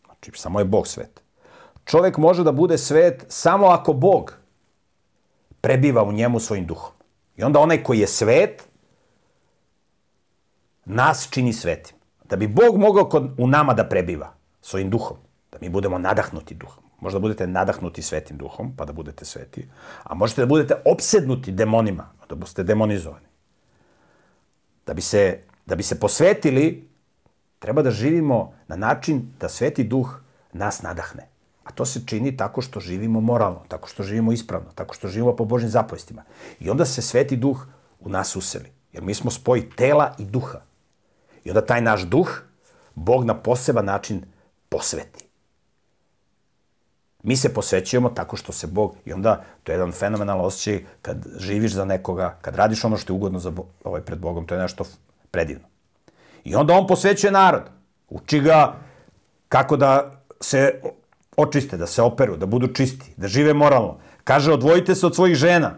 Znači, 0.04 0.30
samo 0.34 0.58
je 0.58 0.64
Bog 0.64 0.88
svet. 0.88 1.20
Čovek 1.84 2.16
može 2.16 2.44
da 2.44 2.52
bude 2.52 2.78
svet 2.78 3.24
samo 3.28 3.66
ako 3.66 3.92
Bog 3.92 4.43
prebiva 5.64 6.02
u 6.04 6.12
njemu 6.12 6.40
svojim 6.40 6.66
duhom. 6.66 6.92
I 7.36 7.42
onda 7.42 7.60
onaj 7.60 7.82
koji 7.82 7.98
je 7.98 8.06
svet, 8.06 8.68
nas 10.84 11.28
čini 11.30 11.52
svetim. 11.52 11.96
Da 12.24 12.36
bi 12.36 12.48
Bog 12.48 12.76
mogao 12.76 13.08
kod, 13.08 13.30
u 13.38 13.46
nama 13.46 13.74
da 13.74 13.88
prebiva 13.88 14.34
svojim 14.60 14.90
duhom, 14.90 15.16
da 15.52 15.58
mi 15.60 15.68
budemo 15.68 15.98
nadahnuti 15.98 16.54
duhom. 16.54 16.84
Možda 17.00 17.18
budete 17.18 17.46
nadahnuti 17.46 18.02
svetim 18.02 18.36
duhom, 18.36 18.76
pa 18.76 18.84
da 18.84 18.92
budete 18.92 19.24
sveti, 19.24 19.68
a 20.02 20.14
možete 20.14 20.42
da 20.42 20.46
budete 20.46 20.74
opsednuti 20.84 21.52
demonima, 21.52 22.10
da 22.28 22.34
budete 22.34 22.62
demonizovani. 22.62 23.26
Da 24.86 24.94
bi 24.94 25.00
se, 25.00 25.40
da 25.66 25.74
bi 25.74 25.82
se 25.82 26.00
posvetili 26.00 26.94
Treba 27.64 27.82
da 27.82 27.90
živimo 27.90 28.52
na 28.68 28.76
način 28.76 29.22
da 29.40 29.48
Sveti 29.48 29.84
Duh 29.84 30.20
nas 30.52 30.82
nadahne. 30.82 31.28
A 31.64 31.70
to 31.70 31.86
se 31.86 32.00
čini 32.06 32.36
tako 32.36 32.62
što 32.62 32.80
živimo 32.80 33.20
moralno, 33.20 33.62
tako 33.68 33.88
što 33.88 34.02
živimo 34.02 34.32
ispravno, 34.32 34.70
tako 34.74 34.94
što 34.94 35.08
živimo 35.08 35.36
po 35.36 35.44
Božim 35.44 35.68
zapovestima. 35.68 36.22
I 36.60 36.70
onda 36.70 36.84
se 36.84 37.02
Sveti 37.02 37.36
Duh 37.36 37.66
u 38.00 38.08
nas 38.08 38.36
useli. 38.36 38.72
Jer 38.92 39.02
mi 39.02 39.14
smo 39.14 39.30
spoj 39.30 39.70
tela 39.76 40.14
i 40.18 40.24
duha. 40.24 40.60
I 41.44 41.50
onda 41.50 41.66
taj 41.66 41.80
naš 41.80 42.02
duh 42.02 42.28
Bog 42.94 43.24
na 43.24 43.34
poseban 43.34 43.84
način 43.84 44.24
posveti. 44.68 45.24
Mi 47.22 47.36
se 47.36 47.54
posvećujemo 47.54 48.08
tako 48.08 48.36
što 48.36 48.52
se 48.52 48.66
Bog, 48.66 48.96
i 49.04 49.12
onda 49.12 49.44
to 49.62 49.72
je 49.72 49.74
jedan 49.74 49.92
fenomenalan 49.92 50.46
osjećaj 50.46 50.84
kad 51.02 51.26
živiš 51.38 51.72
za 51.72 51.84
nekoga, 51.84 52.38
kad 52.42 52.54
radiš 52.54 52.84
ono 52.84 52.96
što 52.96 53.12
je 53.12 53.14
ugodno 53.14 53.38
za, 53.38 53.52
ovaj, 53.84 54.00
pred 54.00 54.18
Bogom, 54.18 54.46
to 54.46 54.54
je 54.54 54.60
nešto 54.60 54.84
predivno. 55.30 55.64
I 56.44 56.54
onda 56.54 56.74
on 56.74 56.86
posvećuje 56.86 57.30
narod. 57.32 57.62
Uči 58.08 58.40
ga 58.40 58.76
kako 59.48 59.76
da 59.76 60.22
se 60.40 60.80
očiste, 61.36 61.76
da 61.76 61.86
se 61.86 62.02
operu, 62.02 62.36
da 62.36 62.46
budu 62.46 62.68
čisti, 62.68 63.14
da 63.16 63.28
žive 63.28 63.54
moralno. 63.54 63.98
Kaže, 64.24 64.52
odvojite 64.52 64.94
se 64.94 65.06
od 65.06 65.14
svojih 65.14 65.36
žena. 65.36 65.74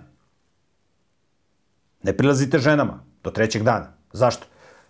Ne 2.02 2.16
prilazite 2.16 2.58
ženama 2.58 3.04
do 3.24 3.30
trećeg 3.30 3.62
dana. 3.62 3.92
Zašto? 4.12 4.46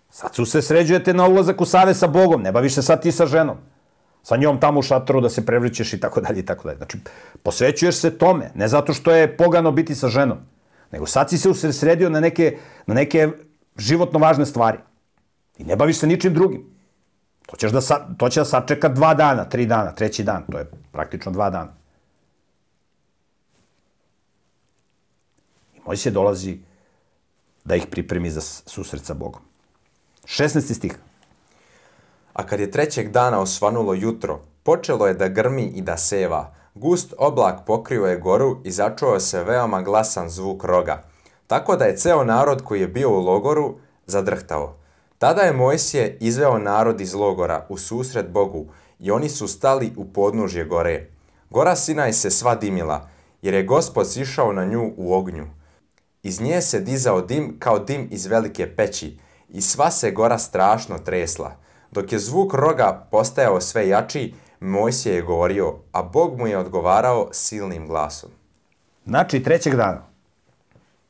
Sad 0.09 0.35
su 0.35 0.45
se 0.45 0.61
sređujete 0.61 1.13
na 1.13 1.27
ulazak 1.27 1.61
u 1.61 1.65
save 1.65 1.93
sa 1.93 2.07
Bogom, 2.07 2.41
ne 2.41 2.51
baviš 2.51 2.73
se 2.73 2.81
sad 2.81 3.01
ti 3.01 3.11
sa 3.11 3.25
ženom. 3.25 3.57
Sa 4.23 4.37
njom 4.37 4.59
tamo 4.59 4.79
u 4.79 4.83
šatoru 4.83 5.21
da 5.21 5.29
se 5.29 5.45
prevrićeš 5.45 5.93
i 5.93 5.99
tako 5.99 6.21
dalje 6.21 6.39
i 6.39 6.45
tako 6.45 6.67
dalje. 6.67 6.77
Znači, 6.77 6.97
posvećuješ 7.43 7.95
se 7.95 8.17
tome, 8.17 8.51
ne 8.55 8.67
zato 8.67 8.93
što 8.93 9.11
je 9.11 9.37
pogano 9.37 9.71
biti 9.71 9.95
sa 9.95 10.07
ženom, 10.07 10.37
nego 10.91 11.05
sad 11.05 11.29
si 11.29 11.37
se 11.37 11.49
usredio 11.49 12.09
na 12.09 12.19
neke, 12.19 12.57
na 12.85 12.93
neke 12.93 13.29
životno 13.77 14.19
važne 14.19 14.45
stvari. 14.45 14.77
I 15.57 15.63
ne 15.63 15.75
baviš 15.75 15.97
se 15.97 16.07
ničim 16.07 16.33
drugim. 16.33 16.76
To, 17.47 17.55
ćeš 17.57 17.71
da 17.71 17.81
sa, 17.81 18.05
to 18.17 18.29
će 18.29 18.39
da 18.39 18.45
sačeka 18.45 18.89
dva 18.89 19.13
dana, 19.13 19.49
tri 19.49 19.65
dana, 19.65 19.91
treći 19.91 20.23
dan, 20.23 20.43
to 20.51 20.57
je 20.57 20.71
praktično 20.91 21.31
dva 21.31 21.49
dana. 21.49 21.71
I 25.75 25.79
Mojsije 25.85 26.11
dolazi 26.11 26.57
da 27.65 27.75
ih 27.75 27.87
pripremi 27.91 28.29
za 28.29 28.41
susret 28.41 29.05
sa 29.05 29.13
Bogom. 29.13 29.41
16. 30.25 30.73
stih. 30.73 30.99
A 32.33 32.45
kad 32.45 32.59
je 32.59 32.71
trećeg 32.71 33.11
dana 33.11 33.39
osvanulo 33.39 33.93
jutro, 33.93 34.41
počelo 34.63 35.07
je 35.07 35.13
da 35.13 35.27
grmi 35.27 35.63
i 35.63 35.81
da 35.81 35.97
seva. 35.97 36.53
Gust 36.75 37.13
oblak 37.17 37.65
pokrio 37.65 38.05
je 38.05 38.17
goru 38.17 38.61
i 38.63 38.71
začuo 38.71 39.19
se 39.19 39.43
veoma 39.43 39.81
glasan 39.81 40.29
zvuk 40.29 40.63
roga. 40.63 41.03
Tako 41.47 41.75
da 41.75 41.85
je 41.85 41.97
ceo 41.97 42.23
narod 42.23 42.63
koji 42.63 42.81
je 42.81 42.87
bio 42.87 43.09
u 43.09 43.19
logoru 43.19 43.75
zadrhtao. 44.05 44.75
Tada 45.19 45.41
je 45.41 45.53
Mojsije 45.53 46.17
izveo 46.19 46.57
narod 46.57 47.01
iz 47.01 47.13
logora 47.13 47.65
u 47.69 47.77
susret 47.77 48.29
Bogu 48.29 48.65
i 48.99 49.11
oni 49.11 49.29
su 49.29 49.47
stali 49.47 49.93
u 49.97 50.05
podnužje 50.05 50.65
gore. 50.65 51.07
Gora 51.49 51.75
Sinaj 51.75 52.13
se 52.13 52.31
sva 52.31 52.55
dimila, 52.55 53.09
jer 53.41 53.53
je 53.53 53.63
gospod 53.63 54.11
sišao 54.11 54.53
na 54.53 54.65
nju 54.65 54.93
u 54.97 55.13
ognju. 55.13 55.47
Iz 56.23 56.41
nje 56.41 56.61
se 56.61 56.79
dizao 56.79 57.21
dim 57.21 57.55
kao 57.59 57.79
dim 57.79 58.07
iz 58.11 58.25
velike 58.25 58.75
peći 58.75 59.19
i 59.49 59.61
sva 59.61 59.91
se 59.91 60.11
gora 60.11 60.37
strašno 60.37 60.97
tresla. 60.97 61.55
Dok 61.91 62.11
je 62.11 62.19
zvuk 62.19 62.53
roga 62.53 63.07
postajao 63.11 63.61
sve 63.61 63.87
jači, 63.87 64.33
Mojsije 64.59 65.15
je 65.15 65.21
govorio, 65.21 65.75
a 65.91 66.03
Bog 66.03 66.39
mu 66.39 66.47
je 66.47 66.57
odgovarao 66.57 67.29
silnim 67.31 67.87
glasom. 67.87 68.29
Znači, 69.05 69.43
trećeg 69.43 69.75
dana. 69.75 70.01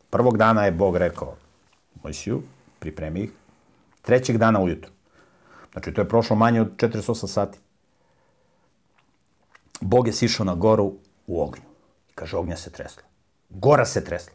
Prvog 0.09 0.37
dana 0.37 0.65
je 0.65 0.71
Bog 0.71 0.97
rekao 0.97 1.35
Mojsiju, 2.03 2.41
pripremi 2.79 3.19
ih. 3.19 3.31
Trećeg 4.07 4.37
dana 4.37 4.59
ujutru. 4.59 4.91
Znači, 5.71 5.93
to 5.93 6.01
je 6.01 6.09
prošlo 6.09 6.35
manje 6.35 6.61
od 6.61 6.75
48 6.77 7.27
sati. 7.27 7.59
Bog 9.81 10.07
je 10.07 10.13
sišao 10.13 10.45
na 10.45 10.55
goru 10.55 10.93
u 11.27 11.41
ognju. 11.41 11.63
Kaže, 12.15 12.37
ognja 12.37 12.55
se 12.57 12.71
tresla. 12.71 13.03
Gora 13.49 13.85
se 13.85 14.03
tresla. 14.03 14.33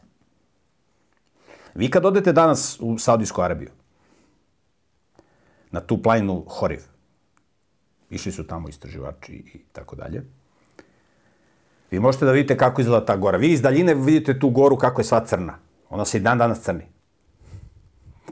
Vi 1.73 1.89
kad 1.89 2.05
odete 2.05 2.33
danas 2.33 2.77
u 2.81 2.97
Saudijsku 2.97 3.41
Arabiju, 3.41 3.71
na 5.71 5.81
tu 5.81 6.01
planinu 6.01 6.45
Horiv, 6.47 6.85
išli 8.09 8.31
su 8.31 8.47
tamo 8.47 8.69
istraživači 8.69 9.33
i 9.33 9.63
tako 9.71 9.95
dalje, 9.95 10.23
vi 11.91 11.99
možete 11.99 12.25
da 12.25 12.31
vidite 12.31 12.57
kako 12.57 12.81
izgleda 12.81 13.05
ta 13.05 13.17
gora. 13.17 13.37
Vi 13.37 13.51
iz 13.51 13.61
daljine 13.61 13.93
vidite 13.93 14.39
tu 14.39 14.49
goru 14.49 14.77
kako 14.77 15.01
je 15.01 15.05
sva 15.05 15.25
crna. 15.25 15.57
Ona 15.89 16.05
se 16.05 16.17
i 16.17 16.21
dan 16.21 16.37
danas 16.37 16.61
crni. 16.61 16.92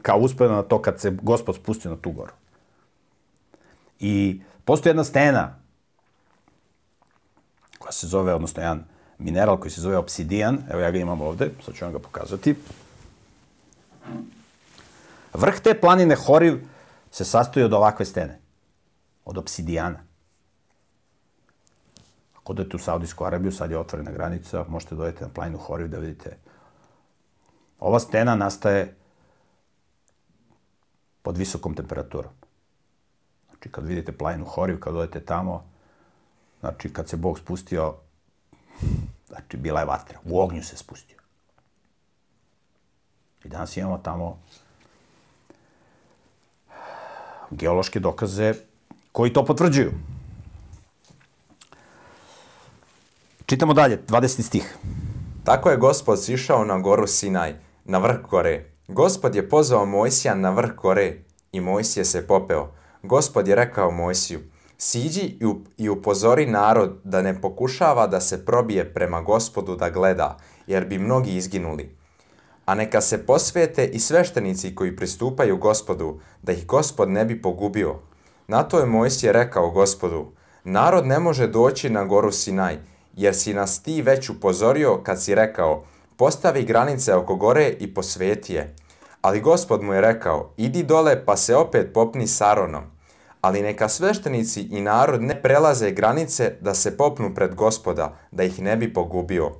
Kao 0.02 0.18
uspjeno 0.18 0.54
na 0.54 0.62
to 0.62 0.82
kad 0.82 1.00
se 1.00 1.10
gospod 1.22 1.56
spustio 1.56 1.90
na 1.90 1.96
tu 1.96 2.10
goru. 2.10 2.32
I 4.00 4.42
postoji 4.64 4.90
jedna 4.90 5.04
stena 5.04 5.58
koja 7.78 7.92
se 7.92 8.06
zove, 8.06 8.34
odnosno 8.34 8.62
jedan 8.62 8.84
mineral 9.18 9.56
koji 9.56 9.70
se 9.70 9.80
zove 9.80 9.96
obsidijan, 9.96 10.58
evo 10.70 10.80
ja 10.80 10.90
ga 10.90 10.98
imam 10.98 11.20
ovde, 11.20 11.50
sad 11.64 11.74
ću 11.74 11.84
vam 11.84 11.92
ga 11.92 11.98
pokazati. 11.98 12.54
Vrh 15.34 15.60
te 15.60 15.80
planine 15.80 16.14
Horiv 16.14 16.60
se 17.10 17.24
sastoji 17.24 17.64
od 17.64 17.72
ovakve 17.72 18.06
stene, 18.06 18.40
od 19.24 19.38
obsidijana. 19.38 19.98
Ako 22.36 22.52
odete 22.52 22.76
u 22.76 22.78
Saudijsku 22.78 23.24
Arabiju, 23.24 23.52
sad 23.52 23.70
je 23.70 23.78
otvorena 23.78 24.10
granica, 24.10 24.64
možete 24.68 24.94
dojeti 24.94 25.22
na 25.22 25.28
planinu 25.28 25.58
Horiv 25.58 25.88
da 25.88 25.98
vidite. 25.98 26.36
Ova 27.80 28.00
stena 28.00 28.34
nastaje 28.34 28.94
pod 31.22 31.38
visokom 31.38 31.74
temperaturom. 31.74 32.32
Znači, 33.50 33.68
kad 33.68 33.86
vidite 33.86 34.12
planinu 34.12 34.44
Horiv, 34.44 34.80
kad 34.80 34.96
odete 34.96 35.20
tamo, 35.20 35.64
znači, 36.60 36.92
kad 36.92 37.08
se 37.08 37.16
Bog 37.16 37.38
spustio, 37.38 37.94
znači, 39.28 39.56
bila 39.56 39.80
je 39.80 39.86
vatra. 39.86 40.18
U 40.24 40.40
ognju 40.40 40.62
se 40.62 40.76
spustio. 40.76 41.18
I 43.44 43.48
danas 43.48 43.76
imamo 43.76 43.98
tamo 43.98 44.38
geološke 47.50 48.00
dokaze 48.00 48.54
koji 49.12 49.32
to 49.32 49.44
potvrđuju. 49.44 49.92
Čitamo 53.46 53.74
dalje, 53.74 54.02
20. 54.08 54.42
stih. 54.42 54.76
Tako 55.44 55.70
je 55.70 55.76
gospod 55.76 56.24
sišao 56.24 56.64
na 56.64 56.78
goru 56.78 57.06
Sinaj, 57.06 57.54
na 57.84 57.98
vrh 57.98 58.20
gore. 58.30 58.71
Gospod 58.92 59.34
je 59.34 59.48
pozvao 59.48 59.86
Mojsija 59.86 60.34
na 60.34 60.50
vrh 60.50 60.74
gore 60.76 61.16
i 61.52 61.60
Mojsije 61.60 62.04
se 62.04 62.26
popeo. 62.26 62.72
Gospod 63.02 63.48
je 63.48 63.54
rekao 63.54 63.90
Mojsiju, 63.90 64.40
siđi 64.78 65.38
i 65.78 65.88
upozori 65.88 66.46
narod 66.46 67.00
da 67.04 67.22
ne 67.22 67.40
pokušava 67.40 68.06
da 68.06 68.20
se 68.20 68.44
probije 68.44 68.94
prema 68.94 69.20
gospodu 69.20 69.76
da 69.76 69.90
gleda, 69.90 70.38
jer 70.66 70.84
bi 70.84 70.98
mnogi 70.98 71.36
izginuli. 71.36 71.96
A 72.66 72.74
neka 72.74 73.00
se 73.00 73.26
posvete 73.26 73.84
i 73.84 73.98
sveštenici 73.98 74.74
koji 74.74 74.96
pristupaju 74.96 75.56
gospodu, 75.56 76.20
da 76.42 76.52
ih 76.52 76.66
gospod 76.66 77.10
ne 77.10 77.24
bi 77.24 77.42
pogubio. 77.42 77.98
Na 78.48 78.62
to 78.62 78.78
je 78.78 78.86
Mojsije 78.86 79.32
rekao 79.32 79.70
gospodu, 79.70 80.26
narod 80.64 81.06
ne 81.06 81.18
može 81.18 81.46
doći 81.46 81.90
na 81.90 82.04
goru 82.04 82.32
Sinaj, 82.32 82.78
jer 83.16 83.34
si 83.34 83.54
nas 83.54 83.82
ti 83.82 84.02
već 84.02 84.30
upozorio 84.30 85.00
kad 85.04 85.22
si 85.22 85.34
rekao, 85.34 85.84
postavi 86.16 86.62
granice 86.64 87.14
oko 87.14 87.36
gore 87.36 87.74
i 87.80 87.94
posveti 87.94 88.54
je. 88.54 88.74
Ali 89.22 89.40
gospod 89.40 89.82
mu 89.82 89.92
je 89.92 90.00
rekao, 90.00 90.50
idi 90.56 90.82
dole 90.82 91.24
pa 91.24 91.36
se 91.36 91.56
opet 91.56 91.90
popni 91.94 92.26
Saronom. 92.26 92.84
Ali 93.40 93.62
neka 93.62 93.88
sveštenici 93.88 94.62
i 94.62 94.80
narod 94.80 95.22
ne 95.22 95.42
prelaze 95.42 95.90
granice 95.90 96.52
da 96.60 96.74
se 96.74 96.96
popnu 96.96 97.34
pred 97.34 97.54
gospoda, 97.54 98.16
da 98.30 98.42
ih 98.42 98.62
ne 98.62 98.76
bi 98.76 98.92
pogubio. 98.94 99.52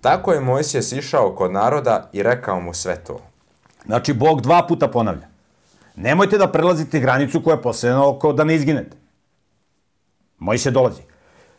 Tako 0.00 0.32
je 0.32 0.40
Mojsije 0.40 0.82
sišao 0.82 1.34
kod 1.34 1.52
naroda 1.52 2.10
i 2.12 2.22
rekao 2.22 2.60
mu 2.60 2.74
sve 2.74 2.96
to. 2.96 3.20
Znači, 3.86 4.12
Bog 4.12 4.40
dva 4.40 4.66
puta 4.66 4.88
ponavlja. 4.88 5.28
Nemojte 5.96 6.38
da 6.38 6.52
prelazite 6.52 7.00
granicu 7.00 7.42
koja 7.42 7.54
je 7.54 7.62
posljedna 7.62 8.08
oko 8.08 8.32
da 8.32 8.44
ne 8.44 8.54
izginete. 8.54 8.96
Mojsije 10.38 10.72
dolazi. 10.72 11.02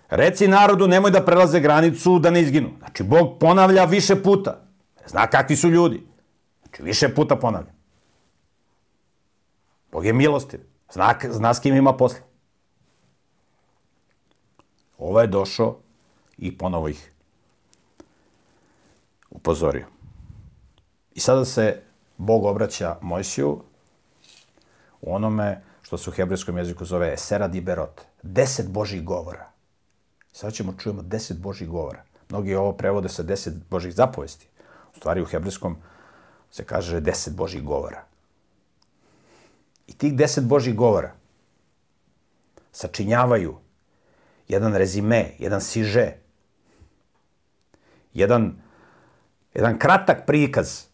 Reci 0.10 0.48
narodu, 0.48 0.88
nemoj 0.88 1.12
da 1.12 1.26
prelaze 1.26 1.60
granicu 1.60 2.20
da 2.20 2.30
ne 2.30 2.42
izginu. 2.42 2.70
Znači, 2.80 3.04
Bog 3.04 3.40
ponavlja 3.40 3.86
više 3.86 4.24
puta. 4.24 4.62
Zna 5.08 5.28
kakvi 5.28 5.56
su 5.56 5.70
ljudi. 5.70 6.09
Znači, 6.70 6.84
više 6.84 7.16
puta 7.16 7.36
ponavlja. 7.36 7.72
Bog 9.92 10.06
je 10.06 10.14
milostiv. 10.14 10.60
Zna, 10.94 11.16
zna 11.30 11.54
s 11.54 11.60
kim 11.60 11.76
ima 11.76 11.98
posla. 11.98 12.20
Ovo 14.98 15.22
je 15.22 15.28
došao 15.28 15.78
i 16.38 16.58
ponovo 16.58 16.88
ih 16.88 17.12
upozorio. 19.30 19.86
I 21.16 21.20
sada 21.20 21.46
se 21.46 21.82
Bog 22.18 22.46
obraća 22.46 22.98
Mojsiju 23.02 23.62
u 25.02 25.16
onome 25.16 25.62
što 25.82 25.98
se 25.98 26.10
u 26.10 26.14
hebrejskom 26.14 26.58
jeziku 26.58 26.86
zove 26.86 27.14
Esera 27.14 27.48
di 27.48 27.62
Berot. 27.62 28.02
Deset 28.24 28.70
Božih 28.70 29.04
govora. 29.04 29.52
Sada 30.32 30.52
ćemo 30.52 30.74
čujemo 30.78 31.02
deset 31.02 31.38
Božih 31.38 31.68
govora. 31.68 32.04
Mnogi 32.30 32.56
ovo 32.56 32.74
prevode 32.74 33.10
sa 33.10 33.24
deset 33.24 33.54
Božih 33.70 33.94
zapovesti. 33.94 34.48
U 34.96 34.98
stvari 34.98 35.22
u 35.22 35.26
hebrejskom 35.26 35.78
se 36.52 36.64
kaže 36.64 37.00
deset 37.00 37.34
Božih 37.34 37.64
govora. 37.64 38.06
I 39.88 39.94
tih 39.94 40.16
deset 40.16 40.44
Božih 40.46 40.76
govora 40.76 41.14
sačinjavaju 42.72 43.58
jedan 44.48 44.76
rezime, 44.76 45.32
jedan 45.40 45.62
siže, 45.62 46.12
jedan, 48.14 48.62
jedan 49.54 49.80
kratak 49.80 50.26
prikaz 50.26 50.86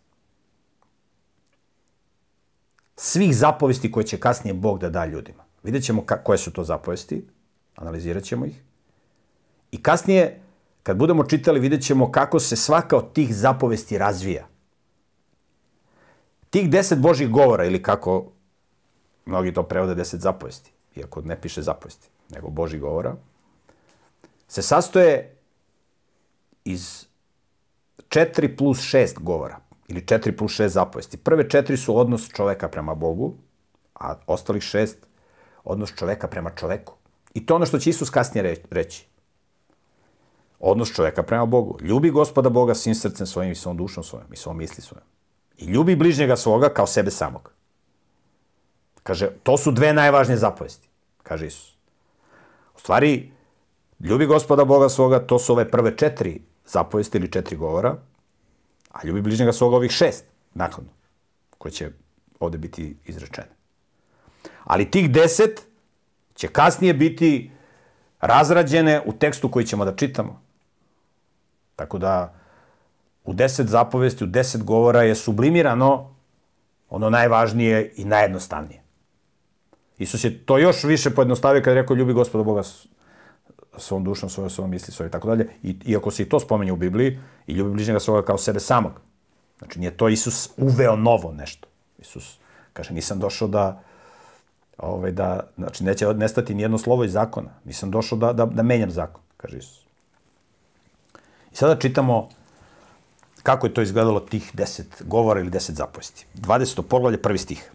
svih 2.96 3.36
zapovesti 3.36 3.92
koje 3.92 4.06
će 4.06 4.20
kasnije 4.20 4.54
Bog 4.54 4.80
da 4.80 4.90
da 4.90 5.06
ljudima. 5.06 5.44
Vidjet 5.64 5.84
ćemo 5.84 6.06
koje 6.24 6.38
su 6.38 6.52
to 6.52 6.64
zapovesti, 6.64 7.28
analizirat 7.76 8.24
ćemo 8.24 8.46
ih. 8.46 8.62
I 9.72 9.84
kasnije, 9.84 10.42
kad 10.84 10.98
budemo 10.98 11.24
čitali, 11.24 11.60
vidjet 11.60 11.84
ćemo 11.84 12.12
kako 12.12 12.40
se 12.40 12.56
svaka 12.56 12.98
od 12.98 13.14
tih 13.14 13.36
zapovesti 13.36 13.98
razvija. 13.98 14.48
Tih 16.56 16.70
deset 16.70 17.00
Božih 17.00 17.30
govora, 17.30 17.66
ili 17.66 17.84
kako 17.84 18.32
mnogi 19.26 19.54
to 19.54 19.64
prevode 19.64 19.96
deset 19.96 20.22
zapovesti, 20.22 20.72
iako 20.96 21.22
ne 21.22 21.42
piše 21.42 21.62
zapovesti, 21.62 22.08
nego 22.30 22.50
Božih 22.50 22.82
govora, 22.82 23.16
se 24.48 24.62
sastoje 24.62 25.36
iz 26.66 27.06
4 27.98 28.58
plus 28.58 28.80
6 28.80 29.20
govora, 29.20 29.60
ili 29.88 30.02
4 30.02 30.38
plus 30.38 30.52
6 30.52 30.68
zapovesti. 30.68 31.18
Prve 31.18 31.50
četiri 31.50 31.78
su 31.78 31.98
odnos 31.98 32.30
čoveka 32.30 32.70
prema 32.70 32.96
Bogu, 32.96 33.34
a 33.94 34.16
ostalih 34.28 34.64
šest 34.64 34.98
odnos 35.64 35.94
čoveka 35.96 36.28
prema 36.28 36.50
čoveku. 36.50 36.94
I 37.34 37.46
to 37.46 37.56
ono 37.56 37.66
što 37.66 37.80
će 37.80 37.90
Isus 37.90 38.10
kasnije 38.10 38.64
reći. 38.72 39.06
Odnos 40.60 40.94
čoveka 40.94 41.24
prema 41.24 41.46
Bogu. 41.46 41.78
Ljubi 41.82 42.12
gospoda 42.12 42.50
Boga 42.50 42.76
svim 42.76 42.96
srcem 42.96 43.28
svojim 43.28 43.52
i 43.52 43.56
svom 43.56 43.78
dušom 43.78 44.04
svojom 44.04 44.34
i 44.34 44.38
svom 44.38 44.58
misli 44.58 44.84
svojom. 44.84 45.15
I 45.58 45.66
ljubi 45.66 45.96
bližnjega 45.96 46.36
svoga 46.36 46.70
kao 46.70 46.88
sebe 46.88 47.12
samog. 47.12 47.52
Kaže, 49.04 49.30
to 49.44 49.58
su 49.58 49.72
dve 49.72 49.94
najvažnije 49.94 50.38
zapovesti, 50.38 50.90
kaže 51.24 51.48
Isus. 51.48 51.76
U 52.76 52.80
stvari, 52.80 53.32
ljubi 54.00 54.26
gospoda 54.26 54.66
Boga 54.66 54.90
svoga, 54.90 55.20
to 55.20 55.40
su 55.40 55.54
ove 55.54 55.72
prve 55.72 55.98
četiri 55.98 56.42
zapovesti 56.66 57.18
ili 57.18 57.32
četiri 57.32 57.58
govora, 57.58 57.96
A 58.96 59.04
ljubi 59.04 59.22
bližnjega 59.22 59.54
svoga 59.54 59.76
ovih 59.76 59.92
šest, 59.92 60.26
nakladno, 60.54 60.92
koje 61.58 61.72
će 61.72 61.92
ovde 62.40 62.58
biti 62.58 62.98
izrečene. 63.06 63.52
Ali 64.64 64.92
tih 64.92 65.12
deset 65.12 65.62
će 66.36 66.48
kasnije 66.48 66.94
biti 66.94 67.52
razrađene 68.22 69.02
u 69.06 69.14
tekstu 69.14 69.52
koji 69.52 69.66
ćemo 69.66 69.86
da 69.86 69.96
čitamo. 69.96 70.42
Tako 71.76 71.98
da 71.98 72.34
u 73.26 73.34
deset 73.34 73.68
zapovesti, 73.68 74.24
u 74.24 74.28
deset 74.28 74.64
govora 74.64 75.04
je 75.04 75.16
sublimirano 75.16 76.16
ono 76.90 77.10
najvažnije 77.10 77.94
i 77.96 78.06
najjednostavnije. 78.06 78.82
Isus 79.98 80.24
je 80.24 80.46
to 80.46 80.58
još 80.58 80.84
više 80.84 81.10
pojednostavio 81.10 81.62
kada 81.62 81.72
je 81.72 81.82
rekao 81.82 81.96
ljubi 81.96 82.14
gospoda 82.14 82.44
Boga 82.44 82.62
svom 83.78 84.04
dušom, 84.04 84.30
svojom, 84.30 84.50
svojom 84.50 84.72
misli, 84.72 84.94
svojom 84.94 85.10
i 85.10 85.12
tako 85.12 85.28
dalje. 85.28 85.50
I, 85.64 85.76
iako 85.86 86.12
se 86.12 86.24
i 86.24 86.30
to 86.30 86.40
spomenje 86.40 86.72
u 86.72 86.76
Bibliji, 86.76 87.20
i 87.48 87.54
ljubi 87.54 87.72
bližnjega 87.72 88.00
svoga 88.00 88.26
kao 88.26 88.38
sebe 88.38 88.60
samog. 88.60 88.92
Znači, 89.58 89.80
nije 89.80 89.98
to 89.98 90.10
Isus 90.10 90.50
uveo 90.58 90.96
novo 90.96 91.32
nešto. 91.32 91.68
Isus 92.00 92.38
kaže, 92.74 92.94
nisam 92.94 93.20
došao 93.20 93.48
da, 93.48 93.84
ovaj, 94.78 95.12
da, 95.12 95.48
znači, 95.58 95.84
neće 95.84 96.14
nestati 96.14 96.56
nijedno 96.56 96.78
slovo 96.78 97.04
iz 97.04 97.12
zakona. 97.12 97.50
Nisam 97.66 97.92
došao 97.92 98.18
da, 98.18 98.34
da, 98.34 98.46
da 98.46 98.64
menjam 98.64 98.92
zakon, 98.92 99.22
kaže 99.38 99.58
Isus. 99.58 99.86
I 101.52 101.56
sada 101.56 101.80
čitamo 101.80 102.30
kako 103.46 103.68
je 103.68 103.74
to 103.74 103.82
izgledalo 103.82 104.20
tih 104.20 104.52
deset 104.54 105.04
govora 105.06 105.40
ili 105.40 105.50
deset 105.50 105.76
zapovesti. 105.76 106.26
20. 106.36 106.82
poglavlje, 106.82 107.22
prvi 107.22 107.38
stih. 107.38 107.72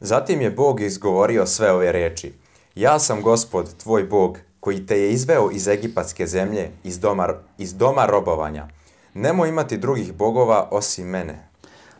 Zatim 0.00 0.40
je 0.40 0.50
Bog 0.50 0.80
izgovorio 0.80 1.46
sve 1.46 1.72
ove 1.72 1.92
reči. 1.92 2.32
Ja 2.74 2.98
sam 2.98 3.22
gospod, 3.22 3.76
tvoj 3.82 4.04
Bog, 4.04 4.38
koji 4.60 4.86
te 4.86 4.98
je 5.00 5.12
izveo 5.12 5.50
iz 5.50 5.68
egipatske 5.68 6.26
zemlje, 6.26 6.70
iz 6.84 7.00
doma, 7.00 7.28
iz 7.58 7.74
doma 7.74 8.06
robovanja. 8.06 8.68
Nemoj 9.14 9.48
imati 9.48 9.78
drugih 9.78 10.12
bogova 10.14 10.68
osim 10.70 11.06
mene. 11.06 11.48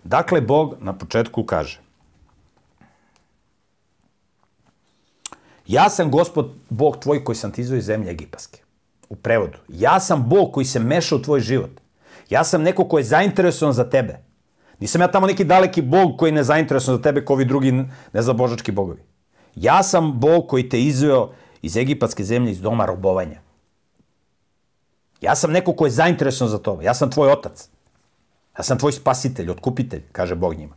Dakle, 0.05 0.41
Bog 0.41 0.75
na 0.81 0.99
početku 0.99 1.45
kaže 1.45 1.81
Ja 5.67 5.91
sam 5.91 6.11
gospod, 6.11 6.53
Bog 6.69 6.97
tvoj 6.99 7.25
koji 7.25 7.37
sam 7.37 7.53
ti 7.53 7.61
izveo 7.61 7.79
iz 7.79 7.85
zemlje 7.85 8.11
egipatske. 8.11 8.61
U 9.09 9.17
prevodu. 9.17 9.59
Ja 9.69 10.01
sam 10.01 10.29
Bog 10.29 10.53
koji 10.53 10.67
se 10.67 10.81
meša 10.81 11.17
u 11.17 11.23
tvoj 11.23 11.41
život. 11.41 11.80
Ja 12.31 12.45
sam 12.45 12.62
neko 12.62 12.85
ko 12.88 12.99
je 12.99 13.05
zainteresovan 13.05 13.73
za 13.73 13.90
tebe. 13.90 14.19
Nisam 14.79 15.01
ja 15.01 15.11
tamo 15.11 15.27
neki 15.27 15.45
daleki 15.45 15.83
Bog 15.83 16.16
koji 16.19 16.29
je 16.29 16.35
nezainteresovan 16.35 16.99
za 16.99 17.03
tebe 17.03 17.25
kao 17.25 17.35
ovi 17.35 17.45
drugi 17.45 17.85
nezabožački 18.12 18.73
bogovi. 18.73 19.03
Ja 19.55 19.83
sam 19.83 20.21
Bog 20.21 20.49
koji 20.49 20.69
te 20.69 20.81
izveo 20.81 21.33
iz 21.62 21.77
egipatske 21.77 22.25
zemlje, 22.25 22.53
iz 22.53 22.61
doma 22.61 22.87
robovanja. 22.87 23.40
Ja 25.21 25.35
sam 25.35 25.53
neko 25.53 25.73
ko 25.73 25.87
je 25.87 25.90
zainteresovan 25.90 26.51
za 26.51 26.59
to. 26.59 26.79
Ja 26.83 26.95
sam 26.95 27.11
tvoj 27.11 27.33
otac. 27.33 27.69
Ja 28.59 28.62
sam 28.64 28.79
tvoj 28.79 28.93
spasitelj, 28.93 29.51
otkupitelj, 29.51 30.03
kaže 30.12 30.35
Bog 30.35 30.55
njima. 30.55 30.75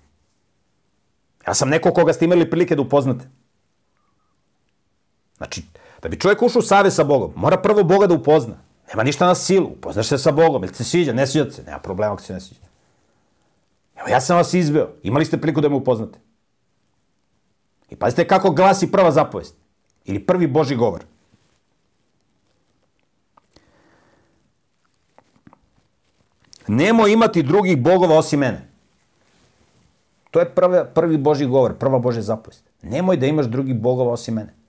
Ja 1.48 1.54
sam 1.54 1.70
neko 1.70 1.94
koga 1.94 2.14
ste 2.14 2.26
imali 2.26 2.50
prilike 2.50 2.76
da 2.76 2.82
upoznate. 2.82 3.30
Znači, 5.38 5.64
da 6.02 6.10
bi 6.10 6.20
čovjek 6.20 6.42
ušao 6.42 6.60
u 6.60 6.64
save 6.64 6.92
sa 6.92 7.04
Bogom, 7.04 7.34
mora 7.36 7.58
prvo 7.58 7.84
Boga 7.84 8.08
da 8.08 8.14
upozna. 8.14 8.56
Nema 8.94 9.04
ništa 9.04 9.26
na 9.28 9.36
silu, 9.36 9.68
upoznaš 9.68 10.08
se 10.08 10.18
sa 10.18 10.32
Bogom, 10.32 10.64
ili 10.64 10.74
se 10.74 10.84
sviđa, 10.84 11.14
ne 11.14 11.28
sviđa 11.28 11.52
se, 11.52 11.64
nema 11.64 11.80
problema 11.80 12.14
ako 12.14 12.22
se 12.22 12.34
ne 12.34 12.42
sviđa. 12.42 12.62
Evo, 13.96 14.08
ja 14.08 14.22
sam 14.22 14.38
vas 14.38 14.54
izveo, 14.54 14.90
imali 15.04 15.26
ste 15.26 15.38
priliku 15.42 15.62
da 15.62 15.70
me 15.70 15.76
upoznate. 15.76 16.20
I 17.90 17.96
pazite 17.96 18.28
kako 18.28 18.52
glasi 18.52 18.92
prva 18.92 19.12
zapovest, 19.12 19.56
ili 20.06 20.26
prvi 20.26 20.48
Boži 20.48 20.76
govor. 20.76 21.06
Nemoj 26.68 27.12
imati 27.12 27.44
drugih 27.44 27.82
bogova 27.82 28.18
osim 28.18 28.40
mene. 28.40 28.70
To 30.32 30.40
je 30.40 30.56
prvi, 30.56 30.80
prvi 30.94 31.18
Boži 31.18 31.46
govor, 31.46 31.78
prva 31.78 32.00
Božja 32.00 32.22
zapovest. 32.22 32.64
Nemoj 32.82 33.18
da 33.18 33.26
imaš 33.26 33.46
drugih 33.46 33.76
bogova 33.76 34.12
osim 34.12 34.34
mene. 34.34 34.63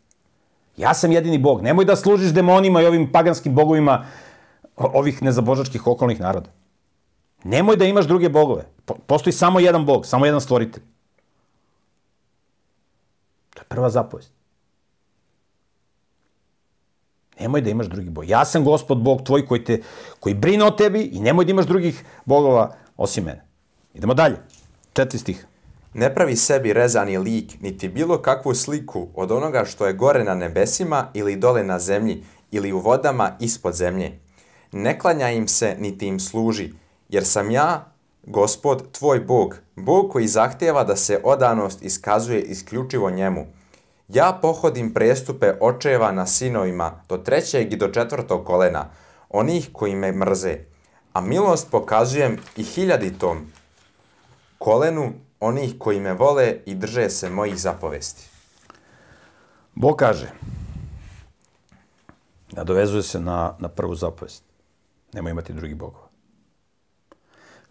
Ja 0.76 0.94
sam 0.94 1.12
jedini 1.12 1.38
bog. 1.38 1.62
Nemoj 1.62 1.84
da 1.84 1.96
služiš 1.96 2.32
demonima 2.32 2.82
i 2.82 2.86
ovim 2.86 3.12
paganskim 3.12 3.54
bogovima 3.54 4.06
ovih 4.76 5.22
nezabožačkih 5.22 5.86
okolnih 5.86 6.20
naroda. 6.20 6.50
Nemoj 7.44 7.76
da 7.76 7.84
imaš 7.84 8.06
druge 8.06 8.28
bogove. 8.28 8.64
Postoji 9.06 9.32
samo 9.32 9.60
jedan 9.60 9.86
bog, 9.86 10.06
samo 10.06 10.26
jedan 10.26 10.40
stvoritelj. 10.40 10.82
To 13.54 13.60
je 13.60 13.64
prva 13.68 13.90
zapovest. 13.90 14.32
Nemoj 17.40 17.60
da 17.60 17.70
imaš 17.70 17.86
drugi 17.86 18.10
bog. 18.10 18.28
Ja 18.28 18.44
sam 18.44 18.64
gospod 18.64 18.98
Bog 18.98 19.22
tvoj 19.22 19.46
koji, 19.46 19.64
te, 19.64 19.82
koji 20.20 20.34
brine 20.34 20.64
o 20.64 20.70
tebi 20.70 21.00
i 21.00 21.20
nemoj 21.20 21.44
da 21.44 21.50
imaš 21.50 21.66
drugih 21.66 22.04
bogova 22.24 22.74
osim 22.96 23.24
mene. 23.24 23.44
Idemo 23.94 24.14
dalje. 24.14 24.36
Četiri 24.92 25.18
stih. 25.18 25.46
Ne 25.94 26.14
pravi 26.14 26.36
sebi 26.36 26.72
rezani 26.72 27.18
lik, 27.18 27.60
niti 27.60 27.88
bilo 27.88 28.18
kakvu 28.18 28.54
sliku 28.54 29.08
od 29.14 29.32
onoga 29.32 29.64
što 29.64 29.86
je 29.86 29.92
gore 29.92 30.24
na 30.24 30.34
nebesima 30.34 31.08
ili 31.14 31.36
dole 31.36 31.64
na 31.64 31.78
zemlji 31.78 32.24
ili 32.50 32.72
u 32.72 32.78
vodama 32.78 33.36
ispod 33.40 33.74
zemlje. 33.74 34.18
Ne 34.72 34.98
klanja 34.98 35.30
im 35.30 35.48
se, 35.48 35.76
niti 35.78 36.06
im 36.06 36.20
služi, 36.20 36.72
jer 37.08 37.24
sam 37.24 37.50
ja, 37.50 37.92
gospod, 38.22 38.92
tvoj 38.92 39.20
Bog, 39.20 39.56
Bog 39.76 40.12
koji 40.12 40.28
zahtjeva 40.28 40.84
da 40.84 40.96
se 40.96 41.20
odanost 41.24 41.82
iskazuje 41.82 42.42
isključivo 42.42 43.10
njemu. 43.10 43.46
Ja 44.08 44.38
pohodim 44.42 44.94
prestupe 44.94 45.52
očeva 45.60 46.12
na 46.12 46.26
sinovima 46.26 47.02
do 47.08 47.16
trećeg 47.16 47.72
i 47.72 47.76
do 47.76 47.88
četvrtog 47.88 48.46
kolena, 48.46 48.90
onih 49.28 49.68
koji 49.72 49.94
me 49.94 50.12
mrze, 50.12 50.58
a 51.12 51.20
milost 51.20 51.70
pokazujem 51.70 52.38
i 52.56 52.62
hiljaditom 52.62 53.46
kolenu 54.58 55.12
onih 55.44 55.74
koji 55.78 56.00
me 56.00 56.12
vole 56.12 56.56
i 56.66 56.74
drže 56.74 57.10
se 57.10 57.30
mojih 57.30 57.56
zapovesti. 57.56 58.28
Bog 59.74 59.96
kaže, 59.96 60.30
nadovezuje 62.52 63.02
se 63.02 63.20
na, 63.20 63.54
na 63.58 63.68
prvu 63.68 63.94
zapovest, 63.94 64.42
nemoj 65.12 65.30
imati 65.30 65.52
drugi 65.52 65.74
bogova. 65.74 66.08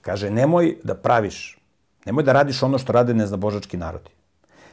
Kaže, 0.01 0.29
nemoj 0.29 0.77
da 0.83 0.95
praviš, 0.95 1.57
nemoj 2.05 2.23
da 2.23 2.33
radiš 2.33 2.63
ono 2.63 2.77
što 2.77 2.93
rade 2.93 3.13
neznabožački 3.13 3.77
narodi. 3.77 4.11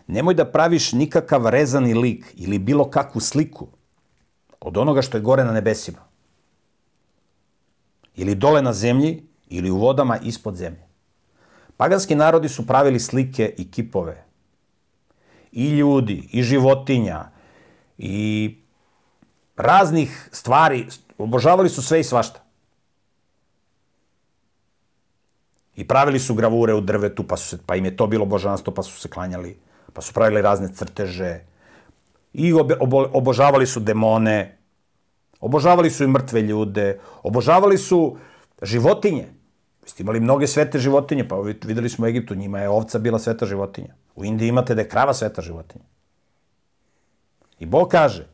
Nemoj 0.07 0.35
da 0.35 0.45
praviš 0.45 0.93
nikakav 0.93 1.47
rezani 1.47 1.95
lik 1.95 2.35
ili 2.35 2.59
bilo 2.59 2.91
kakvu 2.91 3.21
sliku 3.21 3.69
od 4.61 4.77
onoga 4.77 5.03
što 5.03 5.17
je 5.17 5.23
gore 5.23 5.45
na 5.45 5.53
nebesima. 5.53 6.03
Ili 8.17 8.35
dole 8.35 8.63
na 8.63 8.73
zemlji, 8.73 9.23
ili 9.49 9.71
u 9.71 9.79
vodama 9.79 10.19
ispod 10.19 10.57
zemlje. 10.57 10.90
Paganski 11.81 12.15
narodi 12.15 12.49
su 12.49 12.67
pravili 12.67 13.01
slike 13.01 13.55
i 13.59 13.71
kipove. 13.71 14.25
I 15.53 15.69
ljudi, 15.69 16.29
i 16.33 16.43
životinja, 16.43 17.31
i 17.99 18.57
raznih 19.57 20.29
stvari. 20.33 20.87
Obožavali 21.19 21.69
su 21.69 21.83
sve 21.83 22.01
i 22.01 22.05
svašta. 22.05 22.45
I 25.77 25.89
pravili 25.89 26.19
su 26.19 26.35
gravure 26.35 26.75
u 26.75 26.81
drvetu, 26.81 27.25
pa, 27.25 27.37
su 27.37 27.49
se, 27.49 27.59
pa 27.67 27.77
im 27.77 27.85
je 27.85 27.97
to 27.97 28.07
bilo 28.07 28.27
božanstvo, 28.27 28.75
pa 28.75 28.83
su 28.83 29.01
se 29.01 29.09
klanjali. 29.09 29.57
Pa 29.93 30.03
su 30.03 30.13
pravili 30.13 30.43
razne 30.43 30.69
crteže. 30.75 31.41
I 32.33 32.53
obe, 32.53 32.77
obo, 32.81 33.07
obožavali 33.13 33.67
su 33.67 33.81
demone. 33.81 34.59
Obožavali 35.41 35.91
su 35.91 36.05
i 36.05 36.13
mrtve 36.13 36.43
ljude. 36.43 36.99
Obožavali 37.23 37.79
su 37.79 38.17
životinje. 38.63 39.40
Ste 39.91 40.03
imali 40.03 40.21
mnoge 40.21 40.47
svete 40.47 40.79
životinje, 40.79 41.29
pa 41.29 41.37
videli 41.65 41.89
smo 41.89 42.05
u 42.05 42.09
Egiptu, 42.09 42.35
njima 42.35 42.59
je 42.61 42.69
ovca 42.69 42.99
bila 42.99 43.19
sveta 43.19 43.47
životinja. 43.47 43.95
U 44.15 44.25
Indiji 44.25 44.49
imate 44.49 44.75
da 44.75 44.81
je 44.81 44.89
krava 44.89 45.15
sveta 45.15 45.43
životinja. 45.43 45.85
I 47.59 47.67
Bog 47.67 47.89
kaže, 47.89 48.27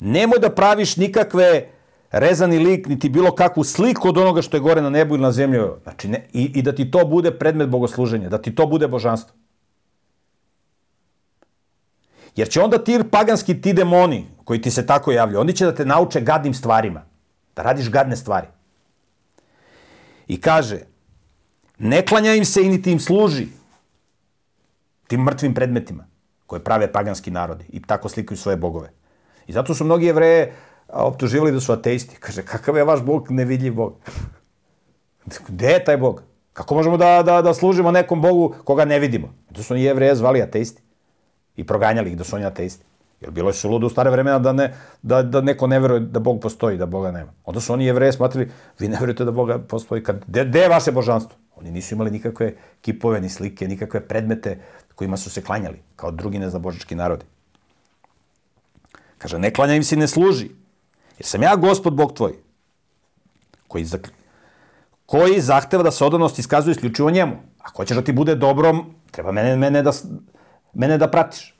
nemoj 0.00 0.38
da 0.42 0.50
praviš 0.50 0.96
nikakve 0.96 1.68
rezani 2.10 2.58
lik, 2.58 2.88
niti 2.88 3.08
bilo 3.08 3.30
kakvu 3.34 3.64
sliku 3.64 4.08
od 4.08 4.18
onoga 4.18 4.42
što 4.42 4.56
je 4.56 4.60
gore 4.60 4.82
na 4.82 4.90
nebu 4.90 5.14
ili 5.14 5.22
na 5.22 5.30
zemlji. 5.32 5.60
Znači, 5.82 6.08
ne, 6.08 6.24
i, 6.32 6.42
i 6.58 6.62
da 6.62 6.74
ti 6.74 6.90
to 6.90 7.04
bude 7.06 7.30
predmet 7.38 7.68
bogosluženja, 7.68 8.28
da 8.28 8.42
ti 8.42 8.54
to 8.54 8.66
bude 8.66 8.88
božanstvo. 8.88 9.36
Jer 12.36 12.48
će 12.48 12.60
onda 12.60 12.82
ti 12.84 12.98
paganski, 13.10 13.60
ti 13.60 13.72
demoni, 13.72 14.26
koji 14.44 14.62
ti 14.62 14.70
se 14.70 14.86
tako 14.86 15.12
javljaju, 15.12 15.40
oni 15.40 15.52
će 15.52 15.70
da 15.70 15.74
te 15.74 15.84
nauče 15.84 16.20
gadnim 16.20 16.54
stvarima. 16.54 17.06
Da 17.56 17.62
radiš 17.62 17.90
gadne 17.90 18.16
stvari. 18.16 18.46
I 20.26 20.40
kaže, 20.40 20.95
ne 21.78 22.06
klanja 22.06 22.34
im 22.34 22.44
se 22.44 22.62
i 22.62 22.68
niti 22.68 22.92
im 22.92 23.00
služi 23.00 23.46
tim 25.06 25.20
mrtvim 25.20 25.54
predmetima 25.54 26.06
koje 26.46 26.64
prave 26.64 26.92
paganski 26.92 27.30
narodi 27.30 27.64
i 27.68 27.82
tako 27.82 28.08
slikaju 28.08 28.38
svoje 28.38 28.56
bogove. 28.56 28.90
I 29.46 29.52
zato 29.52 29.74
su 29.74 29.84
mnogi 29.84 30.06
jevreje 30.06 30.52
optuživali 30.88 31.52
da 31.52 31.60
su 31.60 31.72
ateisti. 31.72 32.16
Kaže, 32.20 32.42
kakav 32.42 32.76
je 32.76 32.84
vaš 32.84 33.02
bog 33.02 33.30
nevidljiv 33.30 33.74
bog? 33.74 33.96
Gde 35.48 35.66
je 35.66 35.84
taj 35.84 35.96
bog? 35.96 36.22
Kako 36.52 36.74
možemo 36.74 36.96
da, 36.96 37.22
da, 37.22 37.42
da 37.42 37.54
služimo 37.54 37.90
nekom 37.90 38.22
bogu 38.22 38.54
koga 38.64 38.84
ne 38.84 38.98
vidimo? 38.98 39.34
To 39.52 39.62
su 39.62 39.74
oni 39.74 39.82
jevreje 39.82 40.14
zvali 40.14 40.42
ateisti. 40.42 40.82
I 41.56 41.66
proganjali 41.66 42.10
ih 42.10 42.16
da 42.16 42.24
su 42.24 42.36
oni 42.36 42.44
ateisti. 42.44 42.84
Jer 43.20 43.30
bilo 43.30 43.48
je 43.48 43.54
suludo 43.54 43.86
u 43.86 43.90
stare 43.90 44.10
vremena 44.10 44.38
da, 44.38 44.52
ne, 44.52 44.74
da, 45.02 45.22
da 45.22 45.40
neko 45.40 45.66
ne 45.66 45.78
veruje 45.80 46.00
da 46.00 46.20
Bog 46.20 46.40
postoji, 46.40 46.76
da 46.78 46.86
Boga 46.86 47.10
nema. 47.10 47.32
Onda 47.44 47.60
su 47.60 47.72
oni 47.72 47.86
jevreje 47.86 48.12
smatrali, 48.12 48.50
vi 48.78 48.88
ne 48.88 48.96
verujete 49.00 49.24
da 49.24 49.30
Boga 49.30 49.58
postoji. 49.58 50.02
Kad, 50.02 50.24
de, 50.26 50.44
de 50.44 50.60
je 50.60 50.68
vaše 50.68 50.92
božanstvo? 50.92 51.38
Oni 51.56 51.70
nisu 51.70 51.94
imali 51.94 52.10
nikakve 52.10 52.54
kipove, 52.80 53.20
ni 53.20 53.28
slike, 53.28 53.68
nikakve 53.68 54.00
predmete 54.08 54.58
kojima 54.94 55.16
su 55.16 55.30
se 55.30 55.42
klanjali, 55.42 55.82
kao 55.96 56.10
drugi 56.10 56.38
neznabožički 56.38 56.94
narodi. 56.94 57.24
Kaže, 59.18 59.38
ne 59.38 59.50
klanja 59.50 59.74
im 59.74 59.84
se 59.84 59.96
ne 59.96 60.08
služi, 60.08 60.50
jer 61.18 61.26
sam 61.26 61.42
ja 61.42 61.56
gospod 61.56 61.94
Bog 61.94 62.12
tvoj, 62.12 62.32
koji, 63.68 63.84
zak... 63.84 64.12
koji 65.06 65.40
zahteva 65.40 65.82
da 65.82 65.90
se 65.90 66.04
odanost 66.04 66.38
iskazuje 66.38 66.72
isključivo 66.72 67.10
njemu. 67.10 67.36
Ako 67.58 67.82
hoćeš 67.82 67.96
da 67.96 68.04
ti 68.04 68.12
bude 68.12 68.34
dobrom, 68.34 68.94
treba 69.10 69.32
mene, 69.32 69.56
mene, 69.56 69.82
da, 69.82 69.92
mene 70.74 70.98
da 70.98 71.10
pratiš. 71.10 71.55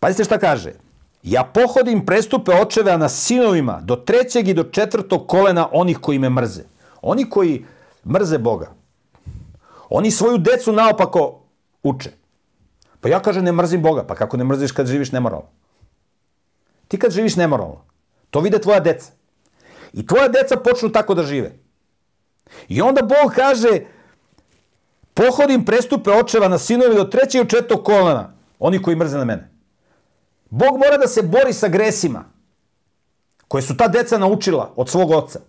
Pazite 0.00 0.24
šta 0.24 0.38
kaže. 0.38 0.72
Ja 1.22 1.44
pohodim 1.44 2.06
prestupe 2.06 2.52
očeva 2.52 2.96
na 2.96 3.08
sinovima 3.08 3.80
do 3.82 3.96
trećeg 3.96 4.48
i 4.48 4.54
do 4.54 4.64
četvrtog 4.64 5.26
kolena 5.28 5.68
onih 5.72 5.98
koji 5.98 6.18
me 6.18 6.30
mrze. 6.30 6.62
Oni 7.02 7.30
koji 7.30 7.64
mrze 8.04 8.38
Boga, 8.38 8.72
oni 9.88 10.10
svoju 10.10 10.38
decu 10.38 10.72
naopako 10.72 11.40
uče. 11.82 12.10
Pa 13.00 13.08
ja 13.08 13.20
kažem 13.20 13.44
ne 13.44 13.52
mrzim 13.52 13.82
Boga. 13.82 14.04
Pa 14.06 14.14
kako 14.14 14.36
ne 14.36 14.44
mrziš 14.44 14.72
kad 14.72 14.86
živiš 14.86 15.12
nemoralno? 15.12 15.48
Ti 16.88 16.98
kad 16.98 17.12
živiš 17.12 17.36
nemoralno, 17.36 17.84
to 18.30 18.40
vide 18.40 18.58
tvoja 18.58 18.80
deca. 18.80 19.12
I 19.92 20.06
tvoja 20.06 20.28
deca 20.28 20.56
počnu 20.56 20.92
tako 20.92 21.14
da 21.14 21.22
žive. 21.22 21.52
I 22.68 22.82
onda 22.82 23.02
Bog 23.02 23.32
kaže, 23.34 23.80
pohodim 25.14 25.64
prestupe 25.64 26.10
očeva 26.10 26.48
na 26.48 26.58
sinovi 26.58 26.94
do 26.94 27.04
trećeg 27.04 27.46
i 27.46 27.48
četvrtog 27.48 27.84
kolena, 27.84 28.32
oni 28.58 28.82
koji 28.82 28.96
mrze 28.96 29.18
na 29.18 29.24
mene. 29.24 29.50
Bog 30.50 30.78
mora 30.78 30.96
da 30.96 31.08
se 31.08 31.22
bori 31.22 31.52
sa 31.52 31.68
gresima 31.68 32.24
koje 33.48 33.62
su 33.62 33.76
ta 33.76 33.88
deca 33.88 34.18
naučila 34.18 34.72
od 34.76 34.88
svog 34.88 35.10
oca. 35.10 35.40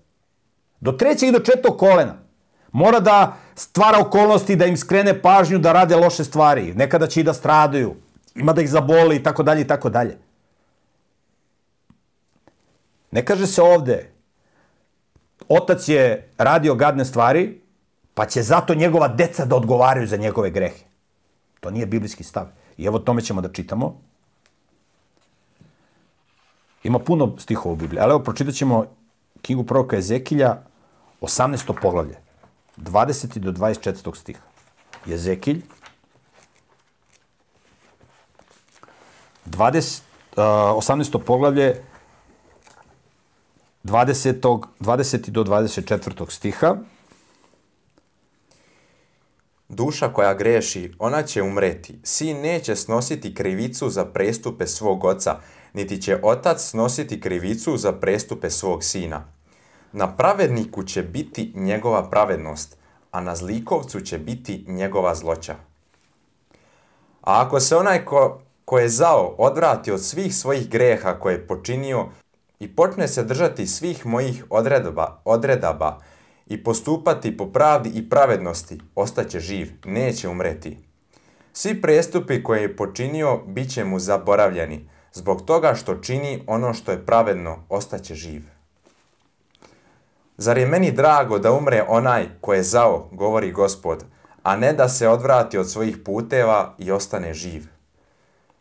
Do 0.80 0.92
trećeg 0.92 1.30
i 1.30 1.32
do 1.32 1.40
četvrtog 1.40 1.78
kolena. 1.80 2.16
Mora 2.72 3.00
da 3.00 3.38
stvara 3.56 4.00
okolnosti 4.00 4.56
da 4.56 4.66
im 4.66 4.78
skrene 4.78 5.22
pažnju 5.22 5.60
da 5.60 5.74
rade 5.74 5.96
loše 5.96 6.24
stvari. 6.24 6.74
Nekada 6.74 7.08
će 7.08 7.20
i 7.20 7.24
da 7.24 7.34
stradaju. 7.34 7.96
Ima 8.36 8.54
da 8.54 8.62
ih 8.62 8.70
zaboli 8.70 9.16
i 9.16 9.24
tako 9.24 9.44
dalje 9.44 9.62
i 9.62 9.68
tako 9.68 9.90
dalje. 9.90 10.18
Ne 13.12 13.26
kaže 13.26 13.48
se 13.48 13.62
ovde 13.62 14.12
otac 15.48 15.88
je 15.88 16.30
radio 16.38 16.76
gadne 16.76 17.06
stvari, 17.06 17.62
pa 18.14 18.26
će 18.26 18.42
zato 18.42 18.76
njegova 18.76 19.08
deca 19.08 19.46
da 19.46 19.56
odgovaraju 19.56 20.08
za 20.08 20.18
njegove 20.18 20.50
grehe. 20.50 20.84
To 21.60 21.72
nije 21.72 21.86
biblijski 21.86 22.24
stav. 22.24 22.48
I 22.78 22.86
evo 22.86 23.00
tome 23.00 23.22
ćemo 23.22 23.42
da 23.42 23.52
čitamo. 23.52 24.11
Ima 26.84 27.00
puno 27.00 27.36
stihova 27.38 27.74
u 27.74 27.76
Bibliji, 27.76 28.00
ali 28.00 28.12
evo 28.12 28.20
pročitat 28.20 28.56
ćemo 28.56 28.86
knjigu 29.42 29.64
proroka 29.64 29.98
Ezekilja, 29.98 30.58
18. 31.22 31.74
poglavlje, 31.82 32.18
20. 32.78 33.40
do 33.40 33.52
24. 33.52 34.16
stiha. 34.16 34.42
Jezekilj, 35.06 35.62
20, 39.46 40.02
uh, 40.32 40.44
18. 40.78 41.20
poglavlje, 41.26 41.84
20. 43.84 44.64
20. 44.80 45.30
do 45.30 45.44
24. 45.44 46.32
stiha. 46.32 46.76
Duša 49.70 50.14
koja 50.14 50.34
greši, 50.34 50.94
ona 51.00 51.24
će 51.24 51.42
umreti. 51.42 52.00
Sin 52.04 52.42
neće 52.42 52.76
snositi 52.76 53.36
krivicu 53.36 53.90
za 53.90 54.06
prestupe 54.06 54.68
svog 54.68 55.04
oca, 55.04 55.40
niti 55.74 56.02
će 56.02 56.20
otac 56.24 56.62
snositi 56.62 57.22
krivicu 57.22 57.78
za 57.78 57.92
prestupe 57.92 58.50
svog 58.50 58.84
sina. 58.84 59.24
Na 59.92 60.16
pravedniku 60.16 60.84
će 60.84 61.04
biti 61.04 61.52
njegova 61.56 62.10
pravednost, 62.10 62.78
a 63.12 63.22
na 63.22 63.36
zlikovcu 63.36 64.00
će 64.02 64.18
biti 64.18 64.66
njegova 64.68 65.16
zloća. 65.16 65.56
A 67.22 67.46
ako 67.46 67.60
se 67.60 67.78
onaj 67.78 68.06
ko, 68.06 68.42
ko 68.66 68.80
je 68.80 68.90
zao 68.90 69.36
odvrati 69.38 69.92
od 69.92 70.04
svih 70.04 70.36
svojih 70.36 70.70
greha 70.70 71.20
koje 71.20 71.34
je 71.34 71.48
počinio 71.48 72.08
i 72.60 72.76
počne 72.76 73.08
se 73.08 73.24
držati 73.24 73.68
svih 73.68 74.06
mojih 74.06 74.46
odredaba, 74.50 75.22
odredaba 75.26 76.00
i 76.48 76.64
postupati 76.64 77.38
po 77.38 77.46
pravdi 77.46 77.90
i 77.90 78.10
pravednosti, 78.10 78.80
ostaće 78.96 79.40
živ, 79.40 79.72
neće 79.86 80.30
umreti. 80.30 80.78
Svi 81.54 81.82
prestupi 81.82 82.44
koje 82.44 82.62
je 82.62 82.76
počinio 82.76 83.38
bit 83.48 83.74
će 83.74 83.84
mu 83.84 84.00
zaboravljeni, 84.00 84.90
zbog 85.14 85.46
toga 85.46 85.76
što 85.76 85.96
čini 85.96 86.44
ono 86.48 86.74
što 86.74 86.92
je 86.92 87.06
pravedno, 87.06 87.64
ostaće 87.70 88.16
živ. 88.16 88.42
Zar 90.38 90.58
je 90.58 90.66
meni 90.66 90.92
drago 90.92 91.40
da 91.40 91.52
umre 91.52 91.86
onaj 91.88 92.28
ko 92.42 92.54
je 92.54 92.64
zao, 92.64 93.10
govori 93.12 93.52
gospod, 93.52 94.06
a 94.44 94.56
ne 94.56 94.74
da 94.74 94.90
se 94.90 95.08
odvrati 95.08 95.58
od 95.58 95.70
svojih 95.70 95.98
puteva 96.06 96.76
i 96.78 96.92
ostane 96.92 97.34
živ? 97.34 97.64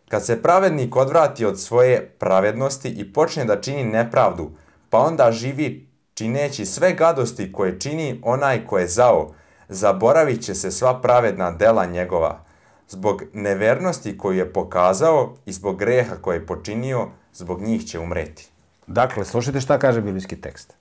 Kad 0.09 0.27
se 0.27 0.43
pravednik 0.43 0.97
odvrati 0.97 1.45
od 1.45 1.61
svoje 1.61 2.17
pravednosti 2.19 2.89
i 2.89 3.13
počne 3.13 3.45
da 3.45 3.61
čini 3.61 3.85
nepravdu, 3.85 4.51
pa 4.91 4.99
onda 4.99 5.33
živi 5.33 5.89
čineći 6.15 6.67
sve 6.67 6.93
gadosti 6.93 7.53
koje 7.53 7.81
čini 7.81 8.21
onaj 8.25 8.67
ko 8.67 8.79
je 8.79 8.87
zao, 8.87 9.35
zaboravit 9.69 10.43
će 10.43 10.55
se 10.55 10.71
sva 10.71 11.01
pravedna 11.01 11.51
dela 11.51 11.87
njegova. 11.87 12.45
Zbog 12.91 13.23
nevernosti 13.33 14.19
koju 14.19 14.39
je 14.39 14.53
pokazao 14.53 15.35
i 15.47 15.53
zbog 15.53 15.79
greha 15.79 16.17
koje 16.17 16.37
je 16.37 16.47
počinio, 16.47 17.09
zbog 17.35 17.63
njih 17.63 17.85
će 17.87 17.99
umreti. 17.99 18.49
Dakle, 18.87 19.25
slušajte 19.25 19.61
šta 19.61 19.79
kaže 19.79 20.01
biblijski 20.01 20.41
tekst. 20.41 20.75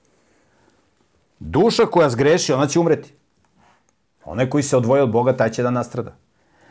Duša 1.38 1.86
koja 1.86 2.10
zgreši, 2.10 2.52
ona 2.52 2.66
će 2.66 2.80
umreti. 2.80 3.14
Onaj 4.24 4.50
koji 4.50 4.62
se 4.62 4.76
odvoji 4.76 5.02
od 5.02 5.12
Boga, 5.12 5.36
taj 5.36 5.50
će 5.50 5.62
da 5.62 5.70
nastrada. 5.70 6.16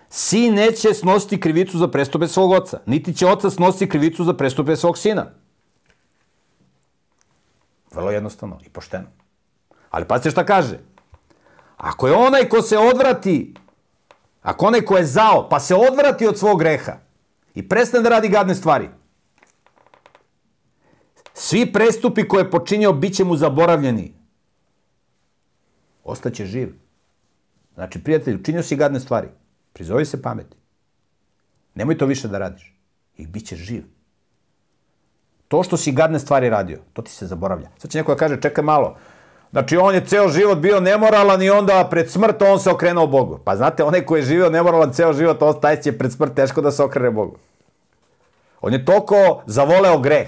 Sin 0.10 0.54
neće 0.54 0.94
snositi 0.94 1.40
krivicu 1.40 1.78
za 1.78 1.88
prestupe 1.88 2.28
svog 2.28 2.52
oca, 2.52 2.80
niti 2.86 3.14
će 3.14 3.28
otac 3.28 3.54
snositi 3.54 3.90
krivicu 3.90 4.24
za 4.24 4.34
prestupe 4.34 4.76
svog 4.76 4.98
sina. 4.98 5.26
Vrlo 7.92 8.12
jednostavno 8.12 8.60
i 8.66 8.70
pošteno. 8.70 9.08
Ali 9.90 10.06
pazite 10.06 10.32
šta 10.32 10.46
kaže. 10.46 10.80
Ako 11.78 12.08
je 12.08 12.14
onaj 12.14 12.50
ko 12.50 12.62
se 12.62 12.78
odvrati, 12.78 13.54
ako 14.42 14.66
onaj 14.66 14.82
ko 14.82 14.98
je 14.98 15.06
zao, 15.06 15.50
pa 15.50 15.60
se 15.60 15.76
odvrati 15.76 16.28
od 16.28 16.40
svog 16.40 16.60
greha 16.60 16.98
i 17.56 17.70
prestane 17.70 18.04
da 18.04 18.10
radi 18.10 18.30
gadne 18.30 18.56
stvari, 18.56 18.90
svi 21.34 21.74
prestupi 21.74 22.28
koje 22.28 22.42
je 22.42 22.52
počinio 22.52 22.94
bit 22.94 23.16
će 23.16 23.24
mu 23.24 23.36
zaboravljeni. 23.36 24.14
Ostaće 26.04 26.46
živ. 26.46 26.76
Znači, 27.74 28.04
prijatelj, 28.04 28.36
učinio 28.36 28.64
si 28.64 28.76
gadne 28.76 29.00
stvari. 29.00 29.28
Prizovi 29.74 30.06
se 30.06 30.22
pameti. 30.22 30.58
Nemoj 31.76 31.98
to 31.98 32.06
više 32.06 32.28
da 32.28 32.38
radiš. 32.38 32.76
I 33.18 33.28
bit 33.28 33.46
ćeš 33.48 33.60
živ. 33.60 33.84
To 35.48 35.64
što 35.64 35.78
si 35.78 35.92
gadne 35.92 36.20
stvari 36.20 36.50
radio, 36.50 36.80
to 36.94 37.02
ti 37.02 37.12
se 37.12 37.28
zaboravlja. 37.28 37.70
Sad 37.78 37.92
će 37.92 37.98
neko 37.98 38.12
da 38.12 38.18
kaže, 38.18 38.42
čekaj 38.42 38.64
malo, 38.64 38.98
Znači, 39.52 39.78
on 39.78 39.96
je 39.96 40.06
ceo 40.06 40.30
život 40.30 40.58
bio 40.58 40.80
nemoralan 40.80 41.42
i 41.42 41.50
onda 41.50 41.88
pred 41.90 42.12
smrt 42.12 42.42
on 42.42 42.60
se 42.60 42.70
okrenuo 42.70 43.08
Bogu. 43.08 43.40
Pa 43.44 43.56
znate, 43.56 43.84
onaj 43.84 44.06
koji 44.06 44.20
je 44.20 44.26
živio 44.26 44.50
nemoralan 44.50 44.94
ceo 44.94 45.14
život, 45.14 45.42
on 45.42 45.62
taj 45.62 45.82
će 45.82 45.98
pred 45.98 46.12
smrt 46.12 46.36
teško 46.36 46.62
da 46.62 46.72
se 46.72 46.84
okrene 46.84 47.12
Bogu. 47.12 47.38
On 48.62 48.74
je 48.74 48.86
toliko 48.86 49.44
zavoleo 49.46 50.00
greh 50.00 50.28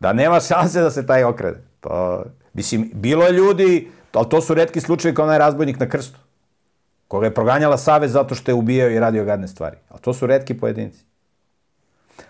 da 0.00 0.12
nema 0.12 0.40
šanse 0.40 0.80
da 0.80 0.90
se 0.90 1.06
taj 1.06 1.24
okrene. 1.24 1.58
To, 1.80 2.22
mislim, 2.52 2.90
bilo 2.94 3.24
je 3.24 3.32
ljudi, 3.32 3.90
ali 4.12 4.28
to 4.28 4.40
su 4.40 4.54
redki 4.54 4.80
slučajevi 4.80 5.14
kao 5.16 5.24
onaj 5.24 5.38
razbojnik 5.38 5.80
na 5.80 5.88
krstu 5.88 6.18
koga 7.12 7.26
je 7.26 7.34
proganjala 7.34 7.76
savez 7.76 8.12
zato 8.12 8.34
što 8.34 8.50
je 8.50 8.54
ubijao 8.54 8.90
i 8.90 9.00
radio 9.00 9.24
gadne 9.24 9.48
stvari. 9.48 9.76
Ali 9.88 10.00
to 10.00 10.14
su 10.14 10.26
redki 10.26 10.54
pojedinci. 10.54 11.04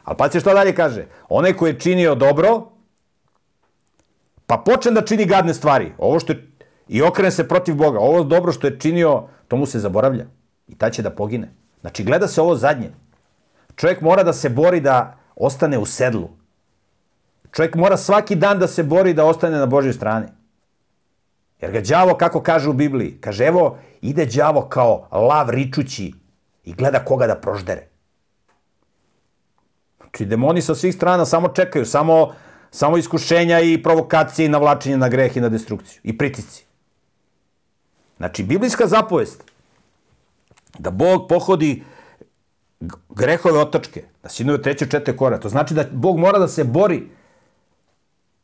Ali 0.05 0.16
pa 0.18 0.29
šta 0.29 0.55
dalje 0.55 0.75
kaže? 0.75 1.07
Onaj 1.29 1.53
koji 1.53 1.70
je 1.70 1.81
činio 1.81 2.14
dobro, 2.14 2.72
pa 4.53 4.59
počne 4.59 4.90
da 4.92 5.00
čini 5.00 5.24
gadne 5.24 5.55
stvari. 5.55 5.92
Ovo 5.98 6.18
što 6.20 6.32
je, 6.32 6.48
I 6.88 7.03
okrene 7.03 7.30
se 7.30 7.48
protiv 7.48 7.74
Boga. 7.74 7.98
Ovo 7.98 8.24
dobro 8.24 8.53
što 8.53 8.66
je 8.66 8.78
činio, 8.80 9.22
to 9.48 9.57
mu 9.57 9.66
se 9.66 9.78
zaboravlja. 9.78 10.26
I 10.68 10.74
ta 10.74 10.90
će 10.90 11.03
da 11.03 11.11
pogine. 11.11 11.48
Znači, 11.80 12.05
gleda 12.05 12.28
se 12.28 12.40
ovo 12.42 12.57
zadnje. 12.57 12.90
Čovjek 13.76 14.00
mora 14.00 14.22
da 14.22 14.32
se 14.32 14.48
bori 14.48 14.80
da 14.80 15.16
ostane 15.36 15.78
u 15.78 15.86
sedlu. 15.86 16.28
Čovjek 17.53 17.74
mora 17.74 17.96
svaki 17.96 18.36
dan 18.36 18.59
da 18.59 18.68
se 18.68 18.82
bori 18.82 19.14
da 19.14 19.24
ostane 19.24 19.57
na 19.59 19.66
Božoj 19.66 19.92
strani. 19.92 20.28
Jer 21.61 21.72
ga 21.72 21.80
đavo, 21.80 22.14
kako 22.14 22.42
kaže 22.42 22.68
u 22.68 22.72
Bibliji, 22.72 23.16
kaže, 23.20 23.46
evo, 23.48 23.78
ide 24.03 24.26
đavo 24.26 24.68
kao 24.68 25.09
lav 25.12 25.50
ričući 25.50 26.12
i 26.64 26.74
gleda 26.74 27.05
koga 27.05 27.26
da 27.26 27.40
proždere. 27.40 27.88
Znači, 29.98 30.24
demoni 30.24 30.62
sa 30.62 30.74
svih 30.74 30.94
strana 30.94 31.24
samo 31.24 31.48
čekaju, 31.48 31.86
samo, 31.86 32.34
samo 32.73 32.97
iskušenja 32.97 33.61
i 33.61 33.83
provokacije 33.83 34.47
i 34.47 34.49
navlačenje 34.49 34.97
na 34.97 35.09
greh 35.09 35.37
i 35.37 35.41
na 35.41 35.49
destrukciju 35.49 36.01
i 36.05 36.18
pritisci. 36.18 36.64
Znači, 38.16 38.43
biblijska 38.43 38.87
zapovest 38.87 39.45
da 40.79 40.91
Bog 40.91 41.29
pohodi 41.29 41.85
grehove 43.09 43.61
otačke, 43.61 44.05
na 44.23 44.31
sinove 44.31 44.62
treće 44.62 44.87
čete 44.87 45.16
kore. 45.16 45.41
To 45.41 45.49
znači 45.49 45.75
da 45.75 45.85
Bog 45.93 46.18
mora 46.18 46.39
da 46.39 46.49
se 46.49 46.64
bori 46.64 47.03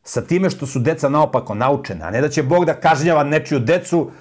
sa 0.03 0.21
time 0.21 0.49
što 0.49 0.67
su 0.67 0.79
deca 0.79 1.09
naopako 1.09 1.55
naučene, 1.55 2.05
a 2.05 2.11
ne 2.11 2.21
da 2.21 2.29
će 2.29 2.43
Bog 2.43 2.65
da 2.65 2.73
kažnjava 2.73 3.23
nečiju 3.23 3.59
decu 3.59 4.11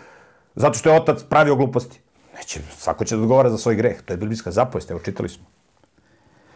zato 0.54 0.78
što 0.78 0.90
je 0.90 0.96
otac 0.96 1.22
pravio 1.28 1.56
gluposti. 1.56 2.00
Neće, 2.36 2.60
svako 2.76 3.04
će 3.04 3.16
da 3.16 3.22
odgovara 3.22 3.50
za 3.50 3.58
svoj 3.58 3.74
greh. 3.74 4.02
To 4.02 4.12
je 4.12 4.16
biblijska 4.16 4.50
zapovest, 4.50 4.90
evo 4.90 5.00
čitali 5.00 5.28
smo. 5.28 5.44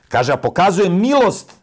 Kaže, 0.08 0.32
a 0.32 0.36
pokazuje 0.36 0.90
milost 0.90 1.61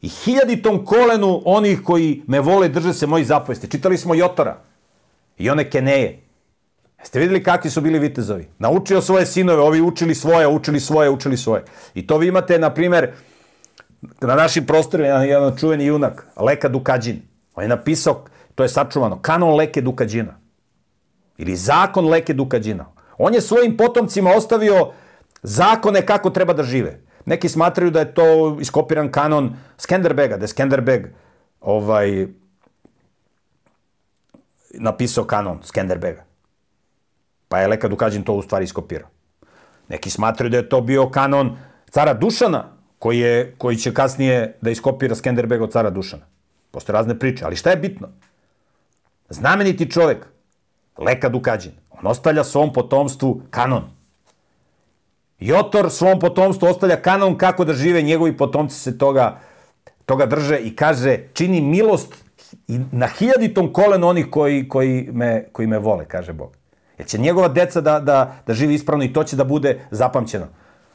i 0.00 0.08
hiljaditom 0.08 0.84
kolenu 0.84 1.42
onih 1.44 1.82
koji 1.84 2.22
me 2.26 2.40
vole 2.40 2.68
drže 2.68 2.92
se 2.94 3.06
mojih 3.06 3.26
zapovesti. 3.26 3.70
Čitali 3.70 3.98
smo 3.98 4.14
Jotora 4.14 4.58
i 5.38 5.50
one 5.50 5.70
Keneje. 5.70 6.22
Jeste 6.98 7.18
videli 7.18 7.42
kakvi 7.42 7.70
su 7.70 7.80
bili 7.80 7.98
vitezovi? 7.98 8.48
Naučio 8.58 9.00
svoje 9.00 9.26
sinove, 9.26 9.62
ovi 9.62 9.80
učili 9.80 10.14
svoje, 10.14 10.48
učili 10.48 10.80
svoje, 10.80 11.10
učili 11.10 11.36
svoje. 11.36 11.64
I 11.94 12.06
to 12.06 12.18
vi 12.18 12.28
imate, 12.28 12.58
na 12.58 12.74
primer, 12.74 13.12
na 14.20 14.34
našim 14.34 14.66
prostorima, 14.66 15.08
jedan 15.08 15.56
čuveni 15.56 15.86
junak, 15.86 16.26
Leka 16.36 16.68
Dukađin. 16.68 17.22
On 17.54 17.64
je 17.64 17.68
napisao, 17.68 18.24
to 18.54 18.62
je 18.62 18.68
sačuvano, 18.68 19.22
kanon 19.22 19.54
Leke 19.56 19.80
Dukađina. 19.80 20.40
Ili 21.38 21.56
zakon 21.56 22.08
Leke 22.08 22.34
Dukađina. 22.34 22.86
On 23.18 23.34
je 23.34 23.40
svojim 23.40 23.76
potomcima 23.76 24.30
ostavio 24.30 24.92
zakone 25.42 26.06
kako 26.06 26.30
treba 26.30 26.52
da 26.52 26.62
žive. 26.62 27.00
Neki 27.26 27.48
smatraju 27.48 27.90
da 27.90 28.00
je 28.00 28.14
to 28.14 28.56
iskopiran 28.60 29.10
kanon 29.12 29.56
Skenderbega, 29.78 30.36
da 30.36 30.44
je 30.44 30.48
Skenderbeg 30.48 31.06
ovaj, 31.60 32.26
napisao 34.74 35.24
kanon 35.24 35.58
Skenderbega. 35.62 36.24
Pa 37.48 37.58
je 37.58 37.68
Leka 37.68 37.88
Dukađin 37.88 38.22
to 38.22 38.32
u 38.32 38.42
stvari 38.42 38.64
iskopirao. 38.64 39.08
Neki 39.88 40.10
smatraju 40.10 40.50
da 40.50 40.56
je 40.56 40.68
to 40.68 40.80
bio 40.80 41.10
kanon 41.10 41.56
cara 41.90 42.14
Dušana, 42.14 42.76
koji, 42.98 43.18
je, 43.18 43.54
koji 43.58 43.76
će 43.76 43.94
kasnije 43.94 44.56
da 44.60 44.70
iskopira 44.70 45.14
Skenderbeg 45.14 45.62
od 45.62 45.72
cara 45.72 45.90
Dušana. 45.90 46.22
Postoje 46.70 46.94
razne 46.94 47.18
priče, 47.18 47.44
ali 47.44 47.56
šta 47.56 47.70
je 47.70 47.76
bitno? 47.76 48.08
Znameniti 49.28 49.90
čovek, 49.90 50.26
Leka 50.98 51.28
Dukađin, 51.28 51.72
on 51.90 52.06
ostavlja 52.06 52.44
svom 52.44 52.72
potomstvu 52.72 53.42
kanon. 53.50 53.95
Jotor 55.40 55.90
svom 55.90 56.20
potomstvu 56.20 56.66
ostavlja 56.66 56.96
kanon 56.96 57.38
kako 57.38 57.64
da 57.64 57.72
žive, 57.72 58.02
njegovi 58.02 58.36
potomci 58.36 58.78
se 58.78 58.98
toga, 58.98 59.38
toga 60.06 60.26
drže 60.26 60.58
i 60.58 60.76
kaže, 60.76 61.18
čini 61.34 61.60
milost 61.60 62.14
i 62.68 62.80
na 62.92 63.06
hiljaditom 63.06 63.72
kolenu 63.72 64.08
onih 64.08 64.26
koji, 64.30 64.68
koji, 64.68 65.08
me, 65.12 65.44
koji 65.52 65.66
me 65.68 65.78
vole, 65.78 66.04
kaže 66.04 66.32
Bog. 66.32 66.56
Jer 66.98 67.08
će 67.08 67.18
njegova 67.18 67.48
deca 67.48 67.80
da, 67.80 68.00
da, 68.00 68.36
da 68.46 68.54
živi 68.54 68.74
ispravno 68.74 69.04
i 69.04 69.12
to 69.12 69.24
će 69.24 69.36
da 69.36 69.44
bude 69.44 69.80
zapamćeno. 69.90 70.46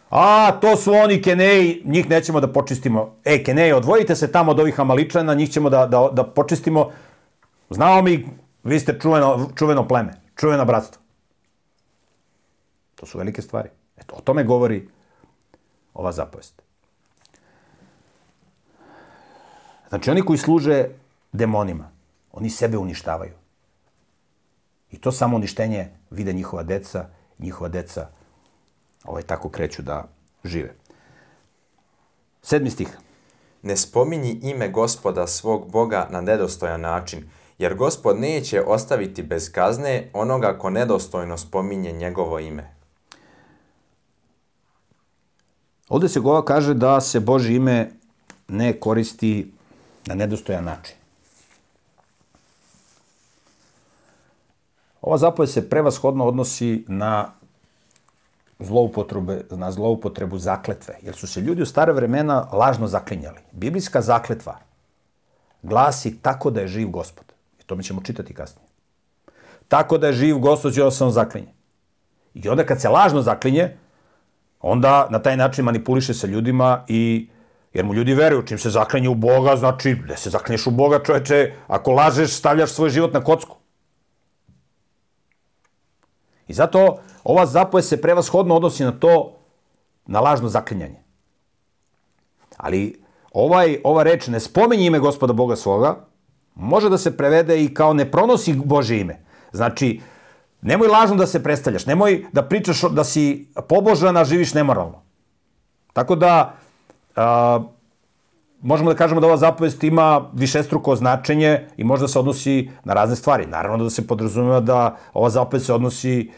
A, 0.10 0.52
to 0.62 0.76
su 0.76 0.94
oni 0.94 1.22
Keneji, 1.22 1.82
njih 1.86 2.10
nećemo 2.10 2.40
da 2.40 2.48
počistimo. 2.54 3.16
E, 3.24 3.44
Keneji, 3.44 3.74
odvojite 3.74 4.16
se 4.16 4.32
tamo 4.32 4.52
od 4.52 4.60
ovih 4.60 4.80
Amaličana, 4.80 5.34
njih 5.34 5.50
ćemo 5.50 5.70
da, 5.70 5.86
da, 5.86 6.10
da 6.12 6.24
počistimo. 6.24 6.92
Znamo 7.70 8.02
mi, 8.02 8.28
vi 8.64 8.80
ste 8.80 9.00
čuveno, 9.00 9.50
čuveno 9.56 9.88
pleme, 9.88 10.14
čuveno 10.36 10.66
bratstvo. 10.66 11.02
To 12.96 13.06
su 13.06 13.18
velike 13.18 13.42
stvari. 13.42 13.70
O 14.12 14.22
tome 14.22 14.44
govori 14.44 14.88
ova 15.94 16.12
zapovest. 16.12 16.62
Znači, 19.90 20.10
oni 20.10 20.22
koji 20.22 20.38
služe 20.38 20.86
demonima, 21.32 21.92
oni 22.32 22.50
sebe 22.50 22.78
uništavaju. 22.78 23.34
I 24.92 24.98
to 24.98 25.12
samo 25.12 25.36
uništenje 25.36 25.90
vide 26.10 26.34
njihova 26.34 26.64
deca, 26.64 27.06
njihova 27.40 27.70
deca 27.70 28.08
ovaj, 29.04 29.24
tako 29.24 29.50
kreću 29.50 29.82
da 29.82 30.08
žive. 30.44 30.74
Sedmi 32.42 32.70
stih. 32.70 32.98
Ne 33.62 33.78
spominji 33.78 34.40
ime 34.44 34.70
gospoda 34.70 35.28
svog 35.28 35.72
Boga 35.72 36.08
na 36.10 36.22
nedostojan 36.22 36.82
način, 36.82 37.30
jer 37.58 37.76
gospod 37.76 38.20
neće 38.20 38.62
ostaviti 38.62 39.24
bez 39.24 39.52
kazne 39.52 40.10
onoga 40.14 40.58
ko 40.58 40.70
nedostojno 40.70 41.38
spominje 41.38 41.92
njegovo 41.92 42.40
ime. 42.40 42.81
Ovde 45.92 46.10
se 46.10 46.20
gova 46.20 46.46
kaže 46.46 46.74
da 46.74 47.02
se 47.02 47.20
Bože 47.20 47.54
ime 47.54 47.92
ne 48.48 48.74
koristi 48.80 49.52
na 50.06 50.16
nedostojan 50.16 50.64
način. 50.64 50.96
Ova 55.02 55.18
zapoved 55.18 55.50
se 55.50 55.70
prevashodno 55.70 56.26
odnosi 56.26 56.86
na 56.88 57.34
zloupotrebe, 58.60 59.44
na 59.50 59.72
zloupotrebu 59.72 60.38
zakletve, 60.38 60.96
jer 61.02 61.16
su 61.16 61.28
se 61.28 61.42
ljudi 61.42 61.62
u 61.62 61.66
stare 61.66 61.94
vremena 61.94 62.48
lažno 62.52 62.88
zaklinjali. 62.88 63.40
Biblijska 63.52 64.02
zakletva 64.02 64.60
glasi 65.62 66.18
tako 66.22 66.52
da 66.52 66.62
je 66.62 66.68
živ 66.68 66.90
gospod. 66.90 67.26
I 67.60 67.64
to 67.64 67.76
mi 67.76 67.84
ćemo 67.84 68.02
čitati 68.02 68.34
kasnije. 68.34 68.68
Tako 69.68 69.98
da 69.98 70.08
je 70.08 70.14
živ 70.14 70.40
gospod, 70.40 70.74
se 70.74 71.04
on 71.04 71.12
zaklinje. 71.12 71.54
I 72.34 72.50
onda 72.50 72.66
kad 72.66 72.82
se 72.82 72.90
lažno 72.90 73.22
zaklinje, 73.22 73.78
onda 74.62 75.08
na 75.10 75.20
taj 75.20 75.38
način 75.38 75.66
manipuliše 75.66 76.14
sa 76.14 76.28
ljudima 76.28 76.86
i 76.88 77.30
jer 77.74 77.86
mu 77.86 77.94
ljudi 77.94 78.14
veruju, 78.14 78.46
čim 78.46 78.58
se 78.58 78.70
zaklinje 78.70 79.10
u 79.10 79.16
Boga, 79.16 79.56
znači 79.56 79.96
da 80.08 80.16
se 80.18 80.30
zaklinješ 80.30 80.68
u 80.68 80.72
Boga, 80.72 81.04
čoveče, 81.04 81.54
ako 81.68 81.92
lažeš, 81.92 82.32
stavljaš 82.32 82.72
svoj 82.72 82.90
život 82.90 83.14
na 83.14 83.24
kocku. 83.24 83.58
I 86.48 86.54
zato 86.54 87.00
ova 87.24 87.46
zapoved 87.46 87.86
se 87.86 88.02
prevashodno 88.02 88.56
odnosi 88.56 88.84
na 88.84 88.92
to, 88.92 89.38
na 90.06 90.20
lažno 90.20 90.50
zaklinjanje. 90.50 91.04
Ali 92.58 93.02
ovaj, 93.32 93.78
ova 93.84 94.04
reč 94.04 94.28
ne 94.28 94.40
spomenje 94.40 94.86
ime 94.86 95.00
gospoda 95.00 95.34
Boga 95.34 95.56
svoga, 95.56 96.06
može 96.56 96.90
da 96.90 96.98
se 96.98 97.18
prevede 97.18 97.64
i 97.64 97.74
kao 97.74 97.94
ne 97.94 98.12
pronosi 98.12 98.54
Bože 98.54 99.00
ime. 99.00 99.24
Znači, 99.52 100.02
nemoj 100.62 100.88
lažno 100.88 101.16
da 101.16 101.28
se 101.28 101.44
predstavljaš, 101.44 101.86
nemoj 101.86 102.26
da 102.32 102.44
pričaš 102.44 102.82
da 102.82 103.04
si 103.04 103.48
pobožan, 103.70 104.18
a 104.18 104.26
živiš 104.26 104.54
nemoralno. 104.54 105.02
Tako 105.94 106.16
da, 106.16 106.54
a, 107.16 107.60
možemo 108.62 108.94
da 108.94 108.98
kažemo 108.98 109.22
da 109.22 109.28
ova 109.28 109.38
zapovest 109.38 109.84
ima 109.84 110.30
višestruko 110.34 110.96
značenje 110.96 111.68
i 111.78 111.84
možda 111.84 112.08
se 112.08 112.20
odnosi 112.20 112.70
na 112.84 112.94
razne 112.94 113.16
stvari. 113.16 113.46
Naravno 113.46 113.84
da 113.84 113.90
se 113.90 114.08
podrazumeva 114.08 114.60
da 114.60 114.98
ova 115.14 115.30
zapovest 115.30 115.66
se 115.66 115.74
odnosi, 115.74 116.32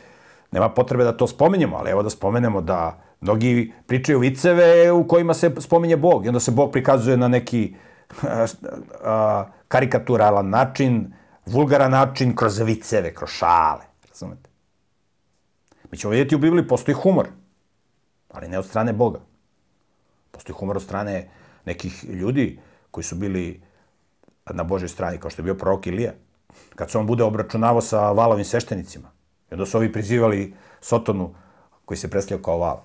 nema 0.51 0.69
potrebe 0.69 1.03
da 1.03 1.17
to 1.17 1.27
spomenjemo, 1.27 1.77
ali 1.77 1.91
evo 1.91 2.03
da 2.03 2.09
spomenemo 2.09 2.61
da 2.61 2.99
mnogi 3.21 3.73
pričaju 3.87 4.19
viceve 4.19 4.91
u 4.91 5.07
kojima 5.07 5.33
se 5.33 5.51
spominje 5.59 5.97
Bog 5.97 6.25
i 6.25 6.27
onda 6.27 6.39
se 6.39 6.51
Bog 6.51 6.71
prikazuje 6.71 7.17
na 7.17 7.27
neki 7.27 7.75
a, 8.23 8.45
a, 9.03 9.45
karikaturalan 9.67 10.49
način, 10.49 11.13
vulgaran 11.45 11.91
način, 11.91 12.35
kroz 12.35 12.59
viceve, 12.59 13.13
kroz 13.13 13.29
šale. 13.29 13.92
Razumete? 14.13 14.49
Mi 15.91 15.97
ćemo 15.97 16.11
vidjeti 16.11 16.35
u 16.35 16.39
Bibliji 16.39 16.67
postoji 16.67 16.95
humor, 16.95 17.27
ali 18.29 18.47
ne 18.47 18.59
od 18.59 18.65
strane 18.65 18.93
Boga. 18.93 19.19
Postoji 20.31 20.55
humor 20.59 20.77
od 20.77 20.83
strane 20.83 21.29
nekih 21.65 22.03
ljudi 22.03 22.59
koji 22.91 23.03
su 23.03 23.15
bili 23.15 23.61
na 24.49 24.63
Božoj 24.63 24.89
strani, 24.89 25.17
kao 25.17 25.29
što 25.31 25.41
je 25.41 25.43
bio 25.43 25.55
prorok 25.55 25.87
Ilija. 25.87 26.13
Kad 26.75 26.91
se 26.91 26.97
on 26.97 27.07
bude 27.07 27.23
obračunavao 27.23 27.81
sa 27.81 28.11
valovim 28.11 28.45
sveštenicima. 28.45 29.11
I 29.51 29.53
onda 29.53 29.65
su 29.65 29.77
ovi 29.77 29.91
prizivali 29.91 30.53
Sotonu, 30.81 31.35
koji 31.85 31.97
se 31.97 32.09
predstavljao 32.09 32.43
kao 32.43 32.57
val. 32.57 32.81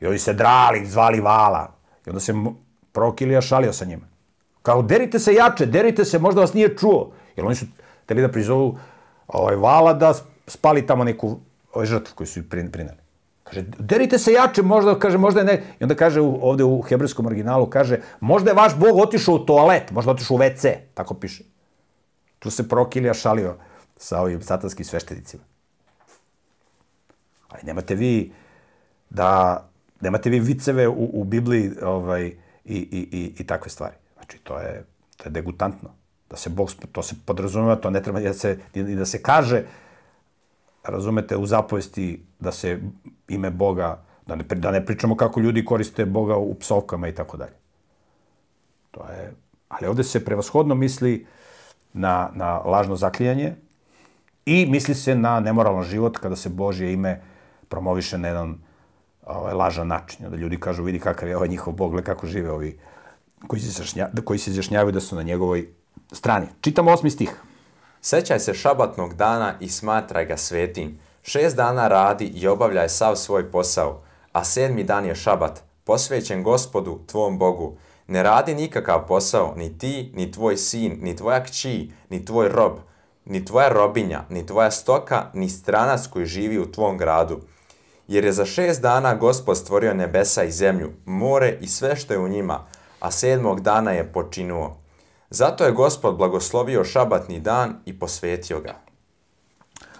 I 0.00 0.06
ovi 0.06 0.18
se 0.18 0.32
drali, 0.32 0.86
zvali 0.86 1.20
vala. 1.20 1.72
I 2.06 2.10
onda 2.10 2.20
se 2.20 2.34
prorok 2.92 3.20
Ilija 3.20 3.40
šalio 3.40 3.72
sa 3.72 3.84
njima. 3.84 4.06
Kao, 4.62 4.82
derite 4.82 5.18
se 5.18 5.34
jače, 5.34 5.66
derite 5.66 6.04
se, 6.04 6.18
možda 6.18 6.40
vas 6.40 6.54
nije 6.54 6.76
čuo. 6.76 7.12
Jer 7.36 7.46
oni 7.46 7.54
su 7.54 7.66
teli 8.06 8.22
da 8.22 8.32
prizovu 8.32 8.78
ovaj, 9.26 9.56
vala 9.56 9.92
da 9.92 10.14
spali 10.48 10.86
tamo 10.86 11.04
neku 11.04 11.38
žrtvu 11.82 12.14
koju 12.14 12.26
su 12.26 12.40
prinali. 12.50 12.98
Kaže, 13.44 13.64
derite 13.78 14.18
se 14.18 14.32
jače, 14.32 14.62
možda, 14.62 14.98
kaže, 14.98 15.18
možda 15.18 15.40
je 15.40 15.46
ne... 15.46 15.62
I 15.80 15.84
onda 15.84 15.94
kaže 15.94 16.20
ovde 16.20 16.64
u 16.64 16.82
hebrejskom 16.82 17.26
originalu, 17.26 17.66
kaže, 17.70 18.00
možda 18.20 18.50
je 18.50 18.54
vaš 18.54 18.76
Bog 18.76 18.98
otišao 18.98 19.34
u 19.34 19.46
toalet, 19.46 19.90
možda 19.90 20.12
otišao 20.12 20.34
u 20.34 20.38
WC, 20.38 20.74
tako 20.94 21.14
piše. 21.14 21.44
Tu 22.38 22.50
se 22.50 22.68
prorok 22.68 22.96
Ilija 22.96 23.14
šalio 23.14 23.56
sa 23.96 24.20
ovim 24.20 24.42
satanskim 24.42 24.84
sveštenicima. 24.84 25.42
Ali 27.48 27.62
nemate 27.64 27.94
vi 27.94 28.32
da 29.10 29.64
nemate 30.00 30.30
vi 30.30 30.40
viceve 30.40 30.88
u, 30.88 31.10
u 31.12 31.24
Bibliji 31.24 31.70
ovaj, 31.82 32.26
i, 32.26 32.34
i, 32.64 33.08
i, 33.12 33.34
i 33.38 33.46
takve 33.46 33.70
stvari. 33.70 33.94
Znači, 34.14 34.38
to 34.38 34.58
je, 34.58 34.84
to 35.16 35.24
je 35.24 35.30
degutantno. 35.30 35.90
Da 36.30 36.36
se 36.36 36.50
Bog, 36.50 36.70
to 36.92 37.02
se 37.02 37.14
podrazumeva, 37.24 37.76
to 37.76 37.90
ne 37.90 38.02
treba 38.02 38.20
da 38.20 38.34
se, 38.34 38.58
da 38.74 39.06
se 39.06 39.22
kaže, 39.22 39.64
razumete, 40.90 41.36
u 41.36 41.46
zapovesti 41.46 42.24
da 42.40 42.52
se 42.52 42.80
ime 43.28 43.50
Boga, 43.50 44.04
da 44.26 44.34
ne, 44.34 44.44
da 44.44 44.70
ne 44.70 44.86
pričamo 44.86 45.16
kako 45.16 45.40
ljudi 45.40 45.64
koriste 45.64 46.06
Boga 46.06 46.36
u 46.36 46.54
psovkama 46.54 47.08
i 47.08 47.14
tako 47.14 47.36
dalje. 47.36 47.56
To 48.90 49.00
je, 49.00 49.32
ali 49.68 49.86
ovde 49.86 50.04
se 50.04 50.24
prevashodno 50.24 50.74
misli 50.74 51.26
na, 51.92 52.30
na 52.34 52.58
lažno 52.58 52.96
zaklijanje 52.96 53.54
i 54.46 54.66
misli 54.66 54.94
se 54.94 55.14
na 55.14 55.40
nemoralan 55.40 55.84
život 55.84 56.18
kada 56.18 56.36
se 56.36 56.48
Božje 56.48 56.92
ime 56.92 57.20
promoviše 57.68 58.18
na 58.18 58.28
jedan 58.28 58.58
ovaj, 59.26 59.54
lažan 59.54 59.86
način. 59.86 60.30
Da 60.30 60.36
ljudi 60.36 60.60
kažu, 60.60 60.82
vidi 60.82 60.98
kakav 60.98 61.28
je 61.28 61.36
ovaj 61.36 61.48
njihov 61.48 61.74
bog, 61.74 61.92
gle 61.92 62.02
kako 62.02 62.26
žive 62.26 62.50
ovi 62.50 62.78
koji 63.46 63.60
se, 63.60 64.06
koji 64.24 64.38
se 64.38 64.50
izjašnjavaju 64.50 64.92
da 64.92 65.00
su 65.00 65.16
na 65.16 65.22
njegovoj 65.22 65.68
strani. 66.12 66.46
Čitamo 66.60 66.90
osmi 66.90 67.10
stih. 67.10 67.47
Sećaj 68.00 68.40
se 68.40 68.54
šabatnog 68.54 69.14
dana 69.14 69.54
i 69.60 69.68
smatraj 69.68 70.24
ga 70.24 70.36
svetim. 70.36 70.98
Šest 71.22 71.56
dana 71.56 71.88
radi 71.88 72.24
i 72.24 72.48
obavljaj 72.48 72.88
sav 72.88 73.16
svoj 73.16 73.50
posao, 73.50 74.02
a 74.32 74.44
sedmi 74.44 74.84
dan 74.84 75.06
je 75.06 75.14
šabat, 75.14 75.62
posvećen 75.84 76.42
gospodu, 76.42 76.98
tvom 77.06 77.38
Bogu. 77.38 77.76
Ne 78.06 78.22
radi 78.22 78.54
nikakav 78.54 79.06
posao, 79.06 79.54
ni 79.56 79.78
ti, 79.78 80.12
ni 80.14 80.32
tvoj 80.32 80.56
sin, 80.56 80.98
ni 81.02 81.16
tvoja 81.16 81.44
kći, 81.44 81.92
ni 82.10 82.24
tvoj 82.24 82.48
rob, 82.48 82.72
ni 83.24 83.44
tvoja 83.44 83.68
robinja, 83.68 84.24
ni 84.28 84.46
tvoja 84.46 84.70
stoka, 84.70 85.30
ni 85.34 85.48
stranac 85.48 86.06
koji 86.06 86.26
živi 86.26 86.58
u 86.58 86.72
tvom 86.72 86.98
gradu. 86.98 87.40
Jer 88.08 88.24
je 88.24 88.32
za 88.32 88.44
šest 88.44 88.82
dana 88.82 89.14
gospod 89.14 89.58
stvorio 89.58 89.94
nebesa 89.94 90.44
i 90.44 90.50
zemlju, 90.50 90.90
more 91.04 91.58
i 91.60 91.66
sve 91.66 91.96
što 91.96 92.12
je 92.12 92.18
u 92.18 92.28
njima, 92.28 92.64
a 93.00 93.10
sedmog 93.10 93.60
dana 93.60 93.90
je 93.90 94.12
počinuo. 94.12 94.76
Zato 95.30 95.64
je 95.64 95.72
gospod 95.72 96.16
blagoslovio 96.16 96.84
šabatni 96.84 97.40
dan 97.40 97.76
i 97.84 97.98
posvetio 97.98 98.60
ga. 98.60 98.80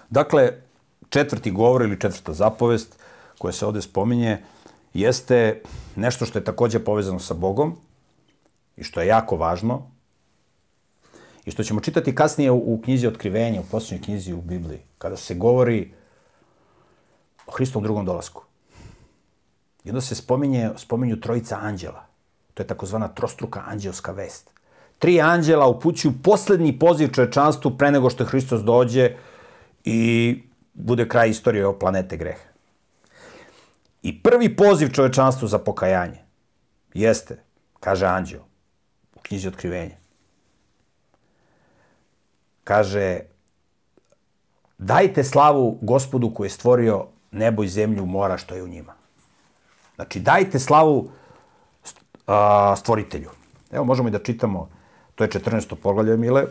Dakle, 0.09 0.61
četvrti 1.09 1.51
govor 1.51 1.81
ili 1.81 1.99
četvrta 1.99 2.33
zapovest 2.33 2.99
koja 3.37 3.51
se 3.51 3.65
ovde 3.65 3.81
spominje 3.81 4.43
jeste 4.93 5.61
nešto 5.95 6.25
što 6.25 6.39
je 6.39 6.43
takođe 6.43 6.79
povezano 6.79 7.19
sa 7.19 7.33
Bogom 7.33 7.75
i 8.75 8.83
što 8.83 9.01
je 9.01 9.07
jako 9.07 9.35
važno 9.35 9.91
i 11.45 11.51
što 11.51 11.63
ćemo 11.63 11.81
čitati 11.81 12.15
kasnije 12.15 12.51
u, 12.51 12.81
knjizi 12.83 13.07
Otkrivenja, 13.07 13.61
u 13.61 13.69
posljednjoj 13.71 14.05
knjizi 14.05 14.33
u 14.33 14.41
Bibliji, 14.41 14.79
kada 14.97 15.17
se 15.17 15.35
govori 15.35 15.93
o 17.47 17.51
Hristovom 17.51 17.83
drugom 17.83 18.05
dolasku. 18.05 18.43
I 19.83 19.89
onda 19.89 20.01
se 20.01 20.15
spominje, 20.15 20.69
spominju 20.77 21.19
trojica 21.19 21.57
anđela. 21.61 22.05
To 22.53 22.63
je 22.63 22.67
takozvana 22.67 23.07
trostruka 23.07 23.63
anđelska 23.67 24.11
vest. 24.11 24.51
Tri 24.99 25.21
anđela 25.21 25.67
upućuju 25.67 26.13
poslednji 26.23 26.79
poziv 26.79 27.07
čovečanstvu 27.07 27.77
pre 27.77 27.91
nego 27.91 28.09
što 28.09 28.25
Hristos 28.25 28.61
dođe 28.61 29.15
i 29.83 30.41
bude 30.73 31.07
kraj 31.09 31.29
istorije 31.29 31.67
o 31.67 31.79
planete 31.79 32.17
greha. 32.17 32.49
I 34.01 34.23
prvi 34.23 34.55
poziv 34.55 34.91
čovečanstvu 34.91 35.47
za 35.47 35.59
pokajanje 35.59 36.19
jeste, 36.93 37.43
kaže 37.79 38.05
anđeo 38.05 38.41
u 39.15 39.19
knjizi 39.19 39.47
otkrivenja, 39.47 39.95
kaže 42.63 43.19
dajte 44.77 45.23
slavu 45.23 45.77
gospodu 45.81 46.33
koji 46.33 46.45
je 46.45 46.51
stvorio 46.51 47.07
nebo 47.31 47.63
i 47.63 47.67
zemlju, 47.67 48.05
mora 48.05 48.37
što 48.37 48.55
je 48.55 48.63
u 48.63 48.67
njima. 48.67 48.93
Znači, 49.95 50.19
dajte 50.19 50.59
slavu 50.59 51.11
stvoritelju. 52.77 53.29
Evo, 53.71 53.85
možemo 53.85 54.07
i 54.07 54.11
da 54.11 54.19
čitamo, 54.19 54.69
to 55.19 55.23
je 55.23 55.29
14. 55.29 55.75
poglavlje 55.75 56.17
Mile. 56.17 56.45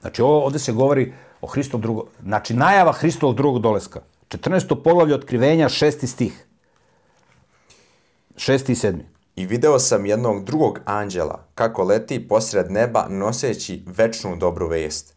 Znači, 0.00 0.22
ovo, 0.22 0.44
ovde 0.44 0.58
se 0.58 0.72
govori 0.72 1.12
o 1.40 1.46
Hristov 1.46 1.80
drugo, 1.80 2.06
znači 2.22 2.54
najava 2.54 2.92
Hristovog 2.92 3.36
drugog 3.36 3.62
doleska. 3.62 4.00
14. 4.28 4.82
poglavlje 4.82 5.14
otkrivenja, 5.14 5.68
šesti 5.68 6.06
stih. 6.06 6.46
Šesti 8.36 8.72
i 8.72 8.76
sedmi. 8.76 9.04
I 9.36 9.46
video 9.46 9.78
sam 9.78 10.06
jednog 10.06 10.44
drugog 10.44 10.80
anđela 10.84 11.46
kako 11.54 11.84
leti 11.84 12.28
posred 12.28 12.70
neba 12.70 13.06
noseći 13.08 13.82
večnu 13.86 14.36
dobru 14.36 14.68
vest, 14.68 15.13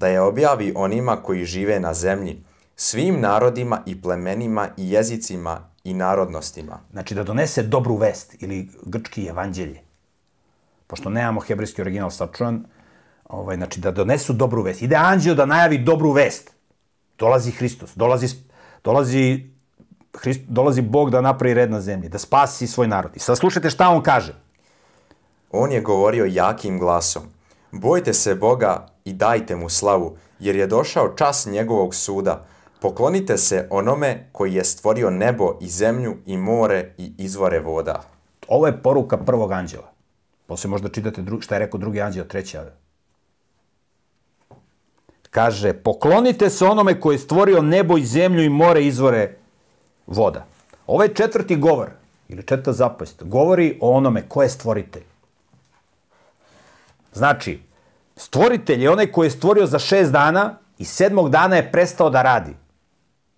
da 0.00 0.08
je 0.08 0.20
objavi 0.20 0.72
onima 0.76 1.16
koji 1.16 1.44
žive 1.44 1.80
na 1.80 1.94
zemlji, 1.94 2.42
svim 2.76 3.20
narodima 3.20 3.82
i 3.86 4.02
plemenima 4.02 4.68
i 4.76 4.90
jezicima 4.90 5.60
i 5.84 5.94
narodnostima. 5.94 6.80
Znači 6.92 7.14
da 7.14 7.22
donese 7.22 7.62
dobru 7.62 7.96
vest 7.96 8.42
ili 8.42 8.68
grčki 8.82 9.26
evanđelje. 9.26 9.80
Pošto 10.86 11.10
nemamo 11.10 11.40
hebrejski 11.40 11.82
original 11.82 12.10
sačuvan, 12.10 12.64
ovaj, 13.28 13.56
znači 13.56 13.80
da 13.80 13.90
donesu 13.90 14.32
dobru 14.32 14.62
vest. 14.62 14.82
Ide 14.82 14.96
anđeo 14.96 15.34
da 15.34 15.46
najavi 15.46 15.78
dobru 15.78 16.12
vest. 16.12 16.50
Dolazi 17.18 17.50
Hristos, 17.50 17.92
dolazi, 17.96 18.28
dolazi 18.84 19.50
Hrist, 20.16 20.40
dolazi 20.48 20.82
Bog 20.82 21.10
da 21.10 21.20
napravi 21.20 21.54
red 21.54 21.70
na 21.70 21.80
zemlji, 21.80 22.08
da 22.08 22.18
spasi 22.18 22.66
svoj 22.66 22.88
narod. 22.88 23.16
I 23.16 23.18
sad 23.18 23.38
slušajte 23.38 23.70
šta 23.70 23.88
on 23.88 24.02
kaže. 24.02 24.34
On 25.50 25.72
je 25.72 25.80
govorio 25.80 26.24
jakim 26.24 26.78
glasom. 26.78 27.22
Bojte 27.72 28.14
se 28.14 28.34
Boga 28.34 28.86
i 29.10 29.12
dajte 29.12 29.56
mu 29.56 29.68
slavu, 29.68 30.16
jer 30.38 30.56
je 30.56 30.66
došao 30.66 31.14
čas 31.16 31.46
njegovog 31.46 31.94
suda. 31.94 32.44
Poklonite 32.80 33.38
se 33.38 33.66
onome 33.70 34.28
koji 34.32 34.54
je 34.54 34.64
stvorio 34.64 35.10
nebo 35.10 35.58
i 35.60 35.68
zemlju 35.68 36.16
i 36.26 36.36
more 36.36 36.94
i 36.98 37.12
izvore 37.18 37.60
voda. 37.60 38.02
Ovo 38.48 38.66
je 38.66 38.82
poruka 38.82 39.16
prvog 39.16 39.52
anđela. 39.52 39.90
Posle 40.46 40.70
možda 40.70 40.88
čitate 40.88 41.22
dru, 41.22 41.40
šta 41.40 41.54
je 41.54 41.58
rekao 41.58 41.80
drugi 41.80 42.00
anđel, 42.00 42.24
treći 42.24 42.58
anđel. 42.58 42.74
Kaže, 45.30 45.72
poklonite 45.72 46.50
se 46.50 46.64
onome 46.64 47.00
koji 47.00 47.14
je 47.14 47.18
stvorio 47.18 47.62
nebo 47.62 47.98
i 47.98 48.06
zemlju 48.06 48.42
i 48.42 48.48
more 48.48 48.82
i 48.82 48.86
izvore 48.86 49.36
voda. 50.06 50.46
Ovaj 50.86 51.14
četvrti 51.14 51.56
govor, 51.56 51.90
ili 52.28 52.42
četvrta 52.42 52.72
zapovest, 52.72 53.22
govori 53.22 53.78
o 53.80 53.90
onome 53.90 54.28
ko 54.28 54.42
je 54.42 54.48
stvoritelj. 54.48 55.02
Znači, 57.12 57.60
stvoritelj 58.20 58.82
je 58.82 58.90
onaj 58.90 59.06
koji 59.06 59.26
je 59.26 59.30
stvorio 59.30 59.66
za 59.66 59.78
šest 59.78 60.12
dana 60.12 60.58
i 60.78 60.84
sedmog 60.84 61.30
dana 61.30 61.56
je 61.56 61.72
prestao 61.72 62.10
da 62.10 62.22
radi. 62.22 62.52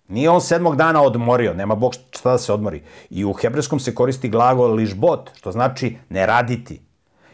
Nije 0.07 0.29
on 0.29 0.41
sedmog 0.41 0.75
dana 0.75 1.01
odmorio, 1.01 1.53
nema 1.53 1.75
Bog 1.75 1.93
šta 2.11 2.31
da 2.31 2.37
se 2.37 2.53
odmori. 2.53 2.83
I 3.09 3.25
u 3.25 3.33
hebrejskom 3.33 3.79
se 3.79 3.95
koristi 3.95 4.29
glagol 4.29 4.73
lišbot, 4.73 5.31
što 5.35 5.51
znači 5.51 5.97
ne 6.09 6.25
raditi. 6.25 6.81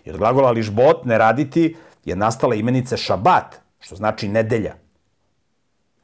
I 0.05 0.11
od 0.11 0.17
glagola 0.17 0.51
lišbot, 0.51 1.05
ne 1.05 1.17
raditi, 1.17 1.75
je 2.05 2.15
nastala 2.15 2.55
imenica 2.55 2.97
šabat, 2.97 3.55
što 3.79 3.95
znači 3.95 4.27
nedelja. 4.27 4.75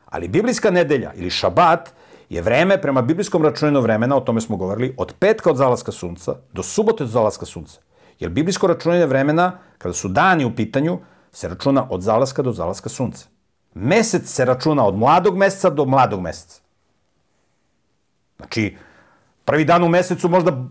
Ali 0.06 0.28
biblijska 0.28 0.72
nedelja 0.72 1.14
ili 1.16 1.30
šabat 1.30 1.90
je 2.30 2.42
vreme 2.42 2.82
prema 2.82 3.02
biblijskom 3.02 3.44
računanju 3.44 3.82
vremena, 3.82 4.18
o 4.18 4.22
tome 4.22 4.42
smo 4.42 4.58
govorili, 4.58 4.96
od 4.98 5.14
petka 5.20 5.50
od 5.50 5.58
zalaska 5.58 5.92
sunca 5.92 6.36
do 6.54 6.64
subote 6.64 7.04
od 7.04 7.10
zalaska 7.10 7.46
sunca. 7.46 7.80
Jer 8.20 8.32
biblijsko 8.32 8.68
računanje 8.68 9.06
vremena, 9.06 9.52
kada 9.78 9.94
su 9.94 10.08
dani 10.08 10.46
u 10.46 10.56
pitanju, 10.56 11.00
se 11.36 11.48
računa 11.48 11.88
od 11.90 12.02
zalaska 12.02 12.42
do 12.42 12.52
zalaska 12.52 12.90
sunca. 12.90 13.28
Mesec 13.74 14.30
se 14.30 14.46
računa 14.46 14.86
od 14.86 14.96
mladog 14.96 15.38
meseca 15.38 15.70
do 15.70 15.86
mladog 15.86 16.22
meseca. 16.22 16.62
Znači, 18.38 18.78
prvi 19.46 19.66
dan 19.66 19.84
u 19.84 19.90
mesecu 19.90 20.30
možda 20.30 20.64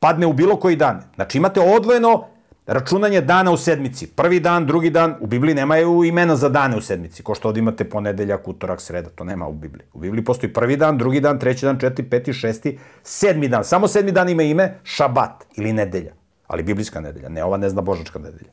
padne 0.00 0.26
u 0.26 0.32
bilo 0.32 0.56
koji 0.56 0.76
dan. 0.76 1.02
Znači, 1.14 1.38
imate 1.38 1.60
odvojeno 1.60 2.24
računanje 2.66 3.20
dana 3.20 3.50
u 3.50 3.56
sedmici. 3.56 4.06
Prvi 4.06 4.40
dan, 4.40 4.66
drugi 4.66 4.90
dan, 4.90 5.16
u 5.20 5.26
Bibliji 5.26 5.54
nemaju 5.54 6.04
imena 6.04 6.36
za 6.36 6.48
dane 6.48 6.76
u 6.76 6.80
sedmici, 6.80 7.22
ko 7.22 7.34
što 7.34 7.48
ovdje 7.48 7.60
imate 7.60 7.84
ponedeljak, 7.90 8.48
utorak, 8.48 8.80
sreda, 8.80 9.10
to 9.10 9.24
nema 9.24 9.48
u 9.48 9.52
Bibliji. 9.52 9.86
U 9.92 9.98
Bibliji 9.98 10.24
postoji 10.24 10.52
prvi 10.52 10.76
dan, 10.76 10.98
drugi 10.98 11.20
dan, 11.20 11.38
treći 11.38 11.66
dan, 11.66 11.78
četiri, 11.78 12.10
peti, 12.10 12.32
šesti, 12.32 12.78
sedmi 13.02 13.48
dan. 13.48 13.64
Samo 13.64 13.88
sedmi 13.88 14.12
dan 14.12 14.28
ima 14.28 14.42
ime 14.42 14.78
šabat 14.84 15.44
ili 15.56 15.72
nedelja, 15.72 16.12
ali 16.46 16.62
biblijska 16.62 17.00
nedelja, 17.00 17.28
ne 17.28 17.44
ova 17.44 17.56
ne 17.56 17.68
zna 17.68 17.80
božačka 17.82 18.18
nedelja, 18.18 18.50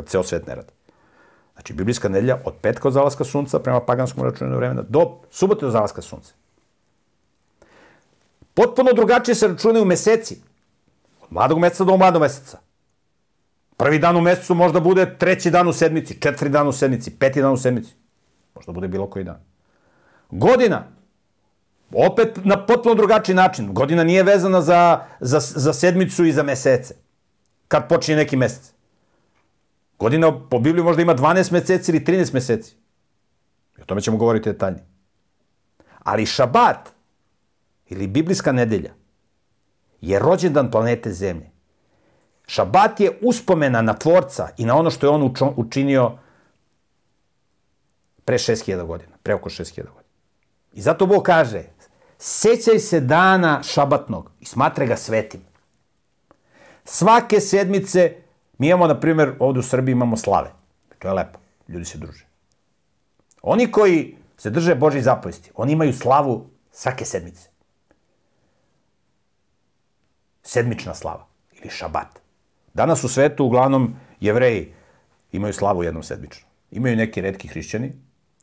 kad 0.00 0.08
ceo 0.08 0.22
svet 0.22 0.46
ne 0.46 0.54
radi. 0.54 0.72
Znači, 1.52 1.72
biblijska 1.72 2.08
nedelja 2.08 2.38
od 2.44 2.54
petka 2.62 2.88
od 2.88 2.94
zalaska 2.94 3.24
sunca 3.24 3.58
prema 3.58 3.80
paganskom 3.80 4.24
računanju 4.24 4.56
vremena 4.56 4.82
do 4.88 5.20
subote 5.30 5.66
do 5.66 5.70
zalaska 5.70 6.02
sunca. 6.02 6.32
Potpuno 8.54 8.92
drugačije 8.92 9.34
se 9.34 9.48
računaju 9.48 9.84
meseci. 9.84 10.40
Od 11.20 11.32
mladog 11.32 11.58
meseca 11.58 11.84
do 11.84 11.96
mladog 11.96 12.22
meseca. 12.22 12.58
Prvi 13.76 13.98
dan 13.98 14.16
u 14.16 14.20
mesecu 14.20 14.54
možda 14.54 14.80
bude 14.80 15.18
treći 15.18 15.50
dan 15.50 15.68
u 15.68 15.72
sedmici, 15.72 16.20
četiri 16.20 16.48
dan 16.48 16.68
u 16.68 16.72
sedmici, 16.72 17.18
peti 17.18 17.42
dan 17.42 17.52
u 17.52 17.56
sedmici. 17.56 17.92
Možda 18.54 18.72
bude 18.72 18.88
bilo 18.88 19.06
koji 19.06 19.24
dan. 19.24 19.44
Godina. 20.30 20.84
Opet 21.92 22.38
na 22.44 22.66
potpuno 22.66 22.94
drugačiji 22.94 23.34
način. 23.34 23.74
Godina 23.74 24.04
nije 24.04 24.22
vezana 24.22 24.60
za, 24.62 25.04
za, 25.20 25.40
za 25.40 25.72
sedmicu 25.72 26.24
i 26.24 26.32
za 26.32 26.42
mesece. 26.42 26.94
Kad 27.68 27.88
počinje 27.88 28.16
neki 28.16 28.36
mesec. 28.36 28.72
Godina 30.00 30.48
po 30.48 30.58
Bibliji 30.58 30.84
možda 30.84 31.02
ima 31.02 31.14
12 31.14 31.52
meseci 31.52 31.90
ili 31.90 32.04
13 32.04 32.34
meseci. 32.34 32.76
I 33.78 33.82
o 33.82 33.84
tome 33.84 34.00
ćemo 34.00 34.16
govoriti 34.16 34.52
detaljnije. 34.52 34.84
Ali 35.98 36.26
šabat 36.26 36.88
ili 37.88 38.06
biblijska 38.06 38.52
nedelja 38.52 38.92
je 40.00 40.18
rođendan 40.18 40.70
planete 40.70 41.12
Zemlje. 41.12 41.50
Šabat 42.46 43.00
je 43.00 43.18
uspomena 43.22 43.82
na 43.82 43.94
tvorca 43.94 44.48
i 44.56 44.64
na 44.64 44.76
ono 44.76 44.90
što 44.90 45.06
je 45.06 45.10
on 45.10 45.34
učinio 45.56 46.18
pre 48.24 48.38
6000 48.38 48.86
godina, 48.86 49.16
pre 49.22 49.34
oko 49.34 49.50
6000 49.50 49.76
godina. 49.76 50.10
I 50.72 50.80
zato 50.80 51.06
Bog 51.06 51.22
kaže, 51.22 51.62
sećaj 52.18 52.78
se 52.78 53.00
dana 53.00 53.62
šabatnog 53.62 54.30
i 54.40 54.44
smatre 54.44 54.86
ga 54.86 54.96
svetim. 54.96 55.40
Svake 56.84 57.40
sedmice 57.40 58.16
mi 58.60 58.68
imamo, 58.68 58.86
na 58.86 59.00
primjer, 59.00 59.32
ovde 59.38 59.60
u 59.60 59.62
Srbiji 59.62 59.92
imamo 59.92 60.16
slave. 60.16 60.50
To 60.98 61.08
je 61.08 61.14
lepo. 61.14 61.38
Ljudi 61.68 61.84
se 61.84 61.98
druže. 61.98 62.26
Oni 63.42 63.72
koji 63.72 64.16
se 64.36 64.50
drže 64.50 64.74
Božih 64.74 65.02
zapovesti, 65.02 65.50
oni 65.54 65.72
imaju 65.72 65.92
slavu 65.92 66.50
svake 66.72 67.04
sedmice. 67.04 67.48
Sedmična 70.42 70.94
slava 70.94 71.26
ili 71.60 71.70
šabat. 71.70 72.20
Danas 72.74 73.04
u 73.04 73.08
svetu 73.08 73.44
uglavnom 73.44 73.96
jevreji 74.20 74.74
imaju 75.32 75.52
slavu 75.52 75.82
jednom 75.82 76.02
sedmično. 76.02 76.46
Imaju 76.70 76.96
neki 76.96 77.20
redki 77.20 77.48
hrišćani 77.48 77.92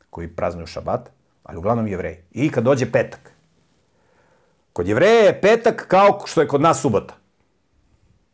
koji 0.09 0.35
praznuju 0.35 0.67
šabat, 0.67 1.09
ali 1.43 1.57
uglavnom 1.57 1.87
jevreji. 1.87 2.17
I 2.31 2.49
kad 2.51 2.63
dođe 2.63 2.91
petak. 2.91 3.31
Kod 4.73 4.87
jevreja 4.87 5.23
je 5.23 5.41
petak 5.41 5.85
kao 5.87 6.23
što 6.25 6.41
je 6.41 6.47
kod 6.47 6.61
nas 6.61 6.81
subota. 6.81 7.26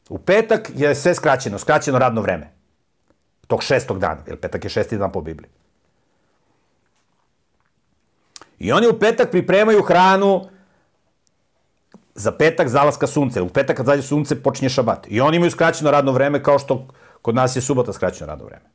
U 0.10 0.18
petak 0.18 0.72
je 0.76 0.96
sve 0.96 1.16
skraćeno, 1.16 1.60
skraćeno 1.60 2.00
radno 2.00 2.22
vreme. 2.22 2.52
Tog 3.48 3.64
šestog 3.64 4.00
dana, 4.00 4.22
jer 4.28 4.40
petak 4.40 4.64
je 4.64 4.70
šesti 4.70 4.98
dan 4.98 5.12
po 5.12 5.22
Bibliji. 5.22 5.50
I 8.60 8.72
oni 8.72 8.88
u 8.88 9.00
petak 9.00 9.32
pripremaju 9.32 9.82
hranu 9.82 10.50
za 12.16 12.32
petak 12.32 12.68
zalaska 12.68 13.08
sunce. 13.08 13.42
U 13.42 13.50
petak 13.50 13.78
kad 13.78 13.86
zađe 13.86 14.02
sunce 14.02 14.44
počinje 14.44 14.70
šabat. 14.70 15.08
I 15.08 15.22
oni 15.22 15.38
imaju 15.38 15.52
skraćeno 15.52 15.92
radno 15.92 16.12
vreme 16.12 16.44
kao 16.44 16.60
što 16.60 16.88
kod 17.22 17.36
nas 17.36 17.56
je 17.56 17.62
subota 17.62 17.94
skraćeno 17.94 18.28
radno 18.28 18.46
vreme. 18.46 18.66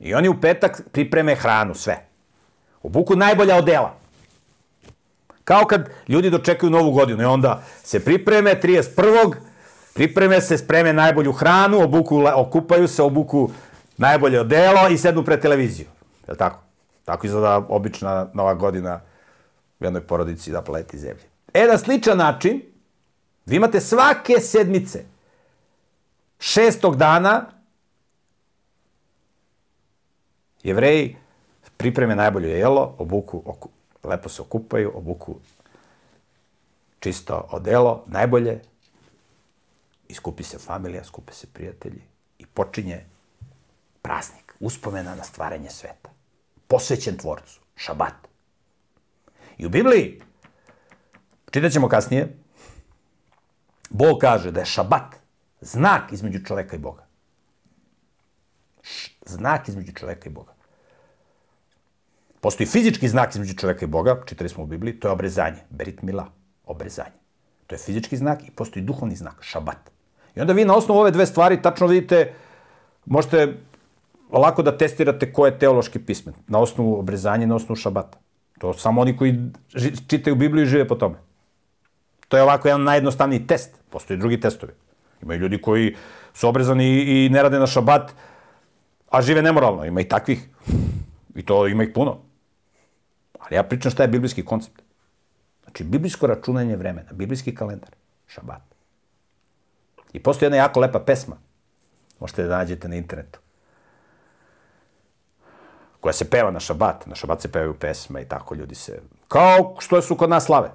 I 0.00 0.14
oni 0.14 0.28
u 0.28 0.40
petak 0.40 0.82
pripreme 0.92 1.34
hranu, 1.34 1.74
sve. 1.74 2.06
Obuku 2.82 3.16
najbolja 3.16 3.56
odela. 3.56 3.94
Kao 5.44 5.64
kad 5.64 5.90
ljudi 6.08 6.30
dočekaju 6.30 6.70
novu 6.70 6.90
godinu 6.90 7.22
i 7.22 7.26
onda 7.26 7.62
se 7.82 8.04
pripreme 8.04 8.60
31. 8.62 9.34
Pripreme 9.98 10.40
se, 10.40 10.58
spreme 10.58 10.92
najbolju 10.92 11.32
hranu, 11.32 11.80
obuku, 11.82 12.22
okupaju 12.34 12.88
se, 12.88 13.02
obuku 13.02 13.50
najbolje 13.96 14.40
odelo 14.40 14.88
i 14.88 14.98
sednu 14.98 15.24
pred 15.24 15.40
televiziju. 15.40 15.86
Je 16.26 16.32
li 16.32 16.38
tako? 16.38 16.60
Tako 17.04 17.26
izgleda 17.26 17.56
obična 17.68 18.28
nova 18.34 18.54
godina 18.54 19.00
u 19.80 19.84
jednoj 19.84 20.06
porodici 20.06 20.52
da 20.52 20.62
pleti 20.62 20.98
zemlje. 20.98 21.24
E, 21.54 21.66
na 21.66 21.78
sličan 21.78 22.18
način, 22.18 22.62
vi 23.46 23.56
imate 23.56 23.80
svake 23.80 24.40
sedmice, 24.40 25.04
šestog 26.38 26.96
dana, 26.96 27.46
jevreji 30.62 31.16
pripreme 31.76 32.16
najbolje 32.16 32.48
jelo, 32.48 32.94
obuku, 32.98 33.42
oku, 33.44 33.68
lepo 34.04 34.28
se 34.28 34.42
okupaju, 34.42 34.92
obuku 34.94 35.36
čisto 37.00 37.48
odelo, 37.50 38.04
najbolje, 38.06 38.60
iskupi 40.08 40.42
se 40.42 40.58
familija, 40.58 41.04
skupe 41.04 41.32
se 41.32 41.46
prijatelji 41.46 42.02
i 42.38 42.46
počinje 42.46 43.04
praznik, 44.02 44.54
uspomena 44.60 45.14
na 45.14 45.24
stvaranje 45.24 45.70
sveta. 45.70 46.10
Posvećen 46.68 47.16
tvorcu, 47.16 47.60
šabat. 47.76 48.28
I 49.58 49.66
u 49.66 49.68
Bibliji, 49.68 50.20
čitat 51.50 51.72
ćemo 51.72 51.88
kasnije, 51.88 52.36
Bog 53.90 54.18
kaže 54.20 54.50
da 54.50 54.60
je 54.60 54.66
šabat 54.66 55.14
znak 55.60 56.12
između 56.12 56.44
čoveka 56.44 56.76
i 56.76 56.78
Boga. 56.78 57.06
Znak 59.26 59.68
između 59.68 59.92
čoveka 59.92 60.28
i 60.28 60.32
Boga. 60.32 60.54
Postoji 62.40 62.66
fizički 62.66 63.08
znak 63.08 63.34
između 63.34 63.54
čoveka 63.54 63.84
i 63.84 63.88
Boga, 63.88 64.22
čitali 64.26 64.48
smo 64.48 64.64
u 64.64 64.66
Bibliji, 64.66 65.00
to 65.00 65.08
je 65.08 65.12
obrezanje, 65.12 65.64
berit 65.70 66.02
mila, 66.02 66.30
obrezanje. 66.64 67.18
To 67.66 67.74
je 67.74 67.78
fizički 67.78 68.16
znak 68.16 68.48
i 68.48 68.50
postoji 68.50 68.84
duhovni 68.84 69.16
znak, 69.16 69.42
šabat. 69.42 69.90
I 70.38 70.40
onda 70.40 70.52
vi 70.52 70.64
na 70.64 70.76
osnovu 70.76 71.00
ove 71.00 71.10
dve 71.10 71.26
stvari 71.26 71.62
tačno 71.62 71.86
vidite, 71.86 72.32
možete 73.06 73.54
lako 74.32 74.62
da 74.62 74.76
testirate 74.78 75.32
ko 75.32 75.46
je 75.46 75.58
teološki 75.58 75.98
pismen. 75.98 76.34
Na 76.46 76.58
osnovu 76.58 76.98
obrezanja 76.98 77.46
na 77.46 77.54
osnovu 77.54 77.76
šabata. 77.76 78.18
To 78.58 78.72
samo 78.74 79.00
oni 79.00 79.16
koji 79.16 79.34
čitaju 80.08 80.36
Bibliju 80.36 80.62
i 80.62 80.68
žive 80.68 80.88
po 80.88 80.94
tome. 80.94 81.18
To 82.28 82.36
je 82.36 82.42
ovako 82.42 82.68
jedan 82.68 82.82
najjednostavniji 82.82 83.46
test. 83.46 83.74
Postoji 83.90 84.18
drugi 84.18 84.40
testovi. 84.40 84.72
Imaju 85.22 85.40
ljudi 85.40 85.60
koji 85.62 85.96
su 86.34 86.48
obrezani 86.48 86.86
i 86.86 87.28
ne 87.28 87.42
rade 87.42 87.58
na 87.58 87.66
šabat, 87.66 88.12
a 89.10 89.22
žive 89.22 89.42
nemoralno. 89.42 89.84
Ima 89.84 90.00
i 90.00 90.08
takvih. 90.08 90.48
I 91.34 91.42
to 91.42 91.66
ima 91.66 91.82
ih 91.82 91.90
puno. 91.94 92.18
Ali 93.38 93.56
ja 93.56 93.62
pričam 93.62 93.90
šta 93.90 94.02
je 94.02 94.08
biblijski 94.08 94.44
koncept. 94.44 94.82
Znači, 95.62 95.84
biblijsko 95.84 96.26
računanje 96.26 96.76
vremena, 96.76 97.12
biblijski 97.12 97.54
kalendar, 97.54 97.90
šabat. 98.26 98.77
I 100.12 100.22
postoji 100.22 100.46
jedna 100.46 100.56
jako 100.56 100.80
lepa 100.80 101.00
pesma, 101.00 101.36
možete 102.20 102.42
da 102.42 102.58
nađete 102.58 102.88
na 102.88 102.96
internetu, 102.96 103.40
koja 106.00 106.12
se 106.12 106.30
peva 106.30 106.50
na 106.50 106.60
šabat. 106.60 107.06
Na 107.06 107.14
šabat 107.14 107.42
se 107.42 107.52
pevaju 107.52 107.74
pesme 107.74 108.22
i 108.22 108.28
tako 108.28 108.54
ljudi 108.54 108.74
se... 108.74 109.00
Kao 109.28 109.76
što 109.78 110.02
su 110.02 110.16
kod 110.16 110.30
nas 110.30 110.44
slave. 110.44 110.70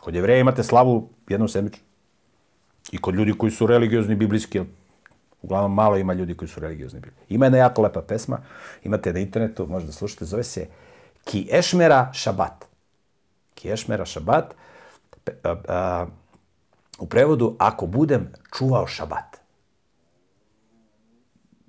Kod 0.00 0.14
jevreja 0.14 0.40
imate 0.40 0.62
slavu 0.62 1.08
jednom 1.28 1.48
sedmično. 1.48 1.84
I 2.92 2.98
kod 2.98 3.14
ljudi 3.14 3.38
koji 3.38 3.52
su 3.52 3.66
religiozni, 3.66 4.14
biblijski, 4.14 4.60
uglavnom 5.42 5.74
malo 5.74 5.96
ima 5.96 6.12
ljudi 6.12 6.36
koji 6.36 6.48
su 6.48 6.60
religiozni. 6.60 7.00
Ima 7.28 7.46
jedna 7.46 7.58
jako 7.58 7.82
lepa 7.82 8.02
pesma, 8.02 8.38
imate 8.84 9.12
na 9.12 9.18
internetu, 9.18 9.66
možete 9.66 9.86
da 9.86 9.92
slušate, 9.92 10.24
zove 10.24 10.44
se 10.44 10.66
Ki 11.24 11.48
Ešmera 11.52 12.12
Šabat. 12.12 12.64
Ki 13.54 13.70
Ešmera 13.70 14.04
Šabat. 14.04 14.54
A, 15.44 15.56
a, 15.68 16.06
u 17.00 17.06
prevodu, 17.06 17.56
ako 17.58 17.86
budem 17.86 18.32
čuvao 18.56 18.86
šabat. 18.86 19.40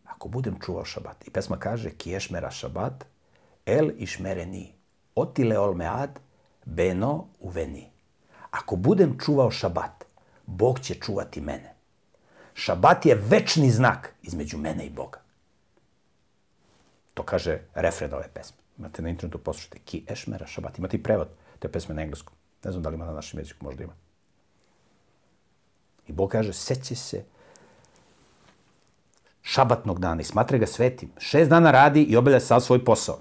Ako 0.05 0.27
budem 0.27 0.59
čuvao 0.65 0.85
šabat. 0.85 1.27
I 1.27 1.31
pesma 1.31 1.57
kaže, 1.57 1.89
Ki 1.97 2.15
Ešmera 2.15 2.51
Šabat, 2.51 3.05
El 3.65 3.91
išmereni, 3.97 4.73
otile 5.15 5.59
ol 5.59 5.73
mead, 5.73 6.19
beno 6.65 7.27
uveni. 7.39 7.87
Ako 8.51 8.75
budem 8.75 9.17
čuvao 9.19 9.51
šabat, 9.51 10.05
Bog 10.45 10.79
će 10.79 10.95
čuvati 10.95 11.41
mene. 11.41 11.75
Šabat 12.53 13.05
je 13.05 13.15
večni 13.15 13.69
znak 13.71 14.13
između 14.21 14.57
mene 14.57 14.85
i 14.85 14.89
Boga. 14.89 15.19
To 17.13 17.23
kaže 17.23 17.59
refren 17.73 18.13
ove 18.13 18.27
pesme. 18.33 18.57
Imate 18.77 19.01
na 19.01 19.09
internetu, 19.09 19.37
poslušajte. 19.37 19.79
Ki 19.85 20.05
Ešmera 20.09 20.47
Šabat. 20.47 20.77
Imate 20.77 20.97
i 20.97 21.03
prevod 21.03 21.29
te 21.59 21.71
pesme 21.71 21.95
na 21.95 22.01
engleskom. 22.01 22.35
Ne 22.63 22.71
znam 22.71 22.83
da 22.83 22.89
li 22.89 22.95
ima 22.95 23.05
na 23.05 23.13
našem 23.13 23.39
jeziku, 23.39 23.65
možda 23.65 23.83
ima. 23.83 23.93
I 26.11 26.13
Bog 26.13 26.29
kaže, 26.29 26.53
seće 26.53 26.95
se 26.95 27.23
šabatnog 29.41 29.99
dana 29.99 30.21
i 30.21 30.23
smatra 30.27 30.57
ga 30.57 30.67
svetim. 30.67 31.09
Šest 31.17 31.49
dana 31.49 31.71
radi 31.71 32.03
i 32.03 32.17
obavlja 32.17 32.39
sav 32.39 32.59
svoj 32.59 32.83
posao. 32.85 33.19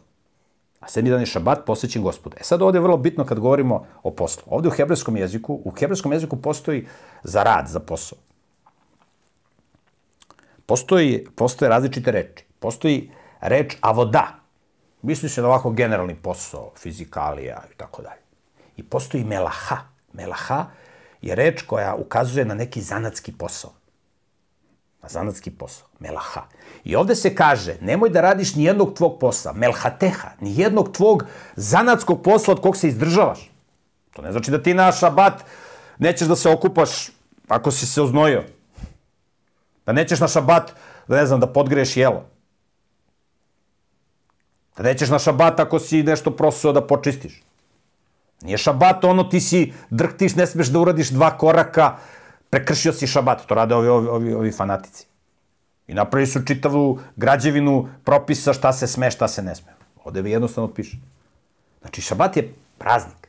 A 0.80 0.88
sedmi 0.88 1.10
dan 1.10 1.20
je 1.20 1.26
šabat 1.26 1.62
posvećen 1.66 2.02
gospodu. 2.02 2.36
E 2.40 2.44
sad 2.44 2.62
ovde 2.62 2.78
je 2.78 2.82
vrlo 2.82 2.96
bitno 2.96 3.24
kad 3.24 3.38
govorimo 3.38 3.86
o 4.02 4.10
poslu. 4.10 4.42
Ovde 4.46 4.68
u 4.68 4.72
hebrejskom 4.72 5.16
jeziku, 5.16 5.60
u 5.64 5.70
hebrejskom 5.70 6.12
jeziku 6.12 6.36
postoji 6.36 6.86
za 7.22 7.42
rad, 7.42 7.68
za 7.68 7.80
posao. 7.80 8.18
Postoji, 10.66 11.26
postoje 11.36 11.68
različite 11.68 12.10
reči. 12.10 12.44
Postoji 12.58 13.10
reč 13.40 13.76
avoda, 13.80 14.40
Misli 15.02 15.28
se 15.28 15.42
na 15.42 15.48
ovako 15.48 15.70
generalni 15.70 16.14
posao, 16.14 16.72
fizikalija 16.76 17.62
i 17.72 17.76
tako 17.76 18.02
dalje. 18.02 18.20
I 18.76 18.82
postoji 18.82 19.24
melaha. 19.24 19.76
Melaha 20.12 20.56
je 20.56 20.89
reč 21.28 21.62
koja 21.62 21.94
ukazuje 21.94 22.44
na 22.44 22.54
neki 22.54 22.80
zanatski 22.80 23.32
posao. 23.32 23.72
Na 25.02 25.08
zanatski 25.08 25.50
posao. 25.50 25.88
Melaha. 25.98 26.42
I 26.84 26.96
ovde 26.96 27.14
se 27.14 27.34
kaže, 27.34 27.76
nemoj 27.80 28.10
da 28.10 28.20
radiš 28.20 28.54
ni 28.54 28.64
jednog 28.64 28.94
tvog 28.94 29.18
posla, 29.20 29.52
melhateha, 29.52 30.28
ni 30.40 30.58
jednog 30.60 30.92
tvog 30.92 31.24
zanatskog 31.56 32.22
posla 32.22 32.54
od 32.54 32.60
kog 32.60 32.76
se 32.76 32.88
izdržavaš. 32.88 33.50
To 34.12 34.22
ne 34.22 34.32
znači 34.32 34.50
da 34.50 34.62
ti 34.62 34.74
na 34.74 34.92
šabat 34.92 35.44
nećeš 35.98 36.28
da 36.28 36.36
se 36.36 36.48
okupaš 36.48 37.10
ako 37.48 37.70
si 37.70 37.86
se 37.86 38.02
oznojio. 38.02 38.44
Da 39.86 39.92
nećeš 39.92 40.20
na 40.20 40.28
šabat, 40.28 40.72
da 41.08 41.16
ne 41.16 41.26
znam, 41.26 41.40
da 41.40 41.46
podgreješ 41.46 41.96
jelo. 41.96 42.24
Da 44.76 44.82
nećeš 44.82 45.08
na 45.08 45.18
šabat 45.18 45.60
ako 45.60 45.78
si 45.78 46.02
nešto 46.02 46.30
prosuo 46.30 46.72
da 46.72 46.86
počistiš. 46.86 47.42
Nije 48.42 48.58
šabat 48.58 49.04
ono 49.04 49.24
ti 49.24 49.40
si 49.40 49.72
drhtiš, 49.90 50.34
ne 50.36 50.46
smeš 50.46 50.68
da 50.68 50.78
uradiš 50.78 51.10
dva 51.10 51.30
koraka, 51.38 51.96
prekršio 52.50 52.92
si 52.92 53.06
šabat. 53.06 53.46
To 53.46 53.54
rade 53.54 53.74
ovi, 53.74 53.88
ovi, 53.88 54.08
ovi, 54.08 54.34
ovi 54.34 54.52
fanatici. 54.52 55.06
I 55.86 55.94
napravi 55.94 56.26
su 56.26 56.44
čitavu 56.44 56.98
građevinu 57.16 57.88
propisa 58.04 58.52
šta 58.52 58.72
se 58.72 58.86
sme, 58.86 59.10
šta 59.10 59.28
se 59.28 59.42
ne 59.42 59.54
sme. 59.54 59.72
Ovde 60.04 60.22
vi 60.22 60.30
jednostavno 60.30 60.70
piše. 60.74 60.96
Znači, 61.80 62.02
šabat 62.02 62.36
je 62.36 62.54
praznik. 62.78 63.28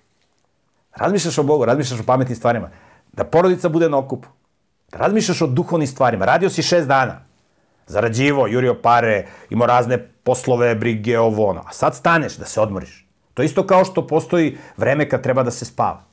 Razmišljaš 0.96 1.38
o 1.38 1.44
Bogu, 1.44 1.66
razmišljaš 1.66 2.00
o 2.00 2.04
pametnim 2.04 2.36
stvarima. 2.36 2.70
Da 3.14 3.24
porodica 3.24 3.70
bude 3.70 3.90
na 3.90 3.98
okupu. 3.98 4.30
Da 4.92 4.98
razmišljaš 4.98 5.42
o 5.42 5.48
duhovnim 5.48 5.88
stvarima. 5.88 6.26
Radio 6.26 6.50
si 6.50 6.64
šest 6.64 6.88
dana. 6.88 7.22
Zarađivo, 7.88 8.48
jurio 8.48 8.76
pare, 8.82 9.28
imao 9.50 9.68
razne 9.68 9.98
poslove, 10.24 10.76
brige, 10.76 11.20
ovo, 11.20 11.48
ono. 11.48 11.64
A 11.68 11.72
sad 11.72 11.96
staneš 11.96 12.38
da 12.38 12.46
se 12.46 12.62
odmoriš. 12.62 13.08
To 13.34 13.44
isto 13.44 13.68
kao 13.68 13.86
što 13.86 14.08
postoji 14.08 14.58
vreme 14.78 15.10
kad 15.10 15.24
treba 15.24 15.44
da 15.44 15.52
se 15.52 15.66
spava. 15.66 16.04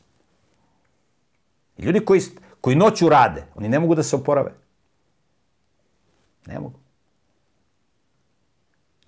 Ljudi 1.78 2.04
koji, 2.04 2.20
koji 2.60 2.76
noću 2.76 3.08
rade, 3.08 3.44
oni 3.54 3.68
ne 3.68 3.78
mogu 3.78 3.94
da 3.94 4.02
se 4.02 4.16
oporave. 4.16 4.52
Ne 6.46 6.60
mogu. 6.60 6.78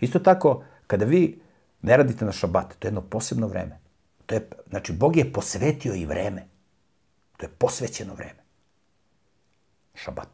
Isto 0.00 0.18
tako, 0.18 0.64
kada 0.86 1.04
vi 1.04 1.40
ne 1.82 1.96
radite 1.96 2.24
na 2.24 2.32
šabat, 2.32 2.74
to 2.78 2.86
je 2.86 2.88
jedno 2.88 3.00
posebno 3.00 3.46
vreme. 3.46 3.80
To 4.26 4.34
je, 4.34 4.48
znači, 4.68 4.92
Bog 4.92 5.16
je 5.16 5.32
posvetio 5.32 5.94
i 5.94 6.06
vreme. 6.06 6.46
To 7.36 7.46
je 7.46 7.50
posvećeno 7.58 8.14
vreme. 8.14 8.40
Šabat. 9.94 10.28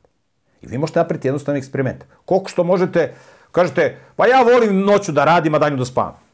I 0.62 0.66
vi 0.66 0.78
možete 0.78 0.98
napraviti 0.98 1.28
jednostavni 1.28 1.58
eksperiment. 1.58 2.04
Koliko 2.24 2.48
što 2.48 2.64
možete, 2.64 3.14
kažete, 3.52 4.00
pa 4.16 4.26
ja 4.26 4.42
volim 4.42 4.80
noću 4.80 5.12
da 5.12 5.24
radim, 5.24 5.54
a 5.54 5.58
danju 5.58 5.76
da 5.76 5.84
spavam. 5.84 6.25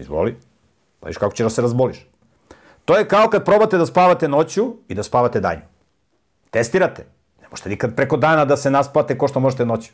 Izvoli. 0.00 0.36
Pa 1.00 1.06
viš 1.06 1.16
kako 1.16 1.34
će 1.34 1.42
da 1.42 1.50
se 1.50 1.62
razboliš. 1.62 2.06
To 2.84 2.96
je 2.96 3.08
kao 3.08 3.28
kad 3.28 3.44
probate 3.44 3.78
da 3.78 3.86
spavate 3.86 4.28
noću 4.28 4.74
i 4.88 4.94
da 4.94 5.02
spavate 5.02 5.40
danju. 5.40 5.62
Testirate. 6.50 7.06
Ne 7.42 7.48
možete 7.50 7.68
nikad 7.68 7.94
preko 7.96 8.16
dana 8.16 8.44
da 8.44 8.56
se 8.56 8.70
naspate 8.70 9.18
ko 9.18 9.28
što 9.28 9.40
možete 9.40 9.66
noću. 9.66 9.92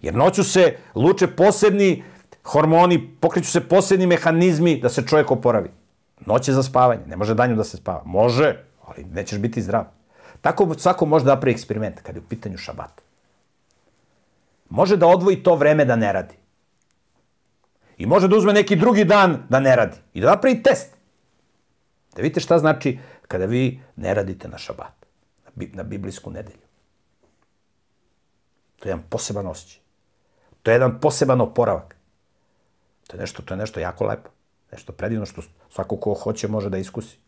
Jer 0.00 0.14
noću 0.14 0.44
se 0.44 0.76
luče 0.94 1.26
posebni 1.26 2.04
hormoni, 2.44 3.08
pokreću 3.20 3.50
se 3.50 3.60
posebni 3.68 4.06
mehanizmi 4.06 4.80
da 4.80 4.88
se 4.88 5.06
čovjek 5.06 5.30
oporavi. 5.30 5.70
Noć 6.26 6.48
je 6.48 6.54
za 6.54 6.62
spavanje, 6.62 7.06
ne 7.06 7.16
može 7.16 7.34
danju 7.34 7.56
da 7.56 7.64
se 7.64 7.76
spava. 7.76 8.02
Može, 8.04 8.56
ali 8.86 9.04
nećeš 9.04 9.38
biti 9.38 9.62
zdrav. 9.62 9.84
Tako 10.40 10.74
svako 10.78 11.06
može 11.06 11.24
da 11.24 11.34
napravi 11.34 11.52
eksperiment 11.52 12.00
kada 12.00 12.18
je 12.18 12.22
u 12.22 12.28
pitanju 12.28 12.58
šabat. 12.58 13.02
Može 14.70 14.96
da 14.96 15.06
odvoji 15.06 15.42
to 15.42 15.54
vreme 15.54 15.84
da 15.84 15.96
ne 15.96 16.12
radi. 16.12 16.37
I 17.98 18.06
može 18.06 18.28
da 18.28 18.36
uzme 18.36 18.52
neki 18.52 18.76
drugi 18.76 19.04
dan 19.04 19.42
da 19.48 19.60
ne 19.60 19.76
radi. 19.76 19.96
I 20.14 20.20
da 20.20 20.30
napravi 20.30 20.62
test. 20.62 20.96
Da 22.16 22.22
vidite 22.22 22.40
šta 22.40 22.58
znači 22.58 22.98
kada 23.28 23.44
vi 23.44 23.80
ne 23.96 24.14
radite 24.14 24.48
na 24.48 24.58
šabat. 24.58 25.06
Na 25.72 25.82
biblijsku 25.82 26.30
nedelju. 26.30 26.68
To 28.78 28.88
je 28.88 28.90
jedan 28.90 29.04
poseban 29.10 29.46
osjećaj. 29.46 29.80
To 30.62 30.70
je 30.70 30.74
jedan 30.74 31.00
poseban 31.00 31.40
oporavak. 31.40 31.96
To 33.06 33.16
je 33.16 33.20
nešto, 33.20 33.42
to 33.42 33.54
je 33.54 33.58
nešto 33.58 33.80
jako 33.80 34.04
lepo. 34.04 34.30
Nešto 34.72 34.92
predivno 34.92 35.26
što 35.26 35.42
svako 35.70 35.96
ko 35.96 36.14
hoće 36.14 36.48
može 36.48 36.70
da 36.70 36.78
iskusi. 36.78 37.18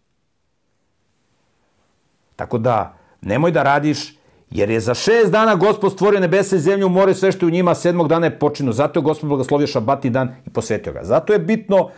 Tako 2.37 2.59
da, 2.59 2.99
nemoj 3.21 3.51
da 3.51 3.63
radiš, 3.63 4.20
jer 4.51 4.71
je 4.71 4.81
za 4.81 4.95
šest 4.95 5.33
dana 5.33 5.55
gospod 5.55 5.93
stvorio 5.93 6.21
nebese 6.21 6.57
i 6.57 6.61
zemlju, 6.61 6.89
more, 6.89 7.15
sve 7.15 7.33
što 7.33 7.47
je 7.47 7.49
u 7.49 7.53
njima, 7.53 7.75
sedmog 7.75 8.09
dana 8.09 8.27
je 8.27 8.39
počinu. 8.39 8.73
Zato 8.73 9.01
je 9.01 9.05
gospod 9.05 9.29
blagoslovio 9.29 9.67
šabati 9.67 10.11
dan 10.11 10.35
i 10.47 10.51
posvetio 10.51 10.93
ga. 10.93 11.05
Zato 11.05 11.33
je 11.33 11.39
bitno 11.39 11.91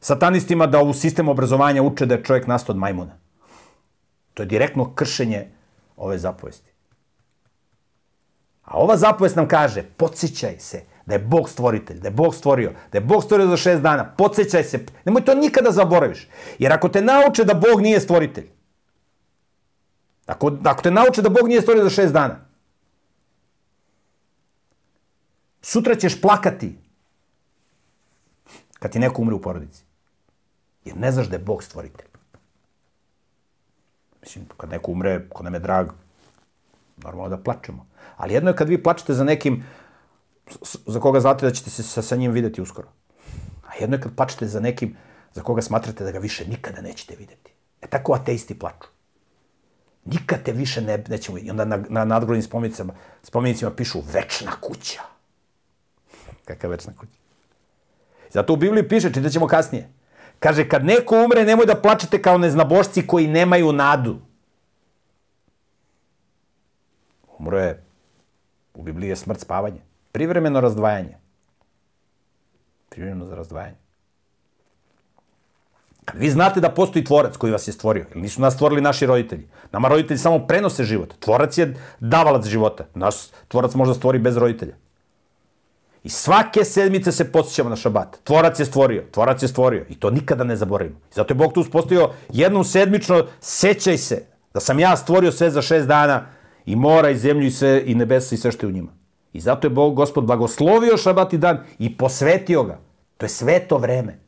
satanistima 0.00 0.66
da 0.66 0.82
u 0.82 0.92
sistemu 0.92 1.30
obrazovanja 1.30 1.82
uče 1.82 2.06
da 2.06 2.14
je 2.14 2.24
čovjek 2.24 2.46
nastao 2.46 2.72
od 2.72 2.78
majmuna. 2.78 3.18
To 4.34 4.42
je 4.42 4.46
direktno 4.46 4.94
kršenje 4.94 5.48
ove 5.96 6.18
zapovesti. 6.18 6.72
A 8.64 8.78
ova 8.78 8.96
zapovest 8.96 9.36
nam 9.36 9.48
kaže, 9.48 9.82
podsjećaj 9.82 10.58
se 10.58 10.82
da 11.06 11.14
je 11.14 11.18
Bog 11.18 11.48
stvoritelj, 11.48 11.98
da 12.00 12.08
je 12.08 12.12
Bog 12.12 12.34
stvorio, 12.34 12.72
da 12.92 12.98
je 12.98 13.04
Bog 13.04 13.24
stvorio 13.24 13.46
za 13.46 13.56
šest 13.56 13.82
dana, 13.82 14.14
podsjećaj 14.18 14.64
se, 14.64 14.86
nemoj 15.04 15.24
to 15.24 15.34
nikada 15.34 15.70
zaboraviš. 15.70 16.28
Jer 16.58 16.72
ako 16.72 16.88
te 16.88 17.02
nauče 17.02 17.44
da 17.44 17.54
Bog 17.54 17.80
nije 17.80 18.00
stvoritelj, 18.00 18.46
ako, 20.32 20.52
ako 20.64 20.82
te 20.82 20.90
nauče 20.90 21.22
da 21.22 21.28
Bog 21.28 21.48
nije 21.48 21.60
stvorio 21.60 21.84
za 21.84 21.90
šest 21.90 22.12
dana, 22.12 22.40
sutra 25.62 25.94
ćeš 25.94 26.20
plakati 26.20 26.78
kad 28.78 28.92
ti 28.92 28.98
neko 28.98 29.22
umre 29.22 29.34
u 29.34 29.42
porodici. 29.42 29.84
Jer 30.84 30.96
ne 30.96 31.12
znaš 31.12 31.28
da 31.28 31.36
je 31.36 31.44
Bog 31.46 31.62
stvoritelj. 31.62 32.08
Mislim, 34.22 34.46
kad 34.56 34.70
neko 34.70 34.90
umre, 34.90 35.28
ko 35.28 35.42
nam 35.42 35.54
je 35.54 35.60
drag, 35.60 35.92
normalno 36.96 37.36
da 37.36 37.42
plačemo. 37.42 37.86
Ali 38.16 38.34
jedno 38.34 38.50
je 38.50 38.56
kad 38.56 38.68
vi 38.68 38.82
plačete 38.82 39.14
za 39.14 39.24
nekim 39.24 39.64
za 40.86 41.00
koga 41.00 41.20
znate 41.20 41.46
da 41.46 41.52
ćete 41.52 41.70
se 41.70 41.82
sa, 41.82 42.02
sa 42.02 42.16
njim 42.16 42.32
videti 42.32 42.62
uskoro. 42.62 42.88
A 43.66 43.76
jedno 43.80 43.96
je 43.96 44.02
kad 44.02 44.16
plačete 44.16 44.46
za 44.46 44.60
nekim 44.60 44.96
za 45.34 45.42
koga 45.42 45.62
smatrate 45.62 46.04
da 46.04 46.10
ga 46.10 46.18
više 46.18 46.48
nikada 46.48 46.80
nećete 46.80 47.16
videti. 47.16 47.52
E 47.82 47.86
tako 47.86 48.14
ateisti 48.14 48.58
plaču. 48.58 48.88
Nikad 50.04 50.42
te 50.42 50.52
više 50.52 50.80
ne, 50.80 51.04
nećemo 51.08 51.38
I 51.38 51.50
onda 51.50 51.64
na, 51.64 51.84
na 51.88 52.04
nadgrodnim 52.04 52.42
spomenicama, 52.42 52.94
spomenicima 53.22 53.70
pišu 53.70 54.02
večna 54.12 54.52
kuća. 54.60 55.00
Kakva 56.44 56.68
večna 56.68 56.92
kuća? 56.98 57.12
Zato 58.30 58.52
u 58.52 58.56
Bibliji 58.56 58.88
piše, 58.88 59.12
čitat 59.12 59.32
ćemo 59.32 59.46
kasnije. 59.46 59.88
Kaže, 60.38 60.68
kad 60.68 60.84
neko 60.84 61.24
umre, 61.24 61.44
nemoj 61.44 61.66
da 61.66 61.74
plačete 61.74 62.22
kao 62.22 62.38
neznabošci 62.38 63.06
koji 63.06 63.26
nemaju 63.26 63.72
nadu. 63.72 64.18
Umro 67.38 67.58
je, 67.58 67.84
u 68.74 68.82
Bibliji 68.82 69.08
je 69.08 69.16
smrt 69.16 69.40
spavanje. 69.40 69.80
Privremeno 70.12 70.60
razdvajanje. 70.60 71.16
Privremeno 72.88 73.34
razdvajanje. 73.34 73.81
Kad 76.04 76.20
vi 76.20 76.30
znate 76.30 76.60
da 76.60 76.70
postoji 76.70 77.04
tvorac 77.04 77.36
koji 77.36 77.52
vas 77.52 77.68
je 77.68 77.72
stvorio, 77.72 78.04
jer 78.08 78.16
nisu 78.16 78.40
nas 78.40 78.54
stvorili 78.54 78.80
naši 78.80 79.06
roditelji. 79.06 79.48
Nama 79.72 79.88
roditelji 79.88 80.18
samo 80.18 80.46
prenose 80.46 80.84
život. 80.84 81.14
Tvorac 81.18 81.58
je 81.58 81.74
davalac 82.00 82.46
života. 82.46 82.84
Naš 82.94 83.14
tvorac 83.48 83.74
možda 83.74 83.94
stvori 83.94 84.18
bez 84.18 84.36
roditelja. 84.36 84.74
I 86.04 86.08
svake 86.08 86.64
sedmice 86.64 87.12
se 87.12 87.32
posjećamo 87.32 87.70
na 87.70 87.76
šabat. 87.76 88.18
Tvorac 88.24 88.60
je 88.60 88.66
stvorio, 88.66 89.04
tvorac 89.10 89.42
je 89.42 89.48
stvorio. 89.48 89.84
I 89.88 89.94
to 89.94 90.10
nikada 90.10 90.44
ne 90.44 90.56
zaboravimo. 90.56 90.96
Zato 91.12 91.32
je 91.32 91.38
Bog 91.38 91.52
tu 91.52 91.60
uspostavio 91.60 92.10
jednom 92.32 92.64
sedmično, 92.64 93.26
sećaj 93.40 93.98
se 93.98 94.24
da 94.54 94.60
sam 94.60 94.80
ja 94.80 94.96
stvorio 94.96 95.32
sve 95.32 95.50
za 95.50 95.62
šest 95.62 95.86
dana 95.88 96.26
i 96.66 96.76
mora 96.76 97.10
i 97.10 97.16
zemlju 97.16 97.46
i 97.46 97.50
sve 97.50 97.82
i 97.86 97.94
nebesa 97.94 98.34
i 98.34 98.38
sve 98.38 98.52
što 98.52 98.66
je 98.66 98.68
u 98.68 98.72
njima. 98.72 98.92
I 99.32 99.40
zato 99.40 99.66
je 99.66 99.70
Bog, 99.70 99.94
gospod, 99.94 100.24
blagoslovio 100.24 100.96
šabati 100.96 101.38
dan 101.38 101.58
i 101.78 101.96
posvetio 101.96 102.62
ga. 102.62 102.78
To 103.16 103.24
je 103.24 103.30
sveto 103.30 103.78
vreme. 103.78 104.18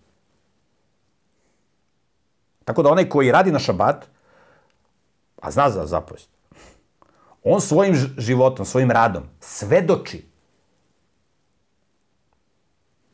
Tako 2.64 2.82
da 2.82 2.90
onaj 2.90 3.08
koji 3.08 3.32
radi 3.32 3.52
na 3.52 3.58
šabat, 3.58 4.06
a 5.40 5.50
zna 5.50 5.70
za 5.70 5.86
zapovest, 5.86 6.28
on 7.42 7.60
svojim 7.60 7.94
životom, 8.18 8.66
svojim 8.66 8.90
radom 8.90 9.22
svedoči 9.40 10.24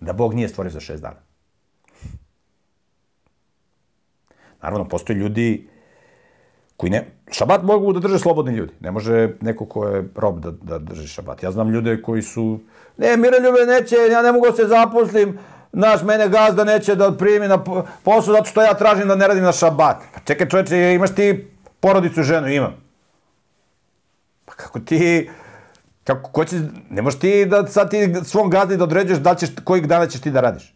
da 0.00 0.12
Bog 0.12 0.34
nije 0.34 0.48
stvorio 0.48 0.70
za 0.70 0.80
šest 0.80 1.02
dana. 1.02 1.20
Naravno, 4.62 4.88
postoje 4.88 5.16
ljudi 5.16 5.68
koji 6.76 6.90
ne... 6.90 7.06
Šabat 7.32 7.62
mogu 7.62 7.92
da 7.92 8.00
drže 8.00 8.18
slobodni 8.18 8.52
ljudi. 8.52 8.72
Ne 8.80 8.90
može 8.90 9.36
neko 9.40 9.66
ko 9.66 9.86
je 9.88 10.08
rob 10.16 10.40
da, 10.40 10.50
da 10.50 10.78
drži 10.78 11.08
šabat. 11.08 11.42
Ja 11.42 11.50
znam 11.50 11.70
ljude 11.70 12.02
koji 12.02 12.22
su... 12.22 12.60
Ne, 12.96 13.16
Miroljube, 13.16 13.66
neće, 13.66 13.96
ja 14.10 14.22
ne 14.22 14.32
mogu 14.32 14.46
da 14.46 14.52
se 14.52 14.66
zaposlim, 14.66 15.38
naš, 15.72 16.02
mene 16.02 16.28
gazda 16.28 16.64
neće 16.64 16.94
da 16.94 17.16
primi 17.16 17.48
na 17.48 17.64
posao 18.02 18.34
zato 18.34 18.44
što 18.44 18.62
ja 18.62 18.74
tražim 18.74 19.08
da 19.08 19.16
ne 19.16 19.28
radim 19.28 19.44
na 19.44 19.52
šabat. 19.52 19.96
Pa 20.14 20.20
čekaj 20.20 20.48
čoveče, 20.48 20.94
imaš 20.94 21.14
ti 21.14 21.50
porodicu 21.80 22.22
ženu? 22.22 22.48
Imam. 22.48 22.74
Pa 24.44 24.52
kako 24.52 24.80
ti... 24.80 25.30
Kako, 26.04 26.30
ko 26.30 26.44
će, 26.44 26.60
ne 26.90 27.02
možeš 27.02 27.20
ti 27.20 27.46
da 27.46 27.66
sad 27.66 27.90
ti 27.90 28.14
svom 28.24 28.50
gazdi 28.50 28.76
da 28.76 28.84
određuješ 28.84 29.18
da 29.18 29.34
ćeš, 29.34 29.50
kojih 29.64 29.88
dana 29.88 30.06
ćeš 30.06 30.20
ti 30.20 30.30
da 30.30 30.40
radiš. 30.40 30.74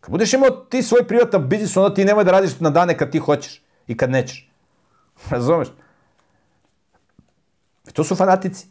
Kad 0.00 0.10
budeš 0.10 0.32
imao 0.32 0.50
ti 0.50 0.82
svoj 0.82 1.06
privatan 1.08 1.48
biznis, 1.48 1.76
onda 1.76 1.94
ti 1.94 2.04
nemoj 2.04 2.24
da 2.24 2.30
radiš 2.30 2.60
na 2.60 2.70
dane 2.70 2.98
kad 2.98 3.10
ti 3.10 3.18
hoćeš 3.18 3.62
i 3.86 3.96
kad 3.96 4.10
nećeš. 4.10 4.50
Razumeš? 5.30 5.68
I 7.88 7.92
to 7.92 8.04
su 8.04 8.16
fanatici. 8.16 8.66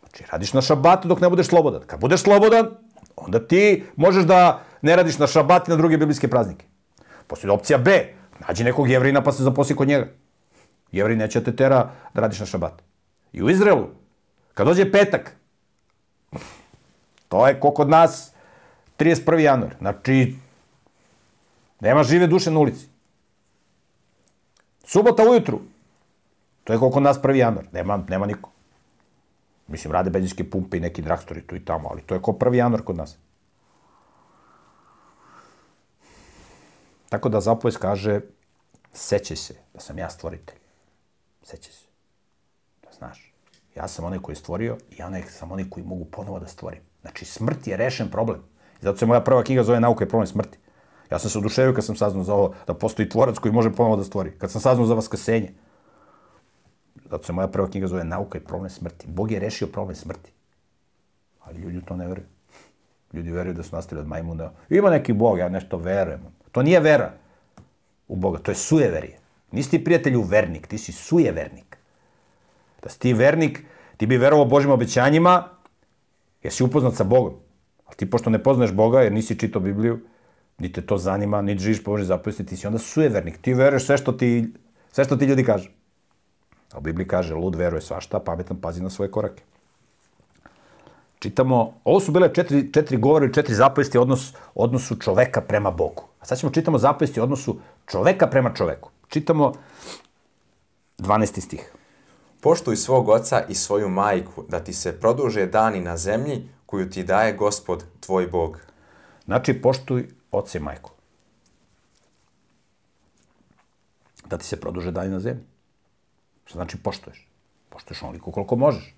Znači, 0.00 0.24
radiš 0.32 0.52
na 0.52 0.62
šabatu 0.62 1.08
dok 1.08 1.20
ne 1.20 1.28
budeš 1.28 1.46
slobodan. 1.46 1.82
Kad 1.86 2.00
budeš 2.00 2.20
slobodan, 2.20 2.66
onda 3.16 3.46
ti 3.48 3.84
možeš 3.96 4.24
da 4.24 4.62
ne 4.82 4.96
radiš 4.96 5.18
na 5.18 5.26
šabat 5.26 5.68
i 5.68 5.70
na 5.70 5.76
druge 5.76 5.98
biblijske 5.98 6.28
praznike. 6.28 6.66
Postoji 7.26 7.50
opcija 7.50 7.78
B. 7.78 8.14
Nađi 8.48 8.64
nekog 8.64 8.90
jevrina 8.90 9.22
pa 9.22 9.32
se 9.32 9.42
zaposli 9.42 9.76
kod 9.76 9.88
njega. 9.88 10.06
Jevrin 10.92 11.18
neće 11.18 11.44
te 11.44 11.56
tera 11.56 11.90
da 12.14 12.20
radiš 12.20 12.40
na 12.40 12.46
šabat. 12.46 12.82
I 13.32 13.42
u 13.42 13.50
Izraelu, 13.50 13.86
kad 14.54 14.66
dođe 14.66 14.92
petak, 14.92 15.36
to 17.28 17.46
je 17.46 17.60
ko 17.60 17.70
kod 17.70 17.88
nas 17.88 18.32
31. 18.98 19.38
januar. 19.38 19.74
Znači, 19.78 20.34
nema 21.80 22.02
žive 22.02 22.26
duše 22.26 22.50
na 22.50 22.60
ulici. 22.60 22.86
Subota 24.84 25.22
ujutru. 25.22 25.60
To 26.64 26.72
je 26.72 26.78
koliko 26.78 27.00
nas 27.00 27.22
prvi 27.22 27.38
januar. 27.38 27.64
Nema, 27.72 28.04
nema 28.08 28.26
niko. 28.26 28.50
Mislim, 29.68 29.92
rade 29.92 30.10
benzinske 30.10 30.50
pumpe 30.50 30.76
i 30.76 30.80
neki 30.80 31.02
dragstori 31.02 31.46
tu 31.46 31.56
i 31.56 31.64
tamo, 31.64 31.88
ali 31.90 32.02
to 32.02 32.14
je 32.14 32.22
ko 32.22 32.32
prvi 32.32 32.58
januar 32.58 32.82
kod 32.82 32.96
nas. 32.96 33.18
Tako 37.08 37.28
da 37.28 37.40
zapovest 37.40 37.78
kaže, 37.78 38.20
sećaj 38.92 39.36
se 39.36 39.54
da 39.74 39.80
sam 39.80 39.98
ja 39.98 40.10
stvoritelj. 40.10 40.58
Sećaj 41.42 41.72
se. 41.72 41.86
Da 42.82 42.92
znaš. 42.98 43.32
Ja 43.76 43.88
sam 43.88 44.04
onaj 44.04 44.18
koji 44.18 44.32
je 44.32 44.36
stvorio 44.36 44.76
i 44.90 44.96
ja 44.98 45.22
sam 45.28 45.52
onaj 45.52 45.70
koji 45.70 45.86
mogu 45.86 46.04
ponovo 46.04 46.38
da 46.38 46.46
stvorim. 46.46 46.80
Znači, 47.00 47.24
smrt 47.24 47.66
je 47.66 47.76
rešen 47.76 48.10
problem. 48.10 48.40
I 48.80 48.84
zato 48.84 48.98
se 48.98 49.06
moja 49.06 49.20
prva 49.20 49.44
knjiga 49.44 49.62
zove 49.62 49.80
Nauka 49.80 50.04
i 50.04 50.08
problem 50.08 50.26
smrti. 50.26 50.58
Ja 51.10 51.18
sam 51.18 51.30
se 51.30 51.38
oduševio 51.38 51.74
kad 51.74 51.84
sam 51.84 51.96
saznao 51.96 52.24
za 52.24 52.34
ovo, 52.34 52.54
da 52.66 52.74
postoji 52.74 53.08
tvorac 53.08 53.38
koji 53.38 53.52
može 53.52 53.72
ponovo 53.72 53.96
da 53.96 54.04
stvori. 54.04 54.38
Kad 54.38 54.50
sam 54.50 54.60
saznao 54.60 54.86
za 54.86 54.94
vaskrsenje. 54.94 55.52
Zato 57.10 57.24
se 57.24 57.32
moja 57.32 57.48
prva 57.48 57.70
knjiga 57.70 57.86
zove 57.86 58.04
Nauka 58.04 58.38
i 58.38 58.44
problem 58.44 58.70
smrti. 58.70 59.06
Bog 59.08 59.30
je 59.30 59.40
rešio 59.40 59.68
problem 59.68 59.96
smrti. 59.96 60.32
Ali 61.40 61.60
ljudi 61.60 61.80
to 61.86 61.96
ne 61.96 62.06
veruju. 62.06 62.26
Ljudi 63.12 63.30
veruju 63.30 63.54
da 63.54 63.62
su 63.62 63.76
nastali 63.76 64.00
od 64.00 64.06
majmuna. 64.06 64.50
Ima 64.70 64.90
neki 64.90 65.12
Bog, 65.12 65.38
ja 65.38 65.48
nešto 65.48 65.78
verujem. 65.78 66.20
To 66.52 66.62
nije 66.62 66.80
vera 66.80 67.12
u 68.08 68.16
Boga, 68.16 68.38
to 68.38 68.50
je 68.50 68.54
sujeverije. 68.54 69.18
Nisi 69.52 69.70
ti 69.70 69.84
prijatelju 69.84 70.22
vernik, 70.22 70.66
ti 70.66 70.78
si 70.78 70.92
sujevernik. 70.92 71.76
Da 72.82 72.88
si 72.88 72.98
ti 73.00 73.12
vernik, 73.12 73.62
ti 73.96 74.06
bi 74.06 74.16
verovao 74.16 74.44
Božim 74.44 74.70
obećanjima, 74.70 75.48
jer 76.42 76.52
si 76.52 76.64
upoznat 76.64 76.94
sa 76.94 77.04
Bogom. 77.04 77.34
Ali 77.86 77.96
ti, 77.96 78.10
pošto 78.10 78.30
ne 78.30 78.42
poznaješ 78.42 78.72
Boga, 78.72 79.00
jer 79.00 79.12
nisi 79.12 79.38
čitao 79.38 79.62
Bibliju, 79.62 80.00
ni 80.58 80.72
te 80.72 80.82
to 80.82 80.98
zanima, 80.98 81.42
ni 81.42 81.58
živiš 81.58 81.84
po 81.84 81.90
Božoj 81.90 82.06
zapovesti, 82.06 82.46
ti 82.46 82.56
si 82.56 82.66
onda 82.66 82.78
sujevernik. 82.78 83.38
Ti 83.38 83.54
veruješ 83.54 83.86
sve 83.86 83.96
što 83.96 84.12
ti, 84.12 84.52
sve 84.92 85.04
što 85.04 85.16
ti 85.16 85.24
ljudi 85.24 85.44
kažu. 85.44 85.68
A 86.72 86.78
u 86.78 86.80
Bibliji 86.80 87.08
kaže, 87.08 87.34
lud 87.34 87.54
veruje 87.54 87.82
svašta, 87.82 88.20
pametan 88.20 88.60
pazi 88.60 88.82
na 88.82 88.90
svoje 88.90 89.10
korake. 89.10 89.42
Čitamo, 91.18 91.74
ovo 91.84 92.00
su 92.00 92.12
bile 92.12 92.34
četiri, 92.34 92.72
četiri 92.72 92.96
govore, 92.96 93.32
četiri 93.32 93.54
zapovesti 93.54 93.98
odnos, 93.98 94.32
odnosu 94.54 94.96
čoveka 94.96 95.40
prema 95.40 95.70
Bogu. 95.70 96.04
A 96.20 96.26
sad 96.26 96.38
ćemo 96.38 96.52
čitamo 96.52 96.78
zapovesti 96.78 97.20
odnosu 97.20 97.58
čoveka 97.86 98.26
prema 98.26 98.54
čoveku. 98.54 98.90
Čitamo 99.08 99.52
12. 100.98 101.40
stih. 101.40 101.72
Poštuj 102.40 102.76
svog 102.76 103.08
oca 103.08 103.44
i 103.48 103.54
svoju 103.54 103.88
majku, 103.88 104.44
da 104.48 104.60
ti 104.60 104.72
se 104.72 105.00
produže 105.00 105.46
dani 105.46 105.80
na 105.80 105.96
zemlji 105.96 106.48
koju 106.66 106.90
ti 106.90 107.04
daje 107.04 107.32
gospod, 107.32 107.84
tvoj 108.00 108.26
Bog. 108.26 108.60
Znači, 109.24 109.62
poštuj 109.62 110.08
oca 110.30 110.58
i 110.58 110.60
majku. 110.60 110.90
Da 114.26 114.38
ti 114.38 114.44
se 114.44 114.60
produže 114.60 114.90
dani 114.90 115.10
na 115.10 115.20
zemlji. 115.20 115.55
Što 116.46 116.58
znači 116.58 116.78
poštuješ? 116.78 117.28
Poštuješ 117.68 118.02
onoliko 118.02 118.32
koliko 118.32 118.56
možeš. 118.56 118.94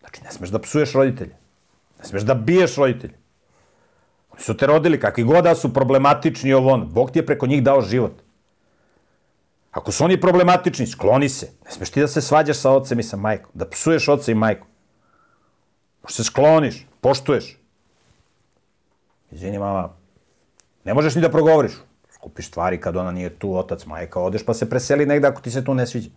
Znači, 0.00 0.22
ne 0.24 0.32
smeš 0.32 0.50
da 0.50 0.58
psuješ 0.58 0.92
roditelje. 0.92 1.36
Ne 1.98 2.04
smeš 2.04 2.22
da 2.22 2.34
biješ 2.34 2.76
roditelje. 2.76 3.18
Oni 4.30 4.42
su 4.42 4.56
te 4.56 4.66
rodili, 4.66 5.00
kakvi 5.00 5.24
god 5.24 5.44
da 5.44 5.54
su 5.54 5.74
problematični 5.74 6.52
ovo 6.52 6.72
on. 6.72 6.88
Bog 6.92 7.10
ti 7.10 7.18
je 7.18 7.26
preko 7.26 7.46
njih 7.46 7.62
dao 7.62 7.82
život. 7.82 8.22
Ako 9.70 9.92
su 9.92 10.04
oni 10.04 10.20
problematični, 10.20 10.86
skloni 10.86 11.28
se. 11.28 11.52
Ne 11.64 11.70
smeš 11.70 11.90
ti 11.90 12.00
da 12.00 12.08
se 12.08 12.20
svađaš 12.20 12.56
sa 12.56 12.70
ocem 12.70 13.00
i 13.00 13.02
sa 13.02 13.16
majkom. 13.16 13.50
Da 13.54 13.68
psuješ 13.68 14.08
oca 14.08 14.32
i 14.32 14.34
majku. 14.34 14.66
Možeš 16.02 16.16
se 16.16 16.24
skloniš, 16.24 16.86
poštuješ. 17.00 17.56
Izvini, 19.30 19.58
mama, 19.58 19.96
ne 20.84 20.94
možeš 20.94 21.14
ni 21.14 21.22
da 21.22 21.30
progovoriš. 21.30 21.72
Skupiš 22.20 22.48
stvari 22.48 22.80
kad 22.80 22.96
ona 22.96 23.12
nije 23.12 23.30
tu, 23.38 23.56
otac, 23.56 23.86
majka, 23.86 24.20
odeš 24.20 24.44
pa 24.44 24.54
se 24.54 24.70
preseli 24.70 25.06
negde 25.06 25.28
ako 25.28 25.40
ti 25.40 25.50
se 25.50 25.64
tu 25.64 25.74
ne 25.74 25.86
sviđa. 25.86 26.10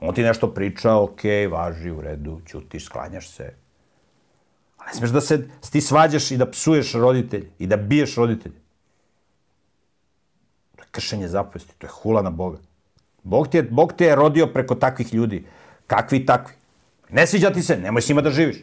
On 0.00 0.14
ti 0.14 0.22
nešto 0.22 0.50
priča, 0.54 0.96
ok, 0.96 1.20
važi, 1.50 1.90
u 1.90 2.00
redu, 2.00 2.40
ćutiš, 2.46 2.84
sklanjaš 2.84 3.28
se. 3.30 3.54
A 4.78 4.86
ne 4.86 4.94
smeš 4.94 5.10
da 5.10 5.20
se 5.20 5.48
ti 5.70 5.80
svađaš 5.80 6.30
i 6.30 6.36
da 6.36 6.50
psuješ 6.50 6.92
roditelje 6.92 7.50
i 7.58 7.66
da 7.66 7.76
biješ 7.76 8.16
roditelje. 8.16 8.58
To 10.76 10.82
je 10.82 10.88
kršenje 10.90 11.28
zapovesti, 11.28 11.78
to 11.78 11.86
je 11.86 11.90
hula 11.90 12.22
na 12.22 12.30
Boga. 12.30 12.58
Bog 13.22 13.48
ti 13.48 13.56
je, 13.56 13.62
Bog 13.62 13.92
te 13.92 14.04
je 14.04 14.16
rodio 14.16 14.46
preko 14.46 14.74
takvih 14.74 15.14
ljudi. 15.14 15.46
Kakvi 15.86 16.26
takvi. 16.26 16.54
Ne 17.10 17.26
sviđa 17.26 17.50
ti 17.50 17.62
se, 17.62 17.76
nemoj 17.76 18.02
s 18.02 18.08
njima 18.08 18.20
da 18.20 18.30
živiš. 18.30 18.56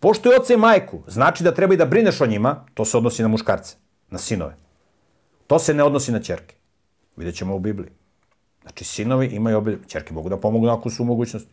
Poštuj 0.00 0.34
oca 0.34 0.54
i 0.54 0.56
majku, 0.56 1.02
znači 1.06 1.44
da 1.44 1.54
treba 1.54 1.74
i 1.74 1.76
da 1.76 1.86
brineš 1.86 2.20
o 2.20 2.26
njima, 2.26 2.64
to 2.74 2.84
se 2.84 2.96
odnosi 2.96 3.22
na 3.22 3.28
muškarce, 3.28 3.76
na 4.10 4.18
sinove. 4.18 4.56
To 5.46 5.58
se 5.58 5.74
ne 5.74 5.82
odnosi 5.82 6.12
na 6.12 6.22
čerke. 6.22 6.54
Vidjet 7.16 7.36
ćemo 7.36 7.56
u 7.56 7.58
Bibliji. 7.58 7.90
Znači, 8.62 8.84
sinovi 8.84 9.26
imaju 9.26 9.58
obavezu, 9.58 9.84
čerke 9.86 10.14
mogu 10.14 10.28
da 10.28 10.36
pomognu 10.36 10.70
ako 10.70 10.90
su 10.90 11.02
u 11.02 11.06
mogućnosti. 11.06 11.50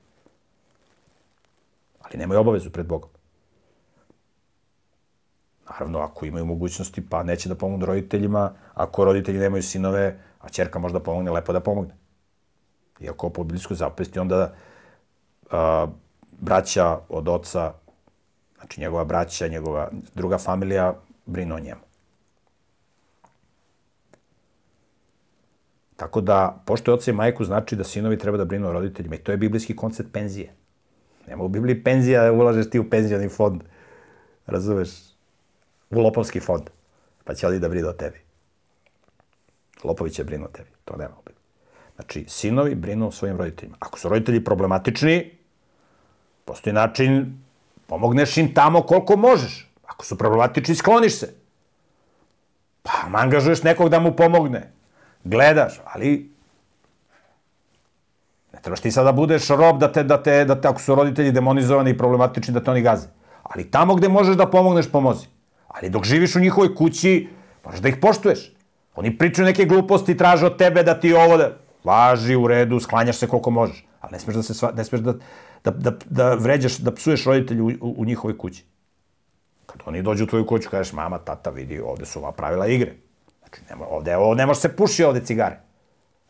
Ali 2.02 2.20
nemaju 2.20 2.40
obavezu 2.40 2.70
pred 2.70 2.86
Bogom. 2.86 3.10
Naravno, 5.70 6.00
ako 6.00 6.26
imaju 6.26 6.46
mogućnosti, 6.46 7.10
pa 7.10 7.24
neće 7.24 7.50
da 7.50 7.56
pomognu 7.56 7.86
roditeljima, 7.86 8.54
ako 8.74 9.06
roditelji 9.06 9.40
nemaju 9.40 9.64
sinove, 9.64 10.20
a 10.40 10.50
čerka 10.50 10.80
možda 10.80 11.00
pomogne, 11.00 11.32
lepo 11.32 11.54
da 11.54 11.60
pomogne. 11.60 11.96
Iako 13.00 13.30
po 13.30 13.44
biblijskoj 13.44 13.78
zapesti 13.78 14.20
onda 14.20 14.54
a, 15.52 15.88
braća 16.32 17.00
od 17.10 17.28
oca, 17.28 17.74
znači 18.66 18.82
njegova 18.82 19.04
braća, 19.06 19.48
njegova 19.48 19.92
druga 20.16 20.38
familija, 20.38 20.94
brinu 21.26 21.56
o 21.56 21.60
njemu. 21.60 21.82
Tako 25.96 26.22
da, 26.22 26.64
pošto 26.66 26.92
je 26.92 26.96
oca 26.96 27.12
i 27.12 27.14
majku, 27.14 27.46
znači 27.46 27.76
da 27.76 27.84
sinovi 27.84 28.18
treba 28.18 28.38
da 28.38 28.46
brinu 28.46 28.68
o 28.68 28.74
roditeljima. 28.74 29.16
I 29.16 29.20
to 29.20 29.32
je 29.32 29.38
biblijski 29.38 29.76
koncept 29.76 30.10
penzije. 30.14 30.54
Nema 31.28 31.44
u 31.44 31.48
Bibliji 31.48 31.84
penzija, 31.84 32.32
ulažeš 32.32 32.70
ti 32.70 32.80
u 32.80 32.90
penzioni 32.90 33.30
fond. 33.30 33.62
Razumeš? 34.46 34.90
U 35.90 36.02
lopovski 36.02 36.40
fond. 36.40 36.70
Pa 37.24 37.34
će 37.34 37.48
oni 37.48 37.60
da 37.60 37.70
brinu 37.70 37.88
o 37.88 37.94
tebi. 37.94 38.20
Lopovi 39.84 40.10
će 40.10 40.24
brinu 40.24 40.46
o 40.46 40.48
tebi. 40.48 40.70
To 40.86 40.98
nema 40.98 41.14
u 41.14 41.22
Bibliji. 41.22 41.46
Znači, 41.96 42.26
sinovi 42.28 42.76
brinu 42.76 43.08
o 43.08 43.12
svojim 43.12 43.38
roditeljima. 43.38 43.78
Ako 43.80 44.00
su 44.00 44.10
roditelji 44.10 44.44
problematični, 44.44 45.38
postoji 46.46 46.74
način, 46.74 47.45
pomogneš 47.88 48.38
im 48.38 48.54
tamo 48.54 48.82
koliko 48.82 49.18
možeš. 49.18 49.72
Ako 49.86 50.06
su 50.06 50.18
problematični, 50.18 50.76
skloniš 50.76 51.20
se. 51.20 51.34
Pa, 52.84 52.92
angažuješ 53.14 53.64
nekog 53.64 53.90
da 53.90 54.00
mu 54.00 54.16
pomogne 54.16 54.72
gledaš, 55.26 55.82
ali 55.86 56.32
ne 58.54 58.60
trebaš 58.62 58.80
ti 58.80 58.92
sada 58.92 59.12
da 59.12 59.12
budeš 59.12 59.48
rob 59.48 59.80
da 59.80 59.92
te, 59.92 60.04
da 60.04 60.24
te, 60.24 60.46
da 60.46 60.62
te, 60.62 60.68
ako 60.68 60.82
su 60.82 60.96
roditelji 60.96 61.32
demonizovani 61.32 61.92
i 61.92 61.98
problematični, 61.98 62.54
da 62.54 62.64
te 62.64 62.72
oni 62.72 62.82
gaze. 62.82 63.08
Ali 63.44 63.72
tamo 63.72 63.96
gde 63.96 64.10
možeš 64.10 64.36
da 64.36 64.50
pomogneš, 64.50 64.92
pomozi. 64.92 65.28
Ali 65.68 65.90
dok 65.90 66.04
živiš 66.04 66.36
u 66.36 66.40
njihovoj 66.40 66.76
kući, 66.76 67.28
moraš 67.66 67.80
da 67.80 67.90
ih 67.90 67.98
poštuješ. 68.02 68.52
Oni 68.96 69.18
pričaju 69.18 69.46
neke 69.46 69.66
gluposti, 69.66 70.18
traže 70.18 70.46
od 70.46 70.58
tebe 70.58 70.84
da 70.84 71.00
ti 71.00 71.14
ovo 71.14 71.38
da... 71.38 71.52
Važi, 71.84 72.36
u 72.36 72.48
redu, 72.48 72.80
sklanjaš 72.80 73.18
se 73.18 73.28
koliko 73.28 73.52
možeš. 73.52 73.86
Ali 74.06 74.12
ne 74.12 74.20
smeš 74.20 74.36
da, 74.36 74.44
se 74.44 74.54
sva, 74.54 74.72
ne 74.72 74.84
smeš 74.84 75.02
da, 75.02 75.14
da, 75.64 75.72
da, 75.72 75.92
da 76.06 76.34
vređaš, 76.34 76.78
da 76.78 76.92
psuješ 76.94 77.26
roditelju 77.26 77.66
u, 77.82 77.94
u, 77.98 78.06
njihovoj 78.06 78.38
kući. 78.38 78.66
Kad 79.66 79.82
oni 79.86 80.02
dođu 80.02 80.24
u 80.24 80.28
tvoju 80.28 80.46
kuću, 80.48 80.70
kažeš, 80.70 80.94
mama, 80.94 81.18
tata, 81.18 81.50
vidi, 81.50 81.80
ovde 81.80 82.06
su 82.06 82.20
ova 82.20 82.32
pravila 82.32 82.68
igre. 82.68 82.94
Znači, 83.40 83.62
nema, 83.70 83.86
ovde, 83.90 84.16
ovo, 84.18 84.34
ne 84.34 84.46
može 84.46 84.60
se 84.60 84.76
puši 84.76 85.04
ovde 85.04 85.26
cigare. 85.26 85.58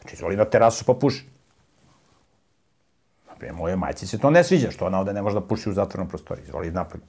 Znači, 0.02 0.16
izvoli 0.16 0.36
na 0.36 0.46
terasu 0.46 0.86
pa 0.86 0.94
puši. 0.94 1.26
Naprimjer, 3.28 3.56
moje 3.56 3.76
majci 3.76 4.08
se 4.08 4.20
to 4.20 4.30
ne 4.30 4.44
sviđa, 4.44 4.72
što 4.72 4.86
ona 4.86 5.00
ovde 5.00 5.14
ne 5.14 5.22
može 5.22 5.34
da 5.34 5.48
puši 5.48 5.70
u 5.70 5.74
zatvornom 5.74 6.10
prostoru. 6.10 6.42
Izvoli 6.42 6.72
napolje. 6.72 7.04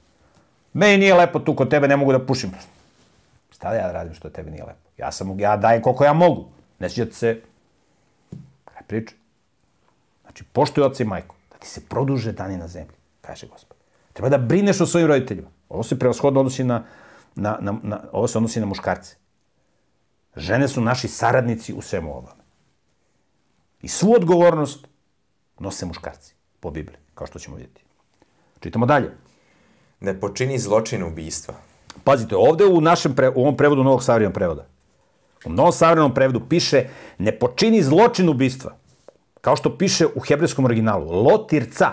Meni 0.73 0.97
nije 0.97 1.13
lepo 1.13 1.39
tu 1.39 1.55
kod 1.55 1.69
tebe, 1.69 1.87
ne 1.87 1.97
mogu 1.97 2.11
da 2.11 2.25
pušim. 2.25 2.51
Šta 3.51 3.69
da 3.69 3.75
ja 3.75 3.91
radim 3.91 4.13
što 4.13 4.29
tebe 4.29 4.51
nije 4.51 4.63
lepo? 4.63 4.89
Ja 4.97 5.11
sam, 5.11 5.39
ja 5.39 5.57
dajem 5.57 5.81
koliko 5.81 6.03
ja 6.03 6.13
mogu. 6.13 6.49
Ne 6.79 6.89
sviđa 6.89 7.11
se, 7.13 7.41
kaj 8.65 8.83
priča? 8.87 9.15
Znači, 10.27 10.43
poštuj 10.43 10.83
oca 10.83 11.03
i 11.03 11.05
majku, 11.05 11.35
da 11.51 11.57
ti 11.57 11.67
se 11.67 11.81
produže 11.89 12.31
dani 12.31 12.57
na 12.57 12.67
zemlji, 12.67 12.95
kaže 13.21 13.47
gospod. 13.47 13.77
Treba 14.13 14.29
da 14.29 14.37
brineš 14.37 14.81
o 14.81 14.85
svojim 14.85 15.07
roditeljima. 15.07 15.49
Ovo 15.69 15.83
se 15.83 15.99
prevashodno 15.99 16.39
odnosi 16.39 16.63
na, 16.63 16.83
na, 17.35 17.57
na, 17.61 17.75
na, 17.83 17.99
ovo 18.11 18.27
se 18.27 18.37
odnosi 18.37 18.59
na 18.59 18.65
muškarce. 18.65 19.15
Žene 20.35 20.67
su 20.67 20.81
naši 20.81 21.07
saradnici 21.07 21.73
u 21.73 21.81
svemu 21.81 22.11
ovome. 22.11 22.43
I 23.81 23.87
svu 23.87 24.13
odgovornost 24.13 24.87
nose 25.59 25.85
muškarci, 25.85 26.35
po 26.59 26.71
Bibliji, 26.71 26.97
kao 27.15 27.27
što 27.27 27.39
ćemo 27.39 27.55
vidjeti. 27.55 27.83
Čitamo 28.59 28.85
dalje. 28.85 29.11
Ne 29.99 30.19
počini 30.19 30.59
zločin 30.59 31.03
ubistva. 31.03 31.53
Pazite, 32.03 32.35
ovde 32.35 32.65
u 32.65 32.81
našem 32.81 33.15
pre, 33.15 33.29
u 33.29 33.41
ovom 33.41 33.57
prevodu 33.57 33.83
Novog 33.83 34.03
savremenog 34.03 34.33
prevoda, 34.33 34.65
u 35.45 35.49
Novom 35.49 35.71
savremenom 35.71 36.13
prevodu 36.13 36.41
piše 36.49 36.89
ne 37.17 37.39
počini 37.39 37.83
zločin 37.83 38.29
ubistva. 38.29 38.75
Kao 39.47 39.55
što 39.55 39.77
piše 39.77 40.05
u 40.15 40.19
hebrejskom 40.19 40.65
originalu. 40.65 41.23
Lotirca. 41.23 41.91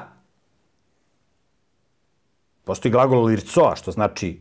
Postoji 2.64 2.92
glagol 2.92 3.24
lircoa, 3.24 3.76
što 3.76 3.90
znači 3.90 4.40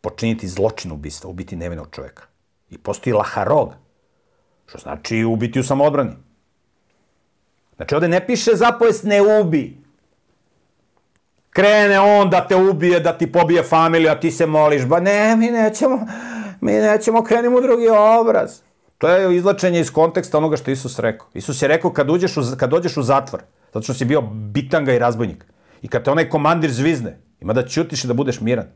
počiniti 0.00 0.48
zločin 0.48 0.92
ubistva, 0.92 1.30
ubiti 1.30 1.56
nevinog 1.56 1.88
čoveka. 1.90 2.22
I 2.70 2.78
postoji 2.78 3.14
laharog, 3.14 3.74
što 4.66 4.78
znači 4.78 5.24
ubiti 5.24 5.60
u 5.60 5.64
samoodbrani. 5.64 6.12
Znači, 7.76 7.94
ovde 7.94 8.08
ne 8.08 8.26
piše 8.26 8.50
zapovest 8.54 9.04
ne 9.04 9.40
ubi. 9.40 9.78
Krene 11.50 12.00
on 12.00 12.30
da 12.30 12.46
te 12.48 12.56
ubije, 12.56 13.00
da 13.00 13.18
ti 13.18 13.32
pobije 13.32 13.62
familiju, 13.62 14.10
a 14.10 14.20
ti 14.20 14.30
se 14.30 14.46
moliš. 14.46 14.86
Ba 14.86 15.00
ne, 15.00 15.36
mi 15.36 15.46
nećemo, 15.46 16.06
mi 16.60 16.72
nećemo, 16.72 17.24
krenimo 17.24 17.58
u 17.58 17.60
drugi 17.60 17.88
obraz. 17.88 18.67
To 18.98 19.08
je 19.08 19.36
izlačenje 19.36 19.80
iz 19.80 19.90
konteksta 19.90 20.38
onoga 20.38 20.56
što 20.56 20.70
Isus 20.70 20.98
rekao. 20.98 21.28
Isus 21.34 21.62
je 21.62 21.68
rekao 21.68 21.92
kad, 21.92 22.10
uđeš 22.10 22.36
u, 22.36 22.42
kad 22.56 22.70
dođeš 22.70 22.96
u 22.96 23.02
zatvor, 23.02 23.42
zato 23.66 23.82
što 23.82 23.94
si 23.94 24.04
bio 24.04 24.20
bitanga 24.30 24.94
i 24.94 24.98
razbojnik, 24.98 25.44
i 25.82 25.88
kad 25.88 26.04
te 26.04 26.10
onaj 26.10 26.28
komandir 26.28 26.72
zvizne, 26.72 27.18
ima 27.40 27.52
da 27.52 27.66
ćutiš 27.66 28.04
i 28.04 28.06
da 28.06 28.14
budeš 28.14 28.40
miran. 28.40 28.66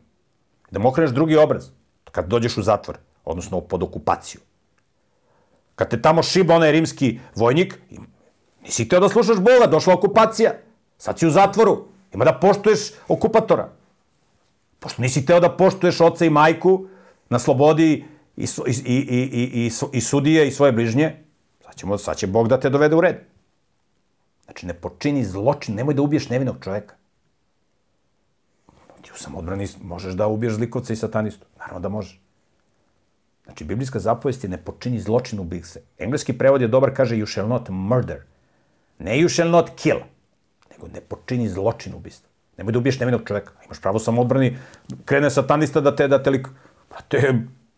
Da 0.71 0.79
mu 0.79 0.89
okreneš 0.89 1.11
drugi 1.11 1.37
obraz. 1.37 1.69
Kad 2.13 2.27
dođeš 2.27 2.57
u 2.57 2.63
zatvor 2.63 2.99
odnosno 3.25 3.61
pod 3.61 3.83
okupaciju. 3.83 4.41
Kad 5.75 5.91
te 5.91 6.03
tamo 6.03 6.23
šiba 6.23 6.55
onaj 6.55 6.73
rimski 6.73 7.19
vojnik, 7.35 7.79
nisi 8.63 8.85
hteo 8.85 9.01
da 9.01 9.09
slušaš 9.09 9.37
Boga, 9.37 9.67
došla 9.67 9.95
okupacija. 9.95 10.53
Sad 10.99 11.19
si 11.19 11.27
u 11.27 11.31
zatvoru. 11.31 11.89
Ima 12.15 12.25
da 12.25 12.39
poštuješ 12.39 12.81
okupatora. 13.09 13.69
Pošto 14.81 15.03
nisi 15.03 15.23
hteo 15.23 15.41
da 15.41 15.57
poštuješ 15.57 16.01
oca 16.01 16.25
i 16.25 16.31
majku 16.31 16.87
na 17.29 17.39
slobodi 17.39 18.05
i, 18.37 18.45
i, 18.67 18.73
i, 18.85 18.97
i, 18.97 19.67
i, 19.67 19.71
i, 19.93 20.01
sudije 20.01 20.49
i 20.49 20.51
svoje 20.51 20.73
bližnje, 20.73 21.25
sad, 21.65 21.75
ćemo, 21.75 21.99
sad 21.99 22.17
će 22.17 22.27
Bog 22.27 22.49
da 22.49 22.61
te 22.61 22.71
dovede 22.71 22.97
u 22.97 23.01
red. 23.01 23.17
Znači, 24.45 24.67
ne 24.67 24.75
počini 24.75 25.25
zločin, 25.25 25.75
nemoj 25.75 25.95
da 25.95 26.03
ubiješ 26.03 26.29
nevinog 26.29 26.57
čoveka. 26.65 26.95
Ti 29.03 29.11
u 29.15 29.19
samodbrani 29.19 29.69
možeš 29.83 30.15
da 30.15 30.27
ubiješ 30.27 30.53
zlikovca 30.53 30.93
i 30.93 30.97
satanistu. 30.97 31.47
Naravno 31.59 31.81
da 31.81 31.89
možeš. 31.89 32.21
Znači, 33.45 33.65
biblijska 33.65 33.99
zapovest 33.99 34.45
je 34.45 34.51
ne 34.51 34.57
počini 34.57 35.01
zločin 35.01 35.41
u 35.41 35.49
se. 35.63 35.83
Engleski 35.99 36.33
prevod 36.39 36.61
je 36.61 36.69
dobar, 36.69 36.95
kaže 36.97 37.17
you 37.17 37.33
shall 37.33 37.49
not 37.49 37.69
murder. 37.69 38.23
Ne 38.99 39.19
you 39.19 39.29
shall 39.29 39.51
not 39.51 39.71
kill, 39.77 39.99
nego 40.71 40.89
ne 40.95 41.01
počini 41.01 41.49
zločin 41.49 41.95
ubistva. 41.95 42.29
Nemoj 42.57 42.73
da 42.73 42.79
ubiješ 42.79 43.01
nevinog 43.01 43.23
čoveka. 43.27 43.53
Imaš 43.65 43.81
pravo 43.81 43.99
samodbrani, 43.99 44.57
krene 45.05 45.31
satanista 45.31 45.81
da 45.81 45.97
te, 45.97 46.09
da 46.09 46.23
te 46.23 46.31
lik... 46.31 46.49
te 47.09 47.33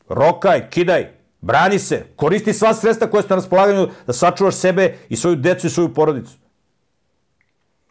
rokaj, 0.08 0.70
kidaj, 0.70 1.12
brani 1.40 1.78
se, 1.78 2.06
koristi 2.16 2.52
sva 2.52 2.74
sredstva 2.74 3.10
koje 3.10 3.22
ste 3.22 3.34
na 3.34 3.36
raspolaganju 3.36 3.88
da 4.06 4.12
sačuvaš 4.12 4.54
sebe 4.54 4.96
i 5.08 5.16
svoju 5.16 5.36
decu 5.36 5.66
i 5.66 5.70
svoju 5.70 5.94
porodicu. 5.94 6.36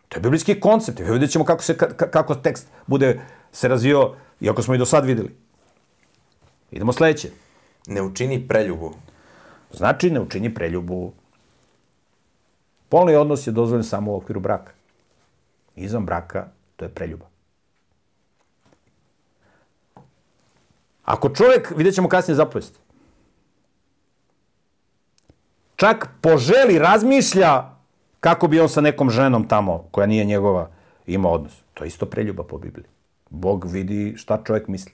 To 0.09 0.17
je 0.17 0.21
biblijski 0.21 0.59
koncept. 0.59 0.99
Vidjet 0.99 1.31
ćemo 1.31 1.45
kako, 1.45 1.63
se, 1.63 1.77
kako 1.97 2.35
tekst 2.35 2.67
bude 2.87 3.19
se 3.51 3.67
razvio, 3.67 4.15
iako 4.41 4.61
smo 4.61 4.75
i 4.75 4.77
do 4.77 4.85
sad 4.85 5.05
videli. 5.05 5.35
Idemo 6.71 6.93
sledeće. 6.93 7.29
Ne 7.87 8.01
učini 8.01 8.47
preljubu. 8.47 8.93
Znači, 9.71 10.09
ne 10.09 10.19
učini 10.19 10.53
preljubu. 10.53 11.13
Polni 12.89 13.15
odnos 13.15 13.47
je 13.47 13.51
dozvoljen 13.51 13.83
samo 13.83 14.11
u 14.11 14.15
okviru 14.15 14.39
braka. 14.39 14.71
Izvan 15.75 16.05
braka, 16.05 16.47
to 16.75 16.85
je 16.85 16.89
preljuba. 16.89 17.32
Ako 21.05 21.29
čovjek, 21.29 21.73
vidjet 21.77 21.95
ćemo 21.95 22.09
kasnije 22.09 22.35
zapovesti, 22.35 22.79
čak 25.75 26.09
poželi, 26.21 26.79
razmišlja 26.79 27.73
kako 28.19 28.47
bi 28.47 28.59
on 28.59 28.69
sa 28.69 28.81
nekom 28.81 29.09
ženom 29.09 29.47
tamo, 29.47 29.87
koja 29.91 30.07
nije 30.07 30.25
njegova, 30.25 30.69
imao 31.05 31.31
odnos. 31.31 31.53
To 31.73 31.83
je 31.83 31.87
isto 31.87 32.05
preljuba 32.05 32.43
po 32.43 32.57
Bibliji. 32.57 32.87
Bog 33.29 33.65
vidi 33.65 34.13
šta 34.17 34.41
čovjek 34.43 34.67
misli. 34.67 34.91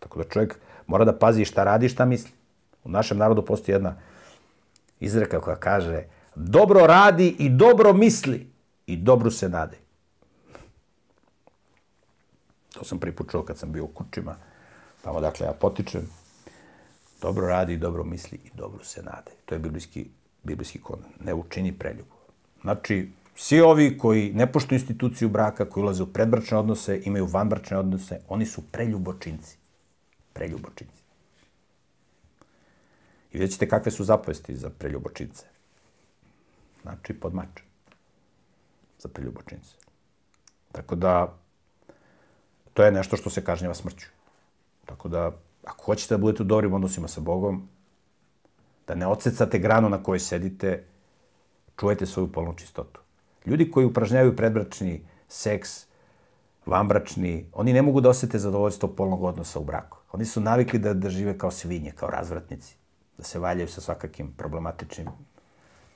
Tako 0.00 0.18
da 0.18 0.28
čovjek 0.28 0.58
mora 0.86 1.04
da 1.04 1.18
pazi 1.18 1.44
šta 1.44 1.64
radi 1.64 1.88
šta 1.88 2.04
misli. 2.04 2.30
U 2.84 2.90
našem 2.90 3.18
narodu 3.18 3.44
postoji 3.44 3.74
jedna 3.74 3.94
izreka 5.00 5.40
koja 5.40 5.56
kaže 5.56 6.04
dobro 6.34 6.86
radi 6.86 7.36
i 7.38 7.48
dobro 7.48 7.92
misli 7.92 8.50
i 8.86 8.96
dobro 8.96 9.30
se 9.30 9.48
nade. 9.48 9.78
To 12.74 12.84
sam 12.84 12.98
pripučao 12.98 13.42
kad 13.42 13.58
sam 13.58 13.72
bio 13.72 13.84
u 13.84 13.88
kućima 13.88 14.36
tamo 15.06 15.20
dakle 15.20 15.46
ja 15.46 15.52
potičem, 15.52 16.08
dobro 17.20 17.46
radi 17.46 17.76
dobro 17.76 18.04
misli 18.04 18.38
i 18.44 18.50
dobro 18.54 18.84
se 18.84 19.02
nade. 19.02 19.30
To 19.44 19.54
je 19.54 19.58
biblijski, 19.58 20.08
biblijski 20.42 20.80
kon. 20.80 20.98
Ne 21.20 21.34
učini 21.34 21.72
preljubu. 21.72 22.16
Znači, 22.62 23.10
svi 23.34 23.60
ovi 23.60 23.98
koji 23.98 24.32
ne 24.32 24.52
poštuju 24.52 24.76
instituciju 24.76 25.28
braka, 25.28 25.68
koji 25.68 25.82
ulaze 25.82 26.02
u 26.02 26.12
predbračne 26.12 26.58
odnose, 26.58 27.00
imaju 27.04 27.26
vanbračne 27.26 27.78
odnose, 27.78 28.20
oni 28.28 28.46
su 28.46 28.62
preljubočinci. 28.72 29.56
Preljubočinci. 30.32 31.02
I 33.32 33.38
vidjet 33.38 33.52
ćete 33.52 33.68
kakve 33.68 33.92
su 33.92 34.04
zapovesti 34.04 34.56
za 34.56 34.70
preljubočince. 34.70 35.46
Znači, 36.82 37.14
podmač. 37.14 37.62
Za 38.98 39.08
preljubočince. 39.08 39.74
Tako 40.72 40.94
da, 40.94 41.38
to 42.74 42.84
je 42.84 42.92
nešto 42.92 43.16
što 43.16 43.30
se 43.30 43.44
kažnjava 43.44 43.74
smrću. 43.74 44.15
Tako 44.86 45.08
da, 45.08 45.32
ako 45.64 45.84
hoćete 45.84 46.14
da 46.14 46.18
budete 46.18 46.42
u 46.42 46.46
dobrim 46.46 46.74
odnosima 46.74 47.08
sa 47.08 47.20
Bogom, 47.20 47.68
da 48.86 48.94
ne 48.94 49.06
odsecate 49.06 49.58
granu 49.58 49.88
na 49.88 50.02
kojoj 50.02 50.20
sedite, 50.20 50.84
čuvajte 51.80 52.06
svoju 52.06 52.32
polnu 52.32 52.54
čistotu. 52.54 53.00
Ljudi 53.46 53.70
koji 53.70 53.86
upražnjavaju 53.86 54.36
predbračni 54.36 55.02
seks, 55.28 55.86
vanbračni, 56.66 57.46
oni 57.52 57.72
ne 57.72 57.82
mogu 57.82 58.00
da 58.00 58.08
osete 58.08 58.38
zadovoljstvo 58.38 58.88
polnog 58.88 59.22
odnosa 59.22 59.58
u 59.58 59.64
braku. 59.64 59.98
Oni 60.12 60.24
su 60.24 60.40
navikli 60.40 60.78
da, 60.78 60.94
da 60.94 61.10
žive 61.10 61.38
kao 61.38 61.50
svinje, 61.50 61.90
kao 61.90 62.10
razvratnici, 62.10 62.76
da 63.18 63.24
se 63.24 63.38
valjaju 63.38 63.68
sa 63.68 63.80
svakakim 63.80 64.32
problematičnim 64.32 65.08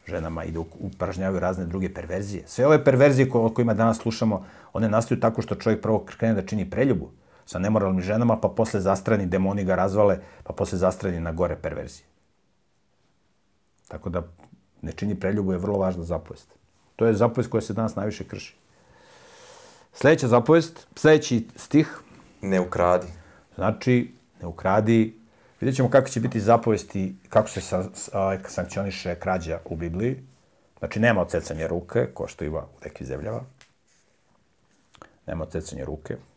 ženama 0.06 0.44
i 0.44 0.50
da 0.50 0.60
upražnjavaju 0.60 1.40
razne 1.40 1.66
druge 1.66 1.94
perverzije. 1.94 2.42
Sve 2.46 2.66
ove 2.66 2.84
perverzije 2.84 3.28
o 3.32 3.48
kojima 3.54 3.74
danas 3.74 3.98
slušamo, 3.98 4.44
one 4.72 4.88
nastaju 4.88 5.20
tako 5.20 5.42
što 5.42 5.54
čovjek 5.54 5.82
prvo 5.82 6.04
krene 6.04 6.34
da 6.34 6.46
čini 6.46 6.70
preljubu, 6.70 7.10
sa 7.50 7.58
nemoralnim 7.58 8.02
ženama, 8.02 8.36
pa 8.40 8.48
posle 8.48 8.80
zastrani, 8.80 9.26
demoni 9.26 9.64
ga 9.66 9.74
razvale, 9.74 10.20
pa 10.44 10.52
posle 10.52 10.78
zastrani 10.78 11.20
na 11.20 11.32
gore 11.32 11.56
perverzije. 11.58 12.06
Tako 13.88 14.10
da 14.10 14.22
ne 14.82 14.92
čini 14.92 15.16
preljubu 15.20 15.52
je 15.52 15.58
vrlo 15.58 15.78
važna 15.78 16.04
zapovest. 16.04 16.54
To 16.96 17.06
je 17.06 17.14
zapovest 17.14 17.50
koja 17.50 17.60
se 17.60 17.74
danas 17.74 17.96
najviše 17.96 18.24
krši. 18.28 18.54
Sledeća 19.92 20.28
zapovest, 20.28 20.86
sledeći 20.94 21.48
stih. 21.56 21.98
Ne 22.42 22.60
ukradi. 22.60 23.06
Znači, 23.54 24.14
ne 24.42 24.46
ukradi. 24.46 25.18
Vidjet 25.60 25.76
ćemo 25.76 25.90
kako 25.90 26.08
će 26.08 26.20
biti 26.20 26.40
zapovesti, 26.40 27.14
kako 27.28 27.48
se 27.48 27.60
sa, 27.60 27.84
sa, 27.94 28.38
sankcioniše 28.48 29.14
krađa 29.14 29.58
u 29.64 29.76
Bibliji. 29.76 30.22
Znači, 30.78 31.00
nema 31.00 31.20
odsecanja 31.20 31.66
ruke, 31.66 32.06
ko 32.14 32.28
što 32.28 32.44
ima 32.44 32.60
u 32.60 32.84
nekim 32.84 33.06
zemljava. 33.06 33.44
Nema 35.26 35.44
odsecanja 35.44 35.84
ruke. 35.84 36.29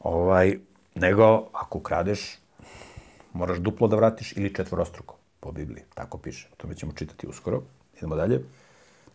Ovaj, 0.00 0.58
nego, 0.94 1.48
ako 1.52 1.78
ukradeš, 1.78 2.38
moraš 3.32 3.58
duplo 3.58 3.88
da 3.88 3.96
vratiš 3.96 4.32
ili 4.36 4.54
četvorostruko 4.54 5.16
po 5.40 5.52
Bibliji. 5.52 5.84
Tako 5.94 6.18
piše. 6.18 6.48
To 6.56 6.68
mi 6.68 6.74
ćemo 6.74 6.92
čitati 6.92 7.26
uskoro. 7.26 7.62
Idemo 7.98 8.16
dalje. 8.16 8.44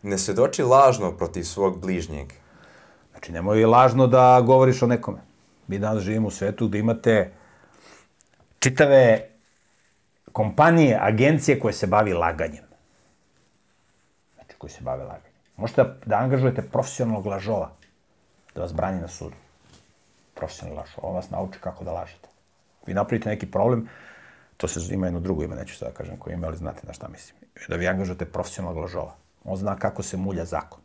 Ne 0.02 0.18
svedoči 0.18 0.62
lažno 0.62 1.12
protiv 1.16 1.42
svog 1.42 1.80
bližnjeg. 1.80 2.32
Znači, 3.10 3.32
nemoj 3.32 3.64
lažno 3.64 4.06
da 4.06 4.42
govoriš 4.46 4.82
o 4.82 4.86
nekome. 4.86 5.18
Mi 5.68 5.78
danas 5.78 6.02
živimo 6.02 6.28
u 6.28 6.30
svetu 6.30 6.68
gde 6.68 6.78
imate 6.78 7.32
čitave 8.58 9.28
kompanije, 10.32 10.98
agencije 11.00 11.60
koje 11.60 11.72
se 11.72 11.86
bavi 11.86 12.12
laganjem. 12.12 12.64
Znači, 14.34 14.58
koji 14.58 14.70
se 14.70 14.82
bave 14.82 15.04
laganjem. 15.04 15.32
Možete 15.56 15.82
da, 15.82 15.96
da 16.06 16.16
angažujete 16.16 16.62
profesionalnog 16.62 17.26
lažova 17.26 17.70
da 18.54 18.60
vas 18.60 18.72
brani 18.72 19.00
na 19.00 19.08
sudu 19.08 19.45
profesionalni 20.36 20.78
laž. 20.80 20.90
On 21.02 21.14
vas 21.14 21.30
nauči 21.30 21.58
kako 21.60 21.84
da 21.84 21.92
lažete. 21.92 22.28
Vi 22.86 22.94
napravite 22.94 23.28
neki 23.28 23.50
problem, 23.50 23.88
to 24.56 24.68
se 24.68 24.94
ima 24.94 25.06
jedno 25.06 25.20
drugo 25.20 25.44
ime, 25.44 25.56
neću 25.56 25.76
sada 25.76 25.90
da 25.90 25.96
kažem 25.96 26.16
koje 26.16 26.34
ime, 26.34 26.46
ali 26.46 26.56
znate 26.56 26.86
na 26.86 26.92
šta 26.92 27.08
mislim. 27.08 27.36
Da 27.68 27.76
vi 27.76 27.88
angažujete 27.88 28.24
profesionalnog 28.24 28.82
lažova. 28.82 29.14
On 29.44 29.56
zna 29.56 29.76
kako 29.76 30.02
se 30.02 30.16
mulja 30.16 30.44
zakon. 30.44 30.80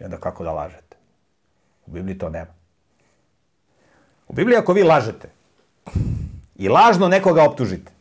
I 0.00 0.04
onda 0.04 0.16
kako 0.16 0.44
da 0.44 0.52
lažete. 0.52 0.96
U 1.86 1.90
Bibliji 1.90 2.18
to 2.18 2.28
nema. 2.28 2.54
U 4.28 4.32
Bibliji 4.32 4.56
ako 4.56 4.72
vi 4.72 4.82
lažete 4.82 5.28
i 6.56 6.68
lažno 6.68 7.08
nekoga 7.08 7.44
optužite 7.44 7.92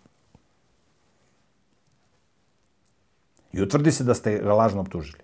i 3.53 3.61
utvrdi 3.61 3.91
se 3.91 4.03
da 4.03 4.13
ste 4.13 4.39
ga 4.39 4.53
lažno 4.53 4.81
optužili, 4.81 5.23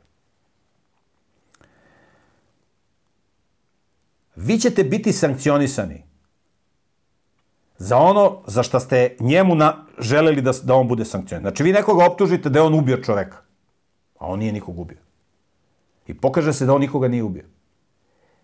vi 4.37 4.59
ćete 4.59 4.83
biti 4.83 5.13
sankcionisani 5.13 6.03
za 7.77 7.97
ono 7.97 8.41
za 8.47 8.63
što 8.63 8.79
ste 8.79 9.15
njemu 9.19 9.55
na, 9.55 9.85
želeli 9.99 10.41
da, 10.41 10.51
da 10.63 10.75
on 10.75 10.87
bude 10.87 11.05
sankcionisan. 11.05 11.41
Znači, 11.41 11.63
vi 11.63 11.71
nekoga 11.73 12.05
optužite 12.05 12.49
da 12.49 12.59
je 12.59 12.63
on 12.63 12.73
ubio 12.73 12.97
čoveka, 12.97 13.37
a 14.19 14.27
on 14.27 14.39
nije 14.39 14.53
nikog 14.53 14.79
ubio. 14.79 14.97
I 16.07 16.13
pokaže 16.13 16.53
se 16.53 16.65
da 16.65 16.73
on 16.73 16.81
nikoga 16.81 17.07
nije 17.07 17.23
ubio. 17.23 17.45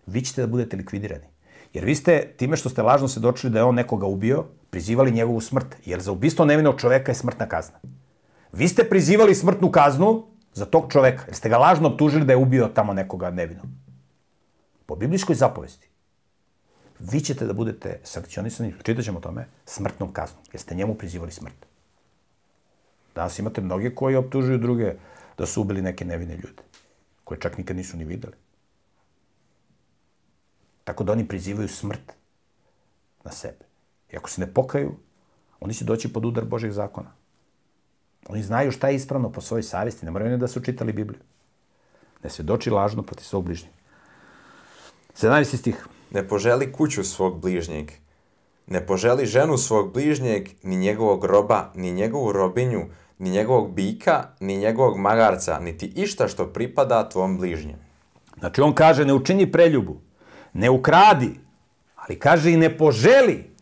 Vi 0.06 0.22
ćete 0.22 0.40
da 0.40 0.46
budete 0.46 0.76
likvidirani. 0.76 1.26
Jer 1.72 1.84
vi 1.84 1.94
ste, 1.94 2.34
time 2.36 2.56
što 2.56 2.68
ste 2.68 2.82
lažno 2.82 3.08
se 3.08 3.20
dočili 3.20 3.52
da 3.52 3.58
je 3.58 3.64
on 3.64 3.74
nekoga 3.74 4.06
ubio, 4.06 4.44
prizivali 4.70 5.10
njegovu 5.10 5.40
smrt. 5.40 5.76
Jer 5.84 6.00
za 6.00 6.12
ubistvo 6.12 6.44
nevinog 6.44 6.80
čoveka 6.80 7.12
je 7.12 7.16
smrtna 7.16 7.48
kazna. 7.48 7.78
Vi 8.52 8.68
ste 8.68 8.84
prizivali 8.84 9.34
smrtnu 9.34 9.70
kaznu 9.70 10.26
za 10.52 10.64
tog 10.64 10.92
čoveka, 10.92 11.24
jer 11.26 11.36
ste 11.36 11.48
ga 11.48 11.58
lažno 11.58 11.88
optužili 11.88 12.24
da 12.24 12.32
je 12.32 12.36
ubio 12.36 12.68
tamo 12.74 12.92
nekoga 12.92 13.30
nevinog 13.30 13.83
po 14.86 14.96
biblijskoj 14.96 15.36
zapovesti, 15.36 15.88
vi 16.98 17.20
ćete 17.20 17.46
da 17.46 17.52
budete 17.52 18.00
sankcionisani, 18.04 18.74
čitat 18.82 19.04
ćemo 19.04 19.18
o 19.18 19.22
tome, 19.22 19.46
smrtnom 19.64 20.12
kaznom, 20.12 20.44
jer 20.52 20.60
ste 20.60 20.74
njemu 20.74 20.94
prizivali 20.94 21.32
smrt. 21.32 21.66
Danas 23.14 23.38
imate 23.38 23.60
mnoge 23.60 23.94
koji 23.94 24.16
optužuju 24.16 24.58
druge 24.58 24.94
da 25.38 25.46
su 25.46 25.60
ubili 25.60 25.82
neke 25.82 26.04
nevine 26.04 26.34
ljude, 26.34 26.62
koje 27.24 27.40
čak 27.40 27.58
nikad 27.58 27.76
nisu 27.76 27.96
ni 27.96 28.04
videli. 28.04 28.34
Tako 30.84 31.04
da 31.04 31.12
oni 31.12 31.28
prizivaju 31.28 31.68
smrt 31.68 32.12
na 33.24 33.32
sebe. 33.32 33.64
I 34.12 34.16
ako 34.16 34.30
se 34.30 34.40
ne 34.40 34.54
pokaju, 34.54 34.96
oni 35.60 35.74
će 35.74 35.84
doći 35.84 36.12
pod 36.12 36.24
udar 36.24 36.44
Božih 36.44 36.72
zakona. 36.72 37.12
Oni 38.28 38.42
znaju 38.42 38.72
šta 38.72 38.88
je 38.88 38.96
ispravno 38.96 39.32
po 39.32 39.40
svojoj 39.40 39.62
savesti, 39.62 40.04
ne 40.04 40.10
moraju 40.10 40.30
oni 40.30 40.40
da 40.40 40.48
su 40.48 40.60
čitali 40.60 40.92
Bibliju. 40.92 41.20
Ne 42.24 42.30
svedoči 42.30 42.70
lažno 42.70 43.02
protiv 43.02 43.24
svog 43.24 43.44
bližnjeg. 43.44 43.72
17. 45.16 45.56
stih. 45.56 45.86
Ne 46.10 46.28
poželi 46.28 46.72
kuću 46.72 47.04
svog 47.04 47.40
bližnjeg, 47.40 47.90
ne 48.66 48.86
poželi 48.86 49.26
ženu 49.26 49.58
svog 49.58 49.92
bližnjeg, 49.92 50.48
ni 50.62 50.76
njegovog 50.76 51.24
roba, 51.24 51.70
ni 51.74 51.92
njegovu 51.92 52.32
robinju, 52.32 52.82
ni 53.18 53.30
njegovog 53.30 53.74
bika, 53.74 54.24
ni 54.40 54.56
njegovog 54.56 54.98
magarca, 54.98 55.58
niti 55.60 55.86
išta 55.86 56.28
što 56.28 56.46
pripada 56.46 57.08
tvom 57.08 57.38
bližnjem. 57.38 57.76
Znači 58.38 58.60
on 58.60 58.74
kaže 58.74 59.04
ne 59.04 59.14
učini 59.14 59.52
preljubu, 59.52 60.00
ne 60.52 60.70
ukradi, 60.70 61.30
ali 61.96 62.18
kaže 62.18 62.52
i 62.52 62.56
ne 62.56 62.78
poželi. 62.78 63.54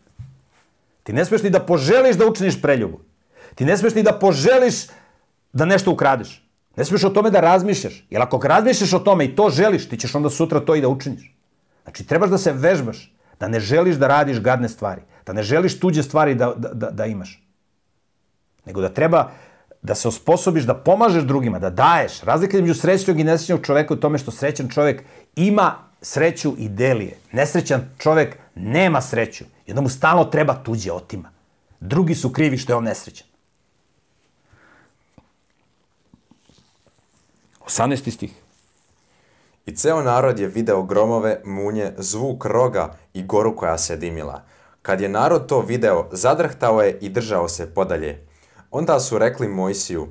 Ti 1.03 1.13
ne 1.13 1.25
smeš 1.25 1.43
ni 1.43 1.49
da 1.49 1.59
poželiš 1.59 2.15
da 2.15 2.27
učiniš 2.27 2.61
preljubu. 2.61 2.99
Ti 3.55 3.65
ne 3.65 3.77
smeš 3.77 3.95
ni 3.95 4.03
da 4.03 4.19
poželiš 4.19 4.87
da 5.53 5.65
nešto 5.65 5.91
ukradiš. 5.91 6.43
Ne 6.75 6.85
smeš 6.85 7.03
o 7.03 7.09
tome 7.09 7.29
da 7.29 7.39
razmišljaš. 7.39 8.05
Jer 8.09 8.21
ako 8.21 8.41
razmišljaš 8.47 8.93
o 8.93 8.99
tome 8.99 9.25
i 9.25 9.35
to 9.35 9.49
želiš, 9.49 9.89
ti 9.89 9.97
ćeš 9.97 10.15
onda 10.15 10.29
sutra 10.29 10.59
to 10.59 10.75
i 10.75 10.81
da 10.81 10.87
učiniš. 10.87 11.33
Znači, 11.83 12.03
trebaš 12.03 12.29
da 12.29 12.37
se 12.37 12.51
vežbaš, 12.51 13.13
da 13.39 13.47
ne 13.47 13.59
želiš 13.59 13.95
da 13.95 14.07
radiš 14.07 14.39
gadne 14.39 14.69
stvari, 14.69 15.01
da 15.25 15.33
ne 15.33 15.43
želiš 15.43 15.79
tuđe 15.79 16.03
stvari 16.03 16.35
da, 16.35 16.53
da, 16.57 16.69
da, 16.73 16.91
da 16.91 17.05
imaš. 17.05 17.43
Nego 18.65 18.81
da 18.81 18.89
treba 18.89 19.31
da 19.81 19.95
se 19.95 20.07
osposobiš 20.07 20.63
da 20.63 20.73
pomažeš 20.73 21.23
drugima, 21.23 21.59
da 21.59 21.69
daješ. 21.69 22.21
Razlika 22.21 22.57
između 22.57 22.73
srećnog 22.73 23.19
i 23.19 23.23
nesrećnog 23.23 23.65
čoveka 23.65 23.93
u 23.93 23.97
tome 23.97 24.17
što 24.17 24.31
srećan 24.31 24.69
čovek 24.69 25.03
ima 25.35 25.75
sreću 26.01 26.55
i 26.57 26.69
delije. 26.69 27.17
Nesrećan 27.31 27.89
čovek 27.97 28.37
nema 28.55 29.01
sreću 29.01 29.45
i 29.65 29.73
mu 29.73 29.89
stalno 29.89 30.25
treba 30.25 30.53
tuđe 30.63 30.91
otima. 30.91 31.29
Drugi 31.79 32.15
su 32.15 32.31
krivi 32.31 32.57
što 32.57 32.71
je 32.71 32.77
on 32.77 32.83
nesrećan. 32.83 33.27
18. 37.65 38.11
stih. 38.11 38.42
I 39.65 39.75
ceo 39.75 40.01
narod 40.01 40.39
je 40.39 40.47
video 40.47 40.83
gromove, 40.83 41.41
munje, 41.45 41.93
zvuk 41.97 42.45
roga 42.45 42.93
i 43.13 43.23
goru 43.23 43.55
koja 43.55 43.77
se 43.77 43.97
dimila. 43.97 44.43
Kad 44.81 45.01
je 45.01 45.09
narod 45.09 45.45
to 45.47 45.61
video, 45.61 46.07
zadrhtao 46.11 46.81
je 46.81 46.97
i 47.01 47.09
držao 47.09 47.47
se 47.47 47.73
podalje. 47.73 48.27
Onda 48.71 48.99
su 48.99 49.17
rekli 49.17 49.47
Mojsiju, 49.47 50.07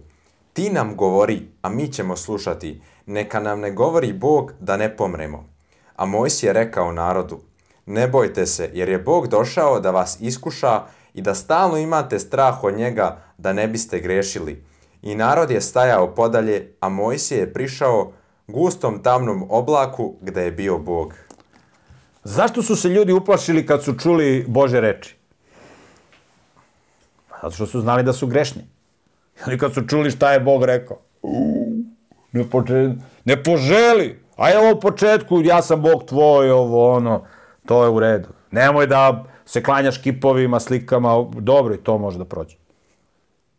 ti 0.53 0.71
nam 0.71 0.97
govori, 0.97 1.49
a 1.63 1.69
mi 1.69 1.93
ćemo 1.93 2.17
slušati, 2.17 2.83
neka 3.07 3.41
nam 3.41 3.61
ne 3.61 3.71
govori 3.71 4.13
Bog 4.13 4.53
da 4.61 4.77
ne 4.77 4.97
pomremo. 4.97 5.49
A 5.97 6.07
Mojsije 6.07 6.49
je 6.49 6.53
rekao 6.53 6.93
narodu, 6.93 7.41
ne 7.87 8.09
bojte 8.09 8.47
se, 8.47 8.71
jer 8.73 8.89
je 8.89 8.99
Bog 8.99 9.29
došao 9.29 9.81
da 9.81 9.91
vas 9.91 10.17
iskuša 10.21 10.83
i 11.15 11.23
da 11.23 11.35
stalno 11.35 11.77
imate 11.77 12.19
strah 12.19 12.65
od 12.65 12.75
njega 12.75 13.23
da 13.39 13.53
ne 13.53 13.69
biste 13.69 14.01
grešili. 14.01 14.65
I 15.03 15.15
narod 15.15 15.51
je 15.51 15.61
stajao 15.61 16.15
podalje, 16.15 16.77
a 16.81 16.89
Mojsije 16.89 17.39
je 17.39 17.53
prišao 17.53 18.13
gustom 18.47 19.03
tamnom 19.03 19.47
oblaku 19.51 20.15
gde 20.21 20.45
je 20.45 20.53
bio 20.53 20.79
Bog. 20.79 21.15
Zašto 22.25 22.63
su 22.63 22.77
se 22.77 22.89
ljudi 22.89 23.13
uplašili 23.13 23.67
kad 23.67 23.85
su 23.85 23.95
čuli 23.99 24.45
Bože 24.49 24.81
reči? 24.81 25.17
Zato 27.43 27.55
što 27.55 27.67
su 27.67 27.81
znali 27.81 28.03
da 28.03 28.13
su 28.13 28.27
grešni. 28.27 28.63
I 29.55 29.59
kad 29.59 29.75
su 29.75 29.87
čuli 29.87 30.11
šta 30.11 30.33
je 30.33 30.41
Bog 30.41 30.65
rekao, 30.65 30.97
"Uuu, 31.23 31.73
ne, 32.33 32.51
pože, 32.51 32.95
ne 33.25 33.43
poželi. 33.43 34.23
A 34.37 34.51
evo 34.51 34.73
u 34.77 34.81
početku, 34.81 35.43
ja 35.45 35.63
sam 35.63 35.83
Bog 35.83 36.05
tvoj, 36.05 36.51
ovo, 36.51 36.93
ono, 36.95 37.25
to 37.67 37.85
je 37.85 37.91
u 37.91 38.01
redu. 38.01 38.29
Nemoj 38.51 38.87
da 38.87 39.25
se 39.45 39.63
klanjaš 39.63 39.99
kipovima, 39.99 40.61
slikama, 40.61 41.27
dobro 41.33 41.75
i 41.75 41.79
to 41.79 41.99
može 41.99 42.19
da 42.19 42.25
prođe. 42.25 42.57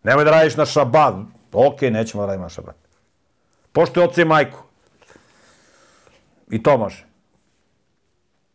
Nemoj 0.03 0.23
da 0.23 0.31
radiš 0.31 0.55
na 0.55 0.65
šabat. 0.65 1.15
Ok, 1.53 1.81
nećemo 1.81 2.23
da 2.23 2.27
radimo 2.27 2.45
na 2.45 2.49
šabat. 2.49 2.75
Pošto 3.71 4.03
oca 4.03 4.21
i 4.21 4.25
majku. 4.25 4.59
I 6.53 6.63
to 6.63 6.77
može. 6.77 7.05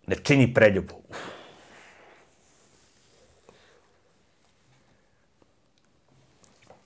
Ne 0.06 0.16
čini 0.16 0.54
preljubu. 0.54 0.94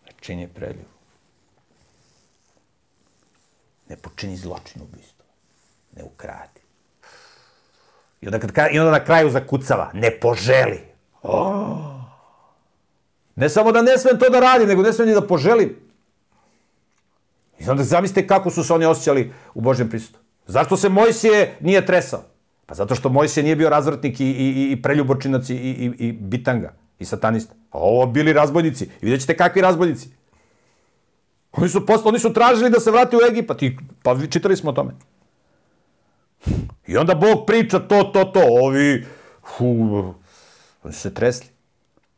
Ne 0.07 0.13
čini 0.21 0.49
preljubu. 0.49 0.89
Ne 3.89 3.97
počini 3.97 4.37
zločin 4.37 4.83
ubistva. 4.83 5.25
Ne 5.97 6.05
ukradi. 6.05 6.61
I 8.21 8.27
onda, 8.27 8.39
kad, 8.39 8.53
ka- 8.53 8.71
I 8.73 8.79
onda 8.79 8.91
na 8.91 9.05
kraju 9.05 9.31
zakucava. 9.31 9.91
Ne 9.95 10.11
poželi. 10.21 10.81
Oh. 11.23 12.01
Ne 13.37 13.49
samo 13.49 13.73
da 13.73 13.83
ne 13.83 13.99
smem 13.99 14.19
to 14.19 14.31
da 14.31 14.41
radim, 14.41 14.69
nego 14.69 14.83
ne 14.83 14.93
smem 14.93 15.09
ni 15.09 15.15
da 15.15 15.27
poželim. 15.27 15.77
I 17.59 17.69
onda 17.69 17.85
zamislite 17.85 18.27
kako 18.27 18.51
su 18.51 18.65
se 18.65 18.73
oni 18.73 18.85
osjećali 18.87 19.33
u 19.55 19.61
Božjem 19.61 19.91
prisutu. 19.91 20.22
Zašto 20.47 20.77
se 20.77 20.89
Mojsije 20.89 21.57
nije 21.61 21.87
tresao? 21.87 22.23
Pa 22.67 22.75
zato 22.75 22.95
što 22.95 23.09
Mojsije 23.09 23.45
nije 23.45 23.57
bio 23.57 23.69
razvratnik 23.69 24.21
i, 24.21 24.27
i, 24.27 24.73
i 24.73 24.83
preljubočinac 24.83 25.51
i, 25.51 25.55
i, 25.55 25.93
i 25.99 26.13
bitanga 26.13 26.73
i 26.99 27.05
satanista. 27.05 27.55
A 27.71 27.79
ovo 27.79 28.07
bili 28.07 28.33
razbojnici. 28.33 28.85
I 28.85 29.05
vidjet 29.05 29.21
ćete 29.21 29.37
kakvi 29.37 29.63
razbojnici. 29.63 30.09
Oni 31.53 31.69
su, 31.69 31.87
posle, 31.87 32.09
oni 32.09 32.19
su 32.19 32.33
tražili 32.33 32.71
da 32.71 32.81
se 32.81 32.91
vrati 32.91 33.17
u 33.17 33.21
Egipat 33.31 33.63
i 33.63 33.77
pa 34.03 34.17
čitali 34.31 34.57
smo 34.57 34.71
o 34.71 34.75
tome. 34.75 34.93
I 36.87 36.97
onda 36.97 37.15
Bog 37.15 37.47
priča 37.47 37.79
to, 37.79 38.03
to, 38.03 38.25
to. 38.25 38.43
Ovi, 38.63 39.07
hu, 39.43 40.15
oni 40.83 40.95
su 40.95 41.01
se 41.01 41.15
tresli. 41.15 41.47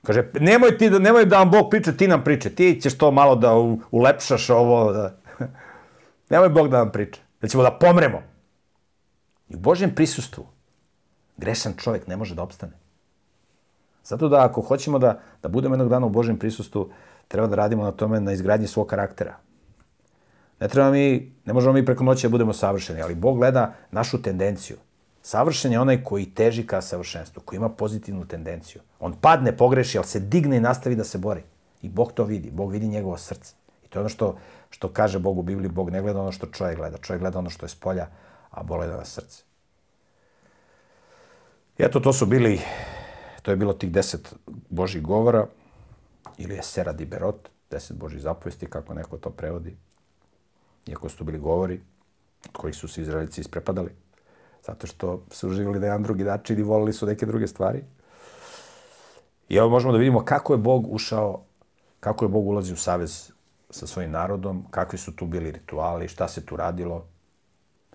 Kaže, 0.03 0.31
nemoj 0.41 0.79
ti 0.79 0.91
da, 0.91 0.99
nemoj 0.99 1.25
da 1.25 1.39
vam 1.39 1.51
Bog 1.51 1.71
priča, 1.71 1.93
ti 1.93 2.09
nam 2.09 2.25
priča. 2.25 2.51
Ti 2.51 2.79
ćeš 2.83 2.99
to 2.99 3.11
malo 3.11 3.37
da 3.37 3.53
ulepšaš 3.91 4.51
ovo. 4.51 4.93
Da. 4.93 5.17
nemoj 6.31 6.49
Bog 6.49 6.69
da 6.69 6.79
nam 6.79 6.93
priča. 6.93 7.21
Da 7.45 7.49
ćemo 7.49 7.63
da 7.63 7.79
pomremo. 7.79 8.23
I 9.49 9.55
u 9.55 9.59
Božjem 9.59 9.95
prisustvu 9.95 10.47
grešan 11.37 11.75
čovjek 11.77 12.07
ne 12.07 12.17
može 12.17 12.35
da 12.35 12.43
opstane. 12.43 12.73
Zato 14.05 14.29
da 14.29 14.45
ako 14.45 14.61
hoćemo 14.61 14.99
da, 14.99 15.21
da 15.43 15.49
budemo 15.49 15.75
jednog 15.75 15.89
dana 15.89 16.07
u 16.07 16.11
Božjem 16.11 16.39
prisustvu, 16.39 16.89
treba 17.29 17.47
da 17.47 17.57
radimo 17.57 17.85
na 17.85 17.93
tome, 17.93 18.21
na 18.21 18.33
izgradnji 18.33 18.67
svog 18.67 18.87
karaktera. 18.87 19.37
Ne 20.61 20.69
treba 20.69 20.91
mi, 20.91 21.33
ne 21.45 21.53
možemo 21.53 21.73
mi 21.73 21.85
preko 21.85 22.05
noći 22.05 22.27
da 22.27 22.31
budemo 22.31 22.53
savršeni, 22.53 23.03
ali 23.03 23.15
Bog 23.15 23.37
gleda 23.37 23.75
našu 23.91 24.23
tendenciju. 24.23 24.77
Savršen 25.23 25.73
je 25.73 25.81
onaj 25.81 26.03
koji 26.05 26.31
teži 26.31 26.67
ka 26.67 26.81
savršenstvu, 26.81 27.43
koji 27.45 27.57
ima 27.57 27.69
pozitivnu 27.69 28.25
tendenciju. 28.27 28.83
On 29.01 29.13
padne, 29.21 29.57
pogreši, 29.57 29.99
ali 29.99 30.07
se 30.07 30.21
digne 30.21 30.57
i 30.57 30.61
nastavi 30.61 30.97
da 30.97 31.05
se 31.05 31.19
bori. 31.19 31.43
I 31.83 31.89
Bog 31.89 32.13
to 32.13 32.25
vidi, 32.25 32.51
Bog 32.51 32.73
vidi 32.73 32.89
njegovo 32.89 33.19
srce. 33.19 33.55
I 33.85 33.89
to 33.89 33.99
je 33.99 34.01
ono 34.01 34.09
što, 34.09 34.37
što 34.75 34.89
kaže 34.93 35.19
Bog 35.19 35.39
u 35.39 35.43
Bibliji, 35.43 35.71
Bog 35.71 35.91
ne 35.91 36.01
gleda 36.03 36.21
ono 36.21 36.33
što 36.33 36.47
čovjek 36.47 36.77
gleda. 36.77 36.99
Čovjek 36.99 37.21
gleda 37.21 37.39
ono 37.39 37.51
što 37.51 37.67
je 37.67 37.71
s 37.71 37.75
polja, 37.75 38.09
a 38.51 38.63
Bog 38.63 38.79
gleda 38.79 38.97
na 38.97 39.05
srce. 39.05 39.43
I 41.79 41.83
eto, 41.83 42.01
to 42.01 42.13
su 42.13 42.27
bili, 42.27 42.61
to 43.43 43.51
je 43.51 43.57
bilo 43.57 43.73
tih 43.73 43.93
deset 43.93 44.35
Božih 44.69 45.03
govora, 45.03 45.47
ili 46.39 46.55
je 46.55 46.63
Sera 46.63 46.93
di 46.93 47.07
Berot, 47.07 47.49
deset 47.71 47.97
Božih 47.97 48.21
zapovesti, 48.21 48.67
kako 48.67 48.95
neko 48.95 49.19
to 49.19 49.31
prevodi. 49.31 49.77
Iako 50.87 51.09
su 51.09 51.19
to 51.19 51.25
bili 51.25 51.39
govori, 51.39 51.81
od 52.49 52.53
kojih 52.53 52.77
su 52.77 52.89
se 52.89 53.03
Izraelici 53.03 53.41
isprepadali, 53.41 53.95
zato 54.67 54.87
što 54.87 55.23
su 55.31 55.49
uživali 55.49 55.79
na 55.79 55.87
jedan 55.87 56.03
drugi 56.03 56.25
način 56.25 56.59
i 56.59 56.63
volili 56.63 56.93
su 56.93 57.07
neke 57.07 57.27
druge 57.27 57.47
stvari. 57.47 57.85
I 59.49 59.57
evo 59.57 59.69
možemo 59.69 59.93
da 59.93 59.99
vidimo 59.99 60.25
kako 60.25 60.55
je 60.55 60.59
Bog 60.59 60.93
ušao, 60.93 61.45
kako 62.01 62.25
je 62.25 62.29
Bog 62.29 62.47
ulazi 62.47 62.73
u 62.73 62.77
savez 62.77 63.34
sa 63.75 63.87
svojim 63.87 64.11
narodom, 64.11 64.65
kakvi 64.71 64.99
su 64.99 65.17
tu 65.17 65.27
bili 65.27 65.51
rituali, 65.51 66.09
šta 66.09 66.29
se 66.29 66.47
tu 66.47 66.57
radilo. 66.57 67.05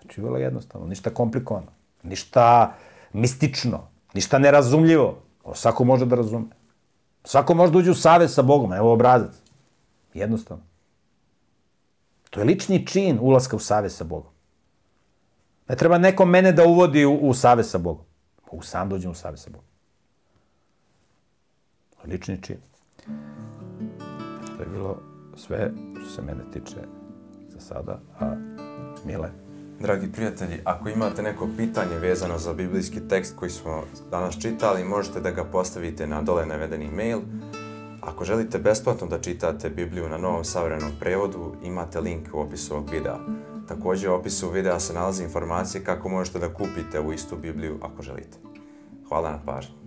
Znači, 0.02 0.22
vrlo 0.22 0.38
jednostavno, 0.38 0.88
ništa 0.88 1.10
komplikovano, 1.10 1.72
ništa 2.04 2.74
mistično, 3.14 3.88
ništa 4.14 4.40
nerazumljivo. 4.40 5.22
Ovo 5.44 5.56
svako 5.56 5.84
može 5.84 6.06
da 6.06 6.16
razume. 6.16 6.46
Svako 7.24 7.54
može 7.54 7.72
da 7.72 7.78
uđe 7.78 7.92
u 7.92 7.96
savez 7.96 8.34
sa 8.34 8.42
Bogom, 8.42 8.74
evo 8.74 8.94
obrazac. 8.94 9.36
Jednostavno. 10.14 10.64
To 12.30 12.40
je 12.40 12.46
lični 12.46 12.88
čin 12.88 13.18
ulaska 13.22 13.56
u 13.56 13.60
savez 13.60 13.96
sa 13.96 14.04
Bogom. 14.04 14.32
Ne 15.70 15.76
treba 15.76 15.98
neko 15.98 16.26
mene 16.26 16.52
da 16.52 16.68
uvodi 16.68 17.06
u, 17.06 17.16
u 17.16 17.34
savez 17.34 17.70
sa 17.72 17.78
Bogom. 17.78 18.06
Mogu 18.52 18.64
sam 18.64 18.90
da 18.90 18.96
uđem 18.96 19.12
u 19.12 19.16
savez 19.16 19.44
sa 19.44 19.50
Bogom. 19.50 19.68
To 21.96 22.08
je 22.08 22.14
lični 22.14 22.42
čin. 22.42 22.58
To 24.58 24.64
je 24.64 24.70
bilo 24.70 25.09
sve 25.40 25.72
što 26.02 26.10
se 26.10 26.22
mene 26.22 26.44
tiče 26.54 26.78
za 27.50 27.60
sada. 27.60 28.00
A 28.20 28.36
Mile, 29.06 29.30
Dragi 29.80 30.12
prijatelji, 30.12 30.62
ako 30.64 30.90
imate 30.90 31.22
neko 31.22 31.48
pitanje 31.58 31.98
vezano 32.00 32.38
za 32.38 32.54
biblijski 32.54 33.00
tekst 33.08 33.36
koji 33.36 33.52
smo 33.52 33.84
danas 34.12 34.40
čitali, 34.40 34.84
možete 34.84 35.20
da 35.20 35.32
ga 35.32 35.44
postavite 35.44 36.08
na 36.08 36.22
dole 36.22 36.46
navedeni 36.46 36.90
mail. 36.92 37.20
Ako 38.02 38.26
želite 38.26 38.60
besplatno 38.60 39.08
da 39.08 39.22
čitate 39.22 39.70
Bibliju 39.70 40.10
na 40.10 40.18
novom 40.18 40.44
savremenom 40.44 40.92
prevodu, 41.00 41.56
imate 41.64 42.00
link 42.00 42.28
u 42.34 42.40
opisu 42.40 42.74
ovog 42.74 42.90
videa. 42.92 43.18
Također 43.68 44.10
u 44.10 44.14
opisu 44.14 44.50
videa 44.50 44.80
se 44.80 44.94
nalazi 44.94 45.24
informacije 45.24 45.84
kako 45.84 46.10
možete 46.10 46.40
da 46.40 46.54
kupite 46.54 47.00
u 47.00 47.14
istu 47.14 47.36
Bibliju 47.36 47.78
ako 47.82 48.02
želite. 48.02 48.38
Hvala 49.10 49.32
na 49.32 49.40
pažnji. 49.46 49.79